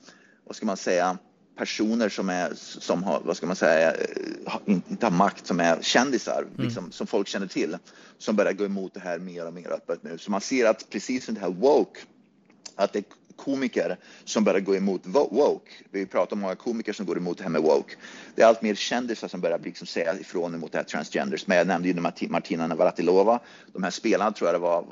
vad 0.44 0.56
ska 0.56 0.66
man 0.66 0.76
säga, 0.76 1.18
personer 1.56 2.08
som, 2.08 2.28
är, 2.28 2.52
som 2.56 3.02
har, 3.02 3.20
vad 3.24 3.36
ska 3.36 3.46
man 3.46 3.56
säga, 3.56 3.92
eh, 3.92 4.60
inte 4.66 5.06
har 5.06 5.10
makt, 5.10 5.46
som 5.46 5.60
är 5.60 5.82
kändisar, 5.82 6.42
mm. 6.42 6.66
liksom, 6.66 6.92
som 6.92 7.06
folk 7.06 7.28
känner 7.28 7.46
till, 7.46 7.76
som 8.18 8.36
börjar 8.36 8.52
gå 8.52 8.64
emot 8.64 8.94
det 8.94 9.00
här 9.00 9.18
mer 9.18 9.46
och 9.46 9.54
mer 9.54 9.72
öppet 9.72 10.02
nu. 10.02 10.18
Så 10.18 10.30
man 10.30 10.40
ser 10.40 10.66
att 10.66 10.90
precis 10.90 11.24
som 11.24 11.34
det 11.34 11.40
här 11.40 11.50
woke, 11.50 12.00
att 12.76 12.92
det 12.92 12.98
är 12.98 13.04
komiker 13.36 13.96
som 14.24 14.44
börjar 14.44 14.60
gå 14.60 14.76
emot 14.76 15.02
woke. 15.06 15.70
Vi 15.90 16.06
pratar 16.06 16.36
om 16.36 16.40
många 16.40 16.54
komiker 16.54 16.92
som 16.92 17.06
går 17.06 17.16
emot 17.16 17.38
det 17.38 17.44
här 17.44 17.50
med 17.50 17.62
woke. 17.62 17.94
Det 18.34 18.42
är 18.42 18.46
allt 18.46 18.62
mer 18.62 18.74
kändisar 18.74 19.28
som 19.28 19.40
börjar 19.40 19.58
liksom 19.58 19.86
säga 19.86 20.18
ifrån 20.20 20.54
emot 20.54 20.72
det 20.72 20.78
här 20.78 20.84
transgenders. 20.84 21.46
Men 21.46 21.56
jag 21.56 21.66
nämnde 21.66 21.88
ju 21.88 22.28
Martina 22.28 22.66
Navratilova. 22.66 23.40
De 23.72 23.82
här 23.82 23.90
spelarna 23.90 24.32
tror 24.32 24.48
jag 24.48 24.54
det 24.54 24.62
var 24.62 24.84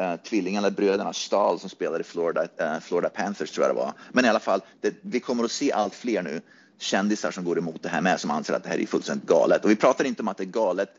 uh, 0.00 0.16
tvillingarna, 0.16 0.70
bröderna 0.70 1.12
Stahl 1.12 1.58
som 1.58 1.70
spelade 1.70 2.00
i 2.00 2.04
Florida, 2.04 2.42
uh, 2.42 2.80
Florida 2.80 3.08
Panthers 3.08 3.50
tror 3.50 3.66
jag 3.66 3.76
det 3.76 3.80
var. 3.80 3.92
Men 4.12 4.24
i 4.24 4.28
alla 4.28 4.40
fall, 4.40 4.60
det, 4.80 4.94
vi 5.00 5.20
kommer 5.20 5.44
att 5.44 5.50
se 5.50 5.72
allt 5.72 5.94
fler 5.94 6.22
nu 6.22 6.40
kändisar 6.78 7.30
som 7.30 7.44
går 7.44 7.58
emot 7.58 7.82
det 7.82 7.88
här 7.88 8.00
med, 8.00 8.20
som 8.20 8.30
anser 8.30 8.54
att 8.54 8.62
det 8.62 8.68
här 8.68 8.78
är 8.78 8.86
fullständigt 8.86 9.28
galet. 9.28 9.64
Och 9.64 9.70
vi 9.70 9.76
pratar 9.76 10.04
inte 10.04 10.22
om 10.22 10.28
att 10.28 10.36
det 10.36 10.44
är 10.44 10.46
galet 10.46 10.90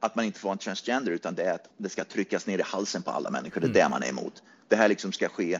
att 0.00 0.16
man 0.16 0.24
inte 0.24 0.40
får 0.40 0.48
vara 0.48 0.52
en 0.52 0.58
transgender, 0.58 1.12
utan 1.12 1.34
det 1.34 1.42
är 1.42 1.54
att 1.54 1.68
det 1.76 1.88
ska 1.88 2.04
tryckas 2.04 2.46
ner 2.46 2.58
i 2.58 2.62
halsen 2.62 3.02
på 3.02 3.10
alla 3.10 3.30
människor. 3.30 3.60
Det 3.60 3.66
är 3.66 3.68
mm. 3.68 3.82
det 3.82 3.88
man 3.88 4.02
är 4.02 4.08
emot. 4.08 4.42
Det 4.68 4.76
här 4.76 4.88
liksom 4.88 5.12
ska 5.12 5.28
ske 5.28 5.58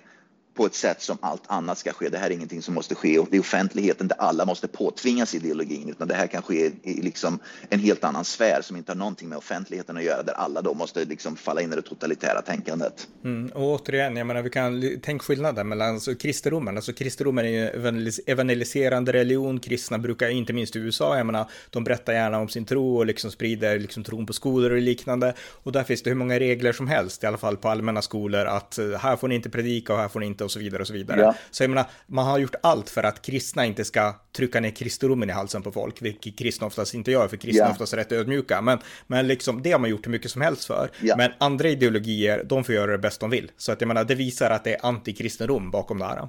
på 0.55 0.67
ett 0.67 0.75
sätt 0.75 1.03
som 1.03 1.19
allt 1.21 1.43
annat 1.47 1.79
ska 1.79 1.93
ske. 1.93 2.09
Det 2.09 2.19
här 2.19 2.31
är 2.31 2.35
ingenting 2.35 2.63
som 2.63 2.75
måste 2.75 2.95
ske 2.95 3.19
och 3.19 3.29
det 3.31 3.37
är 3.37 3.41
offentligheten 3.41 4.09
där 4.09 4.17
alla 4.21 4.45
måste 4.45 4.69
påtvingas 4.69 5.35
ideologin, 5.35 5.89
utan 5.89 6.09
det 6.09 6.15
här 6.15 6.27
kan 6.27 6.43
ske 6.43 6.71
i 6.83 7.03
liksom 7.03 7.39
en 7.69 7.81
helt 7.81 8.05
annan 8.05 8.25
sfär 8.25 8.63
som 8.63 8.77
inte 8.77 8.93
har 8.93 8.97
någonting 8.97 9.29
med 9.29 9.39
offentligheten 9.39 9.97
att 9.97 10.05
göra, 10.05 10.23
där 10.23 10.33
alla 10.33 10.63
då 10.63 10.75
måste 10.75 11.05
liksom 11.05 11.37
falla 11.37 11.61
in 11.61 11.73
i 11.73 11.77
det 11.77 11.83
totalitära 11.83 12.43
tänkandet. 12.43 13.09
Mm, 13.25 13.51
och 13.55 13.63
återigen, 13.63 14.17
jag 14.17 14.27
menar, 14.27 14.43
vi 14.43 14.51
kan 14.51 14.99
tänk 15.03 15.23
skillnaden 15.23 15.69
mellan 15.69 15.95
alltså, 15.95 16.15
kristendomen, 16.15 16.77
alltså 16.77 16.93
kristendomen 16.93 17.45
är 17.45 17.49
ju 17.49 18.13
evangeliserande 18.27 19.13
religion, 19.13 19.61
kristna 19.61 19.99
brukar, 19.99 20.29
inte 20.29 20.53
minst 20.53 20.77
i 20.77 20.79
USA, 20.79 21.17
jag 21.17 21.27
menar, 21.27 21.51
de 21.71 21.85
berättar 21.85 22.13
gärna 22.13 22.39
om 22.39 22.49
sin 22.49 22.65
tro 22.65 22.97
och 22.97 23.07
liksom 23.07 23.31
sprider 23.31 23.79
liksom 23.79 24.05
tron 24.05 24.27
på 24.27 24.33
skolor 24.33 24.71
och 24.71 24.79
liknande, 24.79 25.35
och 25.39 25.73
där 25.73 25.85
finns 25.85 26.03
det 26.03 26.11
hur 26.11 26.17
många 26.17 26.39
regler 26.39 26.73
som 26.73 26.89
helst, 26.89 27.25
i 27.25 27.27
alla 27.27 27.39
fall 27.39 27.57
på 27.57 27.69
allmänna 27.69 28.03
skolor, 28.03 28.45
att 28.45 28.79
eh, 28.79 28.91
här 28.91 29.17
får 29.17 29.29
ni 29.29 29.35
inte 29.35 29.51
predika 29.51 29.93
och 29.93 29.99
här 29.99 30.09
får 30.09 30.21
ni 30.21 30.27
inte 30.27 30.44
och 30.45 30.51
så 30.51 30.59
vidare 30.59 30.81
och 30.81 30.87
så 30.87 30.93
vidare. 30.93 31.21
Ja. 31.21 31.35
Så 31.51 31.63
jag 31.63 31.71
menar, 31.71 31.87
man 32.07 32.27
har 32.27 32.39
gjort 32.39 32.55
allt 32.63 32.91
för 32.91 33.03
att 33.03 33.23
kristna 33.23 33.65
inte 33.65 33.85
ska 33.85 34.15
trycka 34.37 34.61
ner 34.61 34.71
kristendomen 34.71 35.31
i 35.31 35.33
halsen 35.33 35.63
på 35.63 35.73
folk, 35.73 36.03
vilket 36.03 36.39
kristna 36.39 36.67
oftast 36.67 36.95
inte 36.95 37.11
gör, 37.11 37.29
för 37.29 37.37
kristna 37.37 37.65
ja. 37.65 37.71
oftast 37.71 37.93
är 37.93 37.97
rätt 37.97 38.13
ödmjuka. 38.13 38.61
Men, 38.61 38.79
men 39.07 39.27
liksom, 39.27 39.63
det 39.63 39.73
har 39.73 39.79
man 39.79 39.91
gjort 39.91 40.07
hur 40.07 40.11
mycket 40.11 40.31
som 40.31 40.43
helst 40.43 40.65
för. 40.65 40.91
Ja. 41.01 41.17
Men 41.17 41.31
andra 41.39 41.69
ideologier, 41.69 42.45
de 42.45 42.65
får 42.65 42.75
göra 42.75 42.93
det 42.93 42.99
bäst 42.99 43.21
de 43.21 43.31
vill. 43.31 43.51
Så 43.57 43.73
att 43.73 43.81
jag 43.81 43.89
menar, 43.89 44.05
det 44.05 44.15
visar 44.15 44.51
att 44.51 44.65
det 44.65 44.75
är 44.75 44.87
antikristendom 44.87 45.71
bakom 45.71 45.99
det 45.99 46.05
här. 46.05 46.29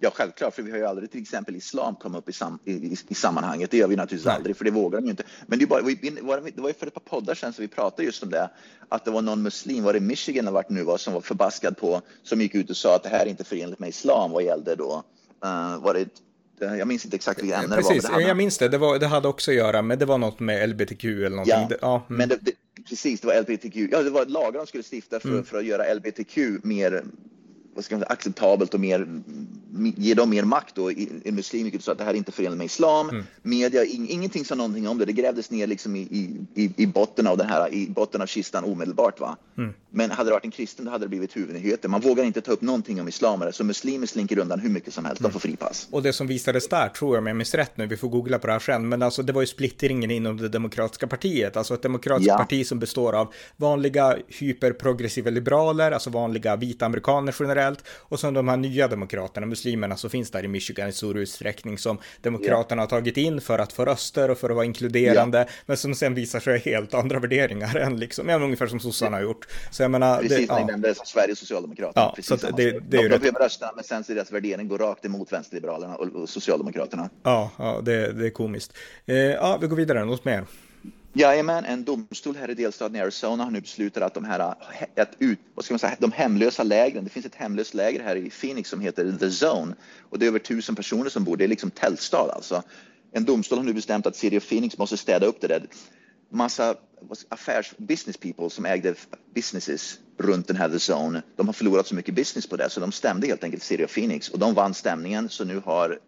Ja, 0.00 0.10
självklart, 0.14 0.54
för 0.54 0.62
vi 0.62 0.70
har 0.70 0.78
ju 0.78 0.84
aldrig 0.86 1.10
till 1.10 1.22
exempel 1.22 1.56
islam 1.56 1.94
kommit 1.94 2.18
upp 2.18 2.28
i, 2.28 2.32
sam, 2.32 2.58
i, 2.64 2.72
i, 2.72 2.96
i 3.08 3.14
sammanhanget. 3.14 3.70
Det 3.70 3.76
gör 3.76 3.88
vi 3.88 3.96
naturligtvis 3.96 4.26
Nej. 4.26 4.34
aldrig, 4.34 4.56
för 4.56 4.64
det 4.64 4.70
vågar 4.70 4.98
de 4.98 5.04
ju 5.04 5.10
inte. 5.10 5.22
Men 5.46 5.58
det, 5.58 5.66
bara, 5.66 5.82
det 5.82 6.60
var 6.60 6.68
ju 6.68 6.74
för 6.74 6.86
ett 6.86 6.94
par 6.94 7.00
poddar 7.00 7.34
sedan 7.34 7.52
som 7.52 7.62
vi 7.62 7.68
pratade 7.68 8.02
just 8.02 8.22
om 8.22 8.30
det, 8.30 8.50
att 8.88 9.04
det 9.04 9.10
var 9.10 9.22
någon 9.22 9.42
muslim, 9.42 9.84
var 9.84 9.92
det 9.92 10.00
Michigan 10.00 10.44
eller 10.44 10.52
vart 10.52 10.70
nu 10.70 10.82
var, 10.82 10.98
som 10.98 11.14
var 11.14 11.20
förbaskad 11.20 11.76
på, 11.76 12.02
som 12.22 12.40
gick 12.40 12.54
ut 12.54 12.70
och 12.70 12.76
sa 12.76 12.96
att 12.96 13.02
det 13.02 13.08
här 13.08 13.26
är 13.26 13.30
inte 13.30 13.44
förenligt 13.44 13.78
med 13.78 13.88
islam 13.88 14.30
vad 14.30 14.44
gällde 14.44 14.74
då, 14.74 15.04
uh, 15.44 15.82
var 15.82 15.94
det 15.94 16.08
jag 16.58 16.88
minns 16.88 17.04
inte 17.04 17.16
exakt 17.16 17.42
vilket 17.42 17.58
ämne 17.58 17.76
Precis, 17.76 17.88
det 17.88 18.08
var. 18.08 18.14
Precis, 18.14 18.28
jag 18.28 18.36
minns 18.36 18.58
det. 18.58 18.68
Det, 18.68 18.78
var, 18.78 18.98
det 18.98 19.06
hade 19.06 19.28
också 19.28 19.50
att 19.50 19.56
göra 19.56 19.82
med, 19.82 19.98
det 19.98 20.04
var 20.04 20.18
något 20.18 20.40
med 20.40 20.68
LBTQ 20.68 21.04
eller 21.04 21.30
någonting. 21.30 21.54
Ja, 21.54 21.66
det, 21.68 21.78
ja 21.80 22.06
mm. 22.08 22.18
men 22.18 22.28
det, 22.28 22.38
det, 22.40 22.52
precis, 22.88 23.20
det 23.20 23.26
var 23.26 23.40
LBTQ. 23.40 23.76
Ja, 23.92 24.02
det 24.02 24.10
var 24.10 24.26
lagar 24.26 24.58
de 24.58 24.66
skulle 24.66 24.82
stifta 24.82 25.20
för, 25.20 25.28
mm. 25.28 25.44
för 25.44 25.58
att 25.58 25.64
göra 25.64 25.94
LBTQ 25.94 26.38
mer 26.62 27.04
vad 27.76 27.84
ska 27.84 27.94
man 27.94 28.00
säga, 28.00 28.12
acceptabelt 28.12 28.74
och 28.74 28.80
mer, 28.80 29.06
ge 29.96 30.14
dem 30.14 30.30
mer 30.30 30.42
makt 30.42 30.78
och 30.78 30.92
en 31.24 31.34
muslim 31.34 31.64
gick 31.64 31.74
ut 31.74 31.88
att 31.88 31.98
det 31.98 32.04
här 32.04 32.10
är 32.10 32.16
inte 32.16 32.32
förenligt 32.32 32.58
med 32.58 32.64
islam. 32.64 33.10
Mm. 33.10 33.24
Media, 33.42 33.84
in, 33.84 34.08
ingenting 34.08 34.44
sa 34.44 34.54
någonting 34.54 34.88
om 34.88 34.98
det. 34.98 35.04
Det 35.04 35.12
grävdes 35.12 35.50
ner 35.50 35.66
liksom 35.66 35.96
i, 35.96 36.00
i, 36.54 36.70
i, 36.76 36.86
botten 36.86 37.26
av 37.26 37.36
den 37.36 37.48
här, 37.48 37.74
i 37.74 37.88
botten 37.88 38.22
av 38.22 38.26
kistan 38.26 38.64
omedelbart. 38.64 39.20
Va? 39.20 39.36
Mm. 39.58 39.74
Men 39.90 40.10
hade 40.10 40.30
det 40.30 40.34
varit 40.34 40.44
en 40.44 40.50
kristen 40.50 40.84
då 40.84 40.90
hade 40.90 41.04
det 41.04 41.08
blivit 41.08 41.36
huvudnyheter. 41.36 41.88
Man 41.88 42.00
vågar 42.00 42.24
inte 42.24 42.40
ta 42.40 42.52
upp 42.52 42.60
någonting 42.60 43.00
om 43.00 43.08
islamare, 43.08 43.52
så 43.52 43.64
muslimer 43.64 44.06
slinker 44.06 44.38
undan 44.38 44.60
hur 44.60 44.70
mycket 44.70 44.94
som 44.94 45.04
helst. 45.04 45.20
Mm. 45.20 45.30
De 45.30 45.32
får 45.32 45.40
fripass. 45.40 45.88
Och 45.90 46.02
det 46.02 46.12
som 46.12 46.26
visades 46.26 46.68
där, 46.68 46.88
tror 46.88 47.14
jag 47.14 47.20
om 47.20 47.26
jag 47.26 47.36
minns 47.36 47.54
rätt 47.54 47.76
nu, 47.76 47.86
vi 47.86 47.96
får 47.96 48.08
googla 48.08 48.38
på 48.38 48.46
det 48.46 48.52
här 48.52 48.60
sen, 48.60 48.88
men 48.88 49.02
alltså 49.02 49.22
det 49.22 49.32
var 49.32 49.40
ju 49.40 49.46
splittringen 49.46 50.10
inom 50.10 50.36
det 50.36 50.48
demokratiska 50.48 51.06
partiet. 51.06 51.56
Alltså 51.56 51.74
ett 51.74 51.82
demokratiskt 51.82 52.28
ja. 52.28 52.38
parti 52.38 52.66
som 52.66 52.78
består 52.78 53.12
av 53.12 53.34
vanliga 53.56 54.16
hyperprogressiva 54.28 55.30
liberaler, 55.30 55.92
alltså 55.92 56.10
vanliga 56.10 56.56
vita 56.56 56.86
amerikaner 56.86 57.34
generellt, 57.38 57.65
och 57.88 58.20
sen 58.20 58.34
de 58.34 58.48
här 58.48 58.56
nya 58.56 58.88
demokraterna, 58.88 59.46
muslimerna, 59.46 59.96
så 59.96 60.08
finns 60.08 60.30
där 60.30 60.44
i 60.44 60.48
Michigan 60.48 60.88
i 60.88 60.92
stor 60.92 61.16
utsträckning 61.16 61.78
som 61.78 61.98
demokraterna 62.22 62.82
yeah. 62.82 62.92
har 62.92 62.98
tagit 62.98 63.16
in 63.16 63.40
för 63.40 63.58
att 63.58 63.72
få 63.72 63.84
röster 63.84 64.30
och 64.30 64.38
för 64.38 64.50
att 64.50 64.56
vara 64.56 64.64
inkluderande, 64.64 65.38
yeah. 65.38 65.50
men 65.66 65.76
som 65.76 65.94
sen 65.94 66.14
visar 66.14 66.40
sig 66.40 66.58
helt 66.58 66.94
andra 66.94 67.18
värderingar 67.18 67.76
än 67.86 67.96
liksom, 67.96 68.28
ja, 68.28 68.36
ungefär 68.36 68.66
som 68.66 68.80
sossarna 68.80 69.16
har 69.16 69.22
gjort. 69.22 69.46
Så 69.70 69.82
jag 69.82 69.90
menar, 69.90 70.20
Precis, 70.20 70.48
det, 70.48 70.54
ja. 70.58 70.66
nämnde 70.66 70.94
Sveriges 70.94 71.38
Socialdemokrater. 71.38 72.00
Ja, 72.00 72.12
Precis 72.16 72.40
så 72.40 72.46
det, 72.46 72.52
det, 72.56 72.80
det 72.88 72.96
är 72.96 73.02
de, 73.02 73.08
de 73.08 73.18
behöver 73.18 73.40
rösta, 73.40 73.72
men 73.74 73.84
sen 73.84 74.04
så 74.04 74.14
deras 74.14 74.32
värdering 74.32 74.68
går 74.68 74.78
rakt 74.78 75.04
emot 75.04 75.32
vänsterliberalerna 75.32 75.96
och, 75.96 76.06
och 76.06 76.28
Socialdemokraterna. 76.28 77.10
Ja, 77.22 77.50
ja 77.58 77.80
det, 77.84 78.12
det 78.12 78.26
är 78.26 78.30
komiskt. 78.30 78.72
Eh, 79.06 79.16
ja, 79.16 79.58
vi 79.60 79.66
går 79.66 79.76
vidare, 79.76 80.04
något 80.04 80.24
mer? 80.24 80.44
Jajamän, 81.18 81.64
en 81.64 81.84
domstol 81.84 82.36
här 82.36 82.50
i 82.50 82.54
delstaten 82.54 83.00
Arizona 83.00 83.44
har 83.44 83.50
nu 83.50 83.60
beslutat 83.60 84.02
att 84.02 84.14
de 84.14 84.24
här 84.24 84.40
äh, 84.40 85.02
att 85.02 85.16
ut, 85.18 85.38
vad 85.54 85.64
ska 85.64 85.74
man 85.74 85.78
säga, 85.78 85.96
de 85.98 86.12
hemlösa 86.12 86.62
lägren, 86.62 87.04
det 87.04 87.10
finns 87.10 87.26
ett 87.26 87.34
hemlöst 87.34 87.74
läger 87.74 88.02
här 88.02 88.16
i 88.16 88.30
Phoenix 88.30 88.70
som 88.70 88.80
heter 88.80 89.16
The 89.18 89.46
Zone 89.46 89.74
och 90.10 90.18
det 90.18 90.26
är 90.26 90.28
över 90.28 90.38
tusen 90.38 90.74
personer 90.74 91.10
som 91.10 91.24
bor, 91.24 91.36
det 91.36 91.44
är 91.44 91.48
liksom 91.48 91.70
tältstad 91.70 92.32
alltså. 92.32 92.62
En 93.12 93.24
domstol 93.24 93.58
har 93.58 93.64
nu 93.64 93.72
bestämt 93.72 94.06
att 94.06 94.16
City 94.16 94.38
of 94.38 94.48
Phoenix 94.48 94.78
måste 94.78 94.96
städa 94.96 95.26
upp 95.26 95.40
det 95.40 95.46
där 95.48 95.66
massa 96.28 96.74
affärs 97.28 97.74
business 97.76 98.16
people 98.16 98.50
som 98.50 98.66
ägde 98.66 98.94
businesses 99.34 99.98
runt 100.18 100.46
den 100.46 100.56
här 100.56 100.68
The 100.68 100.92
Zone. 100.92 101.22
De 101.36 101.46
har 101.46 101.52
förlorat 101.52 101.86
så 101.86 101.94
mycket 101.94 102.14
business 102.14 102.48
på 102.48 102.56
det 102.56 102.70
så 102.70 102.80
de 102.80 102.92
stämde 102.92 103.26
helt 103.26 103.44
enkelt 103.44 103.80
of 103.84 103.94
Phoenix 103.94 104.28
och 104.28 104.38
de 104.38 104.54
vann 104.54 104.74
stämningen 104.74 105.28
så 105.28 105.44
nu 105.44 105.62
har 105.64 105.98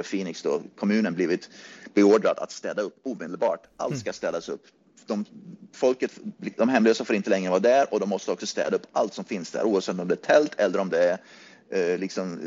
of 0.00 0.10
Phoenix 0.10 0.42
då 0.42 0.62
kommunen 0.76 1.14
blivit 1.14 1.50
beordrad 1.94 2.38
att 2.38 2.52
städa 2.52 2.82
upp 2.82 2.96
omedelbart. 3.02 3.62
Allt 3.76 3.98
ska 3.98 4.12
städas 4.12 4.48
upp. 4.48 4.62
De, 5.06 5.24
folket, 5.72 6.10
de 6.56 6.68
hemlösa 6.68 7.04
får 7.04 7.16
inte 7.16 7.30
längre 7.30 7.50
vara 7.50 7.60
där 7.60 7.94
och 7.94 8.00
de 8.00 8.08
måste 8.08 8.30
också 8.30 8.46
städa 8.46 8.76
upp 8.76 8.86
allt 8.92 9.14
som 9.14 9.24
finns 9.24 9.50
där 9.50 9.64
oavsett 9.64 10.00
om 10.00 10.08
det 10.08 10.14
är 10.14 10.16
tält 10.16 10.54
eller 10.56 10.78
om 10.78 10.88
det 10.88 11.18
är 11.70 11.92
eh, 11.92 11.98
liksom 11.98 12.40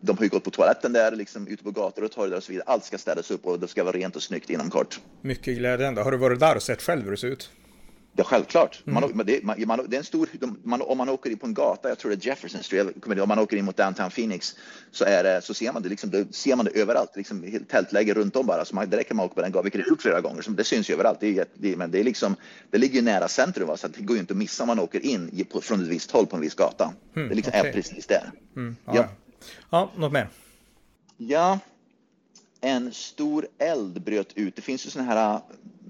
de 0.00 0.16
har 0.16 0.24
ju 0.24 0.28
gått 0.28 0.44
på 0.44 0.50
toaletten 0.50 0.92
där, 0.92 1.16
liksom 1.16 1.48
ute 1.48 1.64
på 1.64 1.70
gator 1.70 2.04
och 2.04 2.12
torg 2.12 2.34
och 2.34 2.42
så 2.42 2.52
vidare. 2.52 2.64
Allt 2.68 2.84
ska 2.84 2.98
städas 2.98 3.30
upp 3.30 3.46
och 3.46 3.60
det 3.60 3.68
ska 3.68 3.84
vara 3.84 3.96
rent 3.96 4.16
och 4.16 4.22
snyggt 4.22 4.50
inom 4.50 4.70
kort. 4.70 5.00
Mycket 5.20 5.58
glädjande. 5.58 6.02
Har 6.02 6.10
du 6.10 6.16
varit 6.16 6.40
där 6.40 6.56
och 6.56 6.62
sett 6.62 6.82
själv 6.82 7.04
hur 7.04 7.10
det 7.10 7.16
ser 7.16 7.28
ut? 7.28 7.50
Ja, 8.16 8.24
självklart. 8.24 8.82
Mm. 8.86 9.10
Man, 9.14 9.26
det, 9.26 9.44
man, 9.44 9.66
man, 9.66 9.86
det 9.88 9.96
är 9.96 9.98
en 9.98 10.04
stor, 10.04 10.28
man, 10.62 10.82
om 10.82 10.98
man 10.98 11.08
åker 11.08 11.30
in 11.30 11.38
på 11.38 11.46
en 11.46 11.54
gata, 11.54 11.88
jag 11.88 11.98
tror 11.98 12.10
det 12.10 12.24
är 12.24 12.26
Jefferson 12.26 12.62
Street, 12.62 13.06
om 13.06 13.28
man 13.28 13.38
åker 13.38 13.56
in 13.56 13.64
mot 13.64 13.76
downtown 13.76 14.10
Phoenix 14.10 14.56
så, 14.90 15.04
är 15.04 15.24
det, 15.24 15.42
så 15.42 15.54
ser 15.54 15.72
man 15.72 15.82
det, 15.82 15.88
liksom, 15.88 16.10
det 16.10 16.34
ser 16.34 16.56
man 16.56 16.64
det 16.64 16.70
överallt, 16.70 17.16
liksom, 17.16 17.60
tältläger 17.68 18.14
runt 18.14 18.36
om 18.36 18.46
bara. 18.46 18.64
Så 18.64 18.74
man, 18.74 18.90
räcker 18.90 19.14
med 19.14 19.24
att 19.24 19.26
åka 19.26 19.34
på 19.34 19.42
den 19.42 19.52
gatan, 19.52 19.64
vilket 19.64 19.80
jag 19.80 19.88
gjort 19.88 20.02
flera 20.02 20.20
gånger. 20.20 20.42
Så 20.42 20.50
det 20.50 20.64
syns 20.64 20.90
ju 20.90 20.94
överallt. 20.94 21.20
Det, 21.20 21.38
är, 21.38 21.46
det, 21.54 21.76
men 21.76 21.90
det, 21.90 22.00
är 22.00 22.04
liksom, 22.04 22.36
det 22.70 22.78
ligger 22.78 22.94
ju 22.94 23.02
nära 23.02 23.28
centrum, 23.28 23.68
va? 23.68 23.76
så 23.76 23.88
det 23.88 24.02
går 24.02 24.16
ju 24.16 24.20
inte 24.20 24.32
att 24.32 24.38
missa 24.38 24.62
om 24.62 24.66
man 24.66 24.78
åker 24.78 25.00
in 25.00 25.46
på, 25.52 25.60
från 25.60 25.82
ett 25.82 25.88
visst 25.88 26.10
håll 26.10 26.26
på 26.26 26.36
en 26.36 26.42
viss 26.42 26.54
gata. 26.54 26.92
Mm, 27.16 27.28
det 27.28 27.34
liksom 27.34 27.50
okay. 27.50 27.68
är 27.68 27.72
precis 27.72 28.06
där. 28.06 28.30
Mm, 28.56 28.76
ja. 28.84 28.92
Ja. 28.94 29.08
ja, 29.70 29.92
något 29.96 30.12
mer? 30.12 30.28
Ja, 31.16 31.58
en 32.60 32.92
stor 32.92 33.46
eld 33.58 34.02
bröt 34.02 34.32
ut. 34.34 34.56
Det 34.56 34.62
finns 34.62 34.86
ju 34.86 34.90
sådana 34.90 35.14
här 35.14 35.40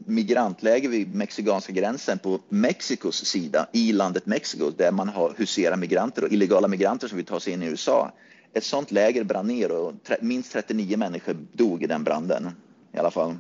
migrantläger 0.07 0.89
vid 0.89 1.15
mexikanska 1.15 1.73
gränsen 1.73 2.19
på 2.19 2.39
Mexikos 2.49 3.25
sida 3.25 3.67
i 3.73 3.93
landet 3.93 4.27
Mexiko 4.27 4.71
där 4.71 4.93
man 4.93 5.09
har 5.09 5.35
huserar 5.37 5.77
migranter 5.77 6.25
och 6.25 6.33
illegala 6.33 6.69
migranter 6.69 7.09
som 7.09 7.17
vill 7.17 7.27
ta 7.27 7.41
sig 7.41 7.53
in 7.53 7.63
i 7.63 7.67
USA. 7.67 8.13
Ett 8.53 8.65
sådant 8.65 8.91
läger 8.91 9.25
brann 9.25 9.47
ner 9.47 9.73
och 9.73 9.93
minst 10.21 10.53
39 10.53 10.97
människor 10.97 11.37
dog 11.53 11.83
i 11.83 11.87
den 11.87 12.05
branden 12.05 12.51
i 12.93 12.99
alla 12.99 13.11
fall. 13.11 13.37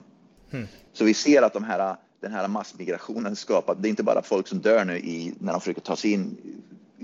Mm. 0.51 0.66
Så 0.92 1.05
vi 1.05 1.14
ser 1.14 1.42
att 1.42 1.53
de 1.53 1.64
här, 1.64 1.96
den 2.20 2.33
här 2.33 2.48
massmigrationen 2.48 3.37
skapar, 3.37 3.75
det 3.75 3.88
är 3.88 3.90
inte 3.90 4.03
bara 4.03 4.22
folk 4.22 4.48
som 4.48 4.61
dör 4.61 4.85
nu 4.85 4.98
i, 4.98 5.35
när 5.38 5.53
de 5.53 5.61
försöker 5.61 5.81
ta 5.81 5.96
sig 5.96 6.12
in 6.12 6.37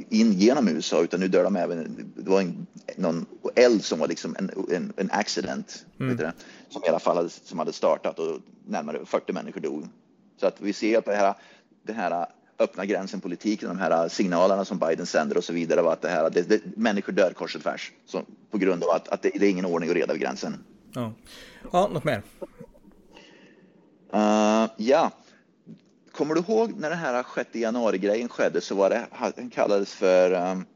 in 0.09 0.33
genom 0.33 0.69
USA 0.69 1.03
utan 1.03 1.21
nu 1.21 1.29
dör 1.29 1.45
de 1.45 1.57
även, 1.57 2.13
det 2.17 2.31
var 2.31 2.41
en, 2.41 2.67
någon 2.97 3.27
eld 3.59 3.85
som 3.85 3.99
var 3.99 4.09
liksom 4.09 4.37
en, 4.39 4.51
en, 4.71 4.93
en 4.97 5.11
accident, 5.11 5.87
mm. 6.01 6.17
det, 6.17 6.33
som 6.69 6.85
i 6.85 6.89
alla 6.89 6.99
fall 6.99 7.17
hade, 7.17 7.29
som 7.29 7.59
hade 7.59 7.73
startat 7.73 8.19
och 8.19 8.41
närmare 8.67 9.05
40 9.05 9.33
människor 9.33 9.61
dog. 9.61 9.89
Så 10.41 10.47
att 10.47 10.61
vi 10.61 10.73
ser 10.73 10.99
att 10.99 11.05
det 11.05 11.15
här, 11.15 11.35
det 11.83 11.93
här 11.93 12.27
öppna 12.59 12.85
gränsen-politiken, 12.85 13.69
de 13.69 13.79
här 13.79 14.09
signalerna 14.09 14.65
som 14.65 14.79
Biden 14.79 15.07
sänder 15.07 15.37
och 15.37 15.45
så 15.45 15.53
vidare, 15.53 15.83
var 15.83 15.93
att 15.93 16.03
det 16.03 16.09
här, 16.09 16.31
det, 16.31 16.43
det, 16.43 16.77
människor 16.77 17.13
dör 17.13 17.33
kors 17.33 17.57
och 17.57 17.63
tvärs 17.63 17.93
så, 18.07 18.23
på 18.51 18.59
grund 18.59 18.85
av 18.85 18.91
att, 18.91 19.09
att 19.09 19.23
det, 19.23 19.31
det, 19.35 19.47
är 19.47 19.51
ingen 19.51 19.67
ordning 19.67 19.91
och 19.91 19.97
reda 19.97 20.13
vid 20.13 20.23
gränsen. 20.23 20.65
Ja, 20.93 21.13
ja 21.73 21.89
något 21.89 22.05
mer? 22.05 22.23
Uh, 24.15 24.71
ja, 24.77 25.13
Kommer 26.19 26.35
du 26.35 26.41
ihåg 26.41 26.73
när 26.77 26.91
den 26.91 26.99
här 26.99 27.25
6 27.35 27.55
januari-grejen 27.55 28.29
skedde 28.29 28.61
så 28.61 28.75
var 28.75 28.91
det, 28.91 29.07
han 29.11 29.51
kallades 29.51 29.95
för 29.95 30.51
um, 30.51 30.67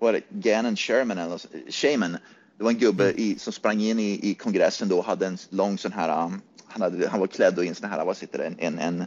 var 0.00 0.12
det 0.12 0.20
Gannon 0.28 0.76
Sherman 0.76 1.18
eller 1.18 1.40
Shaman. 1.70 2.16
Det 2.58 2.64
var 2.64 2.70
en 2.70 2.78
gubbe 2.78 3.04
mm. 3.04 3.16
i, 3.18 3.38
som 3.38 3.52
sprang 3.52 3.80
in 3.80 3.98
i, 3.98 4.30
i 4.30 4.34
kongressen 4.34 4.88
då 4.88 4.98
och 4.98 5.04
hade 5.04 5.26
en 5.26 5.38
lång 5.48 5.78
sån 5.78 5.92
här, 5.92 6.24
um, 6.24 6.40
han, 6.66 6.82
hade, 6.82 7.08
han 7.08 7.20
var 7.20 7.26
klädd 7.26 7.58
i 7.58 7.68
en 7.68 7.74
sån 7.74 7.90
här, 7.90 8.04
vad 8.04 8.16
sitter 8.16 8.38
det, 8.38 8.46
en, 8.46 8.56
en, 8.58 8.78
en 8.78 9.04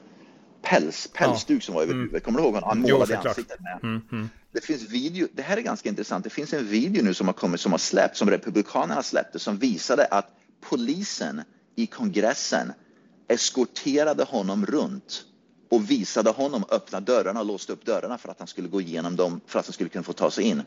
päls, 0.61 1.09
pälsduk 1.13 1.57
ja. 1.57 1.65
som 1.65 1.75
var 1.75 1.81
över 1.81 1.93
mm. 1.93 2.03
huvudet. 2.03 2.23
Kommer 2.23 2.39
du 2.39 2.45
ihåg 2.45 2.53
honom? 2.53 2.69
Han 2.69 2.81
målade 2.81 3.19
jo, 3.23 3.29
ansiktet 3.29 3.59
med. 3.59 3.79
Mm, 3.83 4.01
mm. 4.11 4.29
Det 4.51 4.61
finns 4.61 4.89
video, 4.89 5.27
det 5.33 5.41
här 5.41 5.57
är 5.57 5.61
ganska 5.61 5.89
intressant, 5.89 6.23
det 6.23 6.29
finns 6.29 6.53
en 6.53 6.67
video 6.67 7.03
nu 7.03 7.13
som 7.13 7.27
har 7.27 7.33
kommit, 7.33 7.61
som 7.61 7.71
har 7.71 7.79
släppts, 7.79 8.19
som 8.19 8.29
Republikanerna 8.29 9.03
släppte, 9.03 9.39
som 9.39 9.57
visade 9.57 10.05
att 10.05 10.27
polisen 10.61 11.41
i 11.75 11.85
kongressen 11.85 12.73
eskorterade 13.27 14.23
honom 14.23 14.65
runt 14.65 15.25
och 15.73 15.91
visade 15.91 16.29
honom 16.29 16.65
öppna 16.71 16.99
dörrarna 16.99 17.39
och 17.39 17.45
låste 17.45 17.73
upp 17.73 17.85
dörrarna 17.85 18.17
för 18.17 18.29
att 18.29 18.39
han 18.39 18.47
skulle 18.47 18.67
gå 18.67 18.81
igenom 18.81 19.15
dem 19.15 19.41
för 19.47 19.59
att 19.59 19.65
han 19.65 19.73
skulle 19.73 19.89
kunna 19.89 20.03
få 20.03 20.13
ta 20.13 20.31
sig 20.31 20.43
in. 20.43 20.61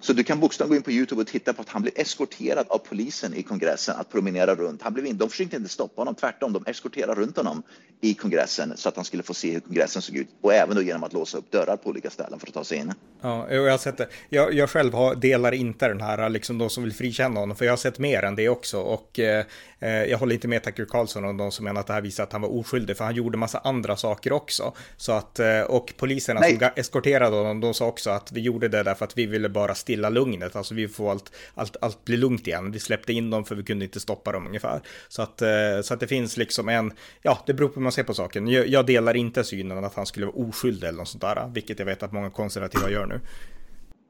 Så 0.00 0.12
du 0.12 0.24
kan 0.24 0.40
bokstavligen 0.40 0.70
gå 0.70 0.76
in 0.76 0.82
på 0.82 0.90
Youtube 0.90 1.20
och 1.20 1.26
titta 1.26 1.52
på 1.52 1.62
att 1.62 1.68
han 1.68 1.82
blir 1.82 2.00
eskorterad 2.00 2.66
av 2.68 2.78
polisen 2.78 3.34
i 3.34 3.42
kongressen 3.42 3.96
att 3.98 4.10
promenera 4.10 4.54
runt. 4.54 4.82
Han 4.82 4.92
blev 4.92 5.06
in, 5.06 5.16
de 5.16 5.30
försökte 5.30 5.56
inte 5.56 5.68
stoppa 5.68 6.00
honom, 6.00 6.14
tvärtom, 6.14 6.52
de 6.52 6.64
eskorterade 6.66 7.20
runt 7.20 7.36
honom 7.36 7.62
i 8.00 8.14
kongressen 8.14 8.72
så 8.76 8.88
att 8.88 8.96
han 8.96 9.04
skulle 9.04 9.22
få 9.22 9.34
se 9.34 9.52
hur 9.52 9.60
kongressen 9.60 10.02
såg 10.02 10.16
ut 10.16 10.28
och 10.40 10.54
även 10.54 10.76
då 10.76 10.82
genom 10.82 11.04
att 11.04 11.12
låsa 11.12 11.38
upp 11.38 11.50
dörrar 11.50 11.76
på 11.76 11.90
olika 11.90 12.10
ställen 12.10 12.38
för 12.38 12.46
att 12.46 12.54
ta 12.54 12.64
sig 12.64 12.78
in. 12.78 12.92
Ja, 13.22 13.50
jag 13.50 13.70
har 13.70 13.78
sett 13.78 13.96
det. 13.96 14.08
Jag, 14.28 14.54
jag 14.54 14.70
själv 14.70 14.94
har, 14.94 15.14
delar 15.14 15.52
inte 15.52 15.88
den 15.88 16.00
här, 16.00 16.28
liksom 16.28 16.58
de 16.58 16.70
som 16.70 16.82
vill 16.82 16.92
frikänna 16.92 17.40
honom, 17.40 17.56
för 17.56 17.64
jag 17.64 17.72
har 17.72 17.76
sett 17.76 17.98
mer 17.98 18.22
än 18.22 18.36
det 18.36 18.48
också 18.48 18.80
och 18.80 19.18
eh, 19.18 19.44
eh 19.80 19.90
jag 19.90 20.18
håller 20.18 20.34
inte 20.34 20.48
med 20.48 20.62
Tucker 20.62 20.84
Carlson 20.84 21.24
om 21.24 21.36
de 21.36 21.52
som 21.52 21.64
menar 21.64 21.80
att 21.80 21.86
det 21.86 21.92
här 21.92 22.00
visar 22.00 22.24
att 22.24 22.32
han 22.32 22.42
var 22.42 22.58
oskyldig, 22.58 22.96
för 22.96 23.04
han 23.04 23.14
gjorde 23.14 23.38
massa 23.38 23.58
andra 23.58 23.96
saker 23.96 24.32
också. 24.32 24.72
Så 24.96 25.12
att, 25.12 25.38
eh, 25.38 25.60
och 25.60 25.92
poliserna 25.96 26.40
Nej. 26.40 26.58
som 26.58 26.68
eskorterade 26.76 27.36
honom, 27.36 27.60
de 27.60 27.74
sa 27.74 27.86
också 27.86 28.10
att 28.10 28.32
vi 28.32 28.40
gjorde 28.40 28.68
det 28.68 28.82
därför 28.82 29.04
att 29.04 29.18
vi 29.18 29.26
ville 29.26 29.48
bara 29.48 29.74
stilla 29.90 30.08
lugnet, 30.08 30.56
alltså 30.56 30.74
vi 30.74 30.88
får 30.88 31.10
allt, 31.10 31.32
allt, 31.54 31.76
allt 31.80 32.04
blir 32.04 32.16
lugnt 32.16 32.46
igen. 32.46 32.72
Vi 32.72 32.78
släppte 32.80 33.12
in 33.12 33.30
dem 33.30 33.44
för 33.44 33.54
vi 33.54 33.62
kunde 33.62 33.84
inte 33.84 34.00
stoppa 34.00 34.32
dem 34.32 34.46
ungefär. 34.46 34.80
Så 35.08 35.22
att, 35.22 35.42
eh, 35.42 35.80
så 35.82 35.94
att 35.94 36.00
det 36.00 36.06
finns 36.06 36.36
liksom 36.36 36.68
en, 36.68 36.92
ja, 37.22 37.42
det 37.46 37.54
beror 37.54 37.68
på 37.68 37.74
hur 37.74 37.82
man 37.82 37.92
ser 37.92 38.02
på 38.02 38.14
saken. 38.14 38.48
Jag, 38.48 38.66
jag 38.68 38.86
delar 38.86 39.16
inte 39.16 39.44
synen 39.44 39.84
att 39.84 39.94
han 39.94 40.06
skulle 40.06 40.26
vara 40.26 40.36
oskyldig 40.36 40.88
eller 40.88 40.98
något 40.98 41.08
sånt 41.08 41.22
där, 41.22 41.50
vilket 41.54 41.78
jag 41.78 41.86
vet 41.86 42.02
att 42.02 42.12
många 42.12 42.30
konservativa 42.30 42.90
gör 42.90 43.06
nu. 43.06 43.20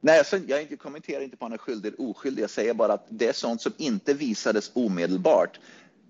Nej, 0.01 0.17
alltså, 0.17 0.37
jag 0.37 0.79
kommenterar 0.79 1.21
inte 1.23 1.37
på 1.37 1.45
om 1.45 1.51
han 1.51 1.59
är 1.59 1.63
skyldig 1.63 1.87
eller 1.87 2.09
oskyldig. 2.09 2.43
Jag 2.43 2.49
säger 2.49 2.73
bara 2.73 2.93
att 2.93 3.05
det 3.09 3.27
är 3.27 3.33
sånt 3.33 3.61
som 3.61 3.73
inte 3.77 4.13
visades 4.13 4.71
omedelbart 4.73 5.59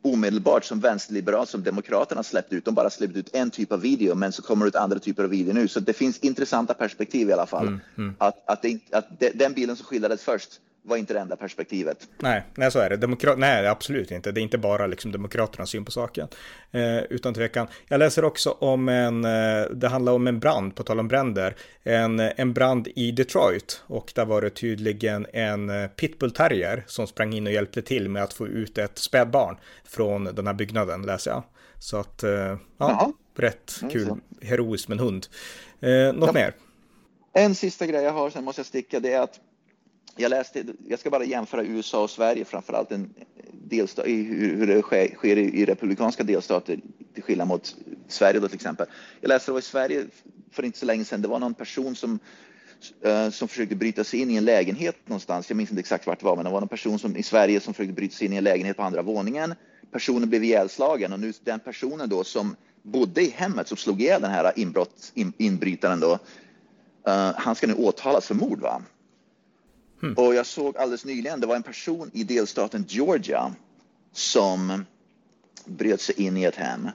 omedelbart 0.02 0.66
som 0.66 0.80
vänsterliberal 0.80 1.48
som 1.48 1.64
Demokraterna 1.64 2.24
släppte 2.24 2.56
ut. 2.56 2.66
De 2.66 2.76
bara 2.76 2.90
släppte 2.90 3.20
ut 3.20 3.36
en 3.36 3.50
typ 3.50 3.72
av 3.72 3.82
video, 3.82 4.16
men 4.16 4.32
så 4.32 4.42
kommer 4.42 4.66
det 4.66 4.70
ut 4.70 4.76
andra 4.76 5.00
typer 5.00 5.24
av 5.24 5.30
video 5.30 5.54
nu. 5.54 5.68
Så 5.68 5.80
det 5.80 5.94
finns 5.94 6.20
intressanta 6.20 6.74
perspektiv 6.74 7.30
i 7.30 7.34
alla 7.34 7.46
fall. 7.46 7.68
Mm, 7.68 7.80
mm. 7.98 8.16
Att, 8.18 8.50
att, 8.50 8.62
det, 8.62 8.80
att 8.92 9.20
det, 9.20 9.30
den 9.30 9.54
bilden 9.54 9.76
som 9.76 9.86
skildrades 9.86 10.24
först 10.24 10.62
var 10.84 10.98
inte 10.98 11.14
det 11.14 11.20
enda 11.20 11.36
perspektivet. 11.36 12.10
Nej, 12.20 12.44
nej 12.56 12.72
så 12.72 12.80
är 12.80 12.90
det. 12.90 12.98
Demokrat 12.98 13.38
nej, 13.38 13.68
absolut 13.68 14.12
inte. 14.12 14.32
Det 14.32 14.40
är 14.40 14.44
inte 14.44 14.58
bara 14.58 14.88
liksom 14.88 15.12
Demokraternas 15.12 15.70
syn 15.70 15.86
på 15.86 15.92
saken. 15.92 16.28
Eh, 16.72 17.00
utan 17.00 17.34
tvekan. 17.34 17.68
Jag 17.88 18.00
läser 18.00 18.26
också 18.26 18.52
om 18.52 18.90
en, 18.90 19.26
eh, 19.26 19.64
det 19.72 19.88
handlar 19.88 20.14
om 20.14 20.28
en 20.28 20.40
brand, 20.40 20.76
på 20.76 20.84
tal 20.84 21.00
om 21.00 21.08
bränder, 21.08 21.56
en, 21.84 22.20
en 22.20 22.54
brand 22.54 22.88
i 22.96 23.12
Detroit. 23.12 23.84
Och 23.88 24.12
där 24.16 24.26
var 24.26 24.42
det 24.42 24.50
tydligen 24.50 25.28
en 25.34 25.70
eh, 25.70 25.88
pitbull 25.88 26.32
terrier 26.32 26.84
som 26.88 27.08
sprang 27.08 27.34
in 27.34 27.48
och 27.48 27.54
hjälpte 27.54 27.82
till 27.82 28.10
med 28.10 28.24
att 28.24 28.34
få 28.34 28.48
ut 28.48 28.78
ett 28.78 28.98
spädbarn 28.98 29.58
från 29.84 30.24
den 30.24 30.48
här 30.48 30.54
byggnaden, 30.54 31.02
läser 31.02 31.32
jag. 31.32 31.44
Så 31.80 31.98
att, 31.98 32.24
eh, 32.24 32.32
ja, 32.32 32.58
Jaha. 32.78 33.14
rätt 33.38 33.82
kul, 33.92 34.10
heroiskt 34.42 34.88
med 34.88 34.96
en 34.96 35.06
hund. 35.06 35.28
Eh, 35.80 36.14
något 36.14 36.28
ja. 36.28 36.34
mer? 36.34 36.54
En 37.34 37.56
sista 37.56 37.86
grej 37.86 38.04
jag 38.04 38.12
har, 38.12 38.30
sen 38.30 38.44
måste 38.44 38.60
jag 38.60 38.66
sticka, 38.66 39.00
det 39.00 39.14
är 39.14 39.22
att 39.22 39.40
jag 40.16 40.30
läste, 40.30 40.64
jag 40.88 41.00
ska 41.00 41.10
bara 41.10 41.24
jämföra 41.24 41.64
USA 41.64 42.04
och 42.04 42.10
Sverige 42.10 42.46
framförallt 42.46 42.92
en 42.92 43.14
delstat, 43.54 44.06
hur 44.08 44.68
det 44.68 44.82
sker, 44.82 45.16
sker 45.16 45.38
i 45.38 45.66
republikanska 45.66 46.24
delstater 46.24 46.80
till 47.14 47.24
skillnad 47.24 47.48
mot 47.48 47.76
Sverige 48.08 48.40
då 48.40 48.48
till 48.48 48.56
exempel. 48.56 48.88
Jag 49.22 49.30
läste 49.30 49.52
det 49.52 49.60
i 49.60 49.62
Sverige 49.62 50.06
för 50.52 50.66
inte 50.66 50.80
så 50.80 50.86
länge 50.86 51.06
sedan. 51.06 51.22
Det 51.22 51.28
var 51.28 51.40
någon 51.40 51.54
person 51.54 51.96
som 51.96 52.20
eh, 53.02 53.30
som 53.30 53.48
försökte 53.48 53.76
bryta 53.76 54.04
sig 54.04 54.20
in 54.20 54.32
i 54.32 54.36
en 54.36 54.46
lägenhet 54.46 54.96
någonstans. 55.06 55.50
Jag 55.50 55.58
minns 55.58 55.70
inte 55.70 55.80
exakt 55.80 56.08
vart 56.08 56.20
det 56.20 56.26
var, 56.26 56.36
men 56.36 56.46
det 56.46 56.52
var 56.52 56.60
någon 56.60 56.70
person 56.70 57.00
som, 57.00 57.18
i 57.18 57.24
Sverige 57.24 57.60
som 57.60 57.74
försökte 57.74 57.94
bryta 57.94 58.16
sig 58.16 58.28
in 58.28 58.34
i 58.34 58.38
en 58.38 58.44
lägenhet 58.44 58.78
på 58.78 58.84
andra 58.84 59.02
våningen. 59.02 59.54
Personen 59.92 60.30
blev 60.30 60.44
ihjälslagen 60.44 61.14
och 61.14 61.20
nu 61.20 61.34
den 61.44 61.60
personen 61.60 62.10
då 62.10 62.24
som 62.24 62.56
bodde 62.84 63.22
i 63.22 63.30
hemmet 63.30 63.68
som 63.68 63.78
slog 63.78 64.02
ihjäl 64.02 64.22
den 64.22 64.32
här 64.32 64.52
inbrott, 64.56 65.12
in, 65.14 65.34
inbrytaren 65.38 66.00
då. 66.00 66.20
Uh, 67.08 67.32
han 67.36 67.56
ska 67.56 67.68
nu 67.68 67.74
åtalas 67.74 68.28
för 68.28 68.36
mord. 68.36 68.60
Va? 68.60 68.82
Mm. 70.02 70.14
Och 70.14 70.36
jag 70.36 70.46
såg 70.46 70.78
alldeles 70.78 71.06
nyligen, 71.06 71.40
det 71.40 71.48
var 71.48 71.56
en 71.56 71.64
person 71.64 72.12
i 72.14 72.24
delstaten 72.24 72.86
Georgia 72.88 73.56
som 74.14 74.86
bröt 75.66 76.02
sig 76.02 76.22
in 76.22 76.38
i 76.38 76.44
ett 76.44 76.56
hem. 76.56 76.90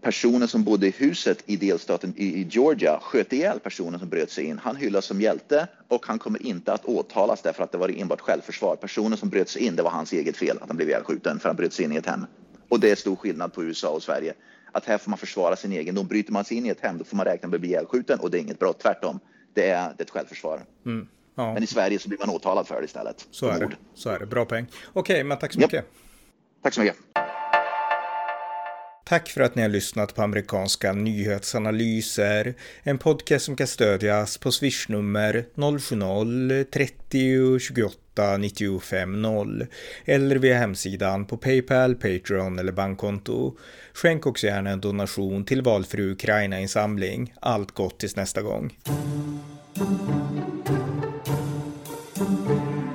Personen 0.00 0.48
som 0.48 0.64
bodde 0.64 0.86
i 0.86 0.90
huset 0.90 1.42
i 1.46 1.56
delstaten 1.56 2.14
i 2.16 2.46
Georgia 2.50 2.98
sköt 3.02 3.32
ihjäl 3.32 3.60
personen 3.60 4.00
som 4.00 4.08
bröt 4.08 4.30
sig 4.30 4.44
in. 4.44 4.58
Han 4.58 4.76
hyllas 4.76 5.04
som 5.04 5.20
hjälte 5.20 5.68
och 5.88 6.06
han 6.06 6.18
kommer 6.18 6.42
inte 6.42 6.72
att 6.72 6.84
åtalas 6.84 7.42
därför 7.42 7.62
att 7.64 7.72
det 7.72 7.78
var 7.78 8.00
enbart 8.00 8.20
självförsvar. 8.20 8.76
Personen 8.76 9.18
som 9.18 9.28
bröt 9.28 9.48
sig 9.48 9.62
in, 9.62 9.76
det 9.76 9.82
var 9.82 9.90
hans 9.90 10.12
eget 10.12 10.36
fel 10.36 10.58
att 10.60 10.68
han 10.68 10.76
blev 10.76 10.88
ihjälskjuten 10.88 11.38
för 11.38 11.48
han 11.48 11.56
bröt 11.56 11.72
sig 11.72 11.84
in 11.84 11.92
i 11.92 11.96
ett 11.96 12.06
hem. 12.06 12.26
Och 12.68 12.80
det 12.80 12.90
är 12.90 12.96
stor 12.96 13.16
skillnad 13.16 13.52
på 13.52 13.64
USA 13.64 13.88
och 13.88 14.02
Sverige. 14.02 14.34
Att 14.72 14.84
här 14.84 14.98
får 14.98 15.10
man 15.10 15.18
försvara 15.18 15.56
sin 15.56 15.72
egendom. 15.72 16.06
Bryter 16.06 16.32
man 16.32 16.44
sig 16.44 16.56
in 16.56 16.66
i 16.66 16.68
ett 16.68 16.80
hem, 16.80 16.98
då 16.98 17.04
får 17.04 17.16
man 17.16 17.26
räkna 17.26 17.48
med 17.48 17.54
att 17.54 17.60
bli 17.60 17.70
ihjälskjuten 17.70 18.20
och 18.20 18.30
det 18.30 18.38
är 18.38 18.40
inget 18.40 18.58
brott. 18.58 18.78
Tvärtom, 18.78 19.20
det 19.54 19.70
är, 19.70 19.88
det 19.96 20.02
är 20.02 20.04
ett 20.04 20.10
självförsvar. 20.10 20.60
Mm. 20.86 21.08
Ja. 21.36 21.54
Men 21.54 21.62
i 21.62 21.66
Sverige 21.66 21.98
så 21.98 22.08
blir 22.08 22.18
man 22.18 22.30
åtalad 22.30 22.66
för 22.66 22.80
det 22.80 22.84
istället. 22.84 23.26
Så 23.30 23.48
är 23.48 23.60
det. 23.60 23.76
Så 23.94 24.10
är 24.10 24.18
det. 24.18 24.26
Bra 24.26 24.44
poäng. 24.44 24.66
Okej, 24.92 25.24
men 25.24 25.38
tack 25.38 25.52
så 25.52 25.58
mycket. 25.58 25.74
Yep. 25.74 25.84
Tack 26.62 26.74
så 26.74 26.80
mycket. 26.80 26.96
Tack 29.08 29.28
för 29.28 29.40
att 29.40 29.54
ni 29.54 29.62
har 29.62 29.68
lyssnat 29.68 30.14
på 30.14 30.22
amerikanska 30.22 30.92
nyhetsanalyser. 30.92 32.54
En 32.82 32.98
podcast 32.98 33.44
som 33.44 33.56
kan 33.56 33.66
stödjas 33.66 34.38
på 34.38 34.52
swishnummer 34.52 35.46
070-30 35.54 37.58
28 37.58 38.36
95 38.36 39.22
0 39.22 39.66
eller 40.04 40.36
via 40.36 40.58
hemsidan 40.58 41.26
på 41.26 41.36
Paypal, 41.36 41.94
Patreon 41.94 42.58
eller 42.58 42.72
bankkonto. 42.72 43.56
Skänk 43.94 44.26
också 44.26 44.46
gärna 44.46 44.70
en 44.70 44.80
donation 44.80 45.44
till 45.44 45.62
valfri 45.62 46.02
Ukraina-insamling. 46.02 47.34
Allt 47.40 47.70
gott 47.70 47.98
tills 47.98 48.16
nästa 48.16 48.42
gång. 48.42 48.72
Música 52.18 52.85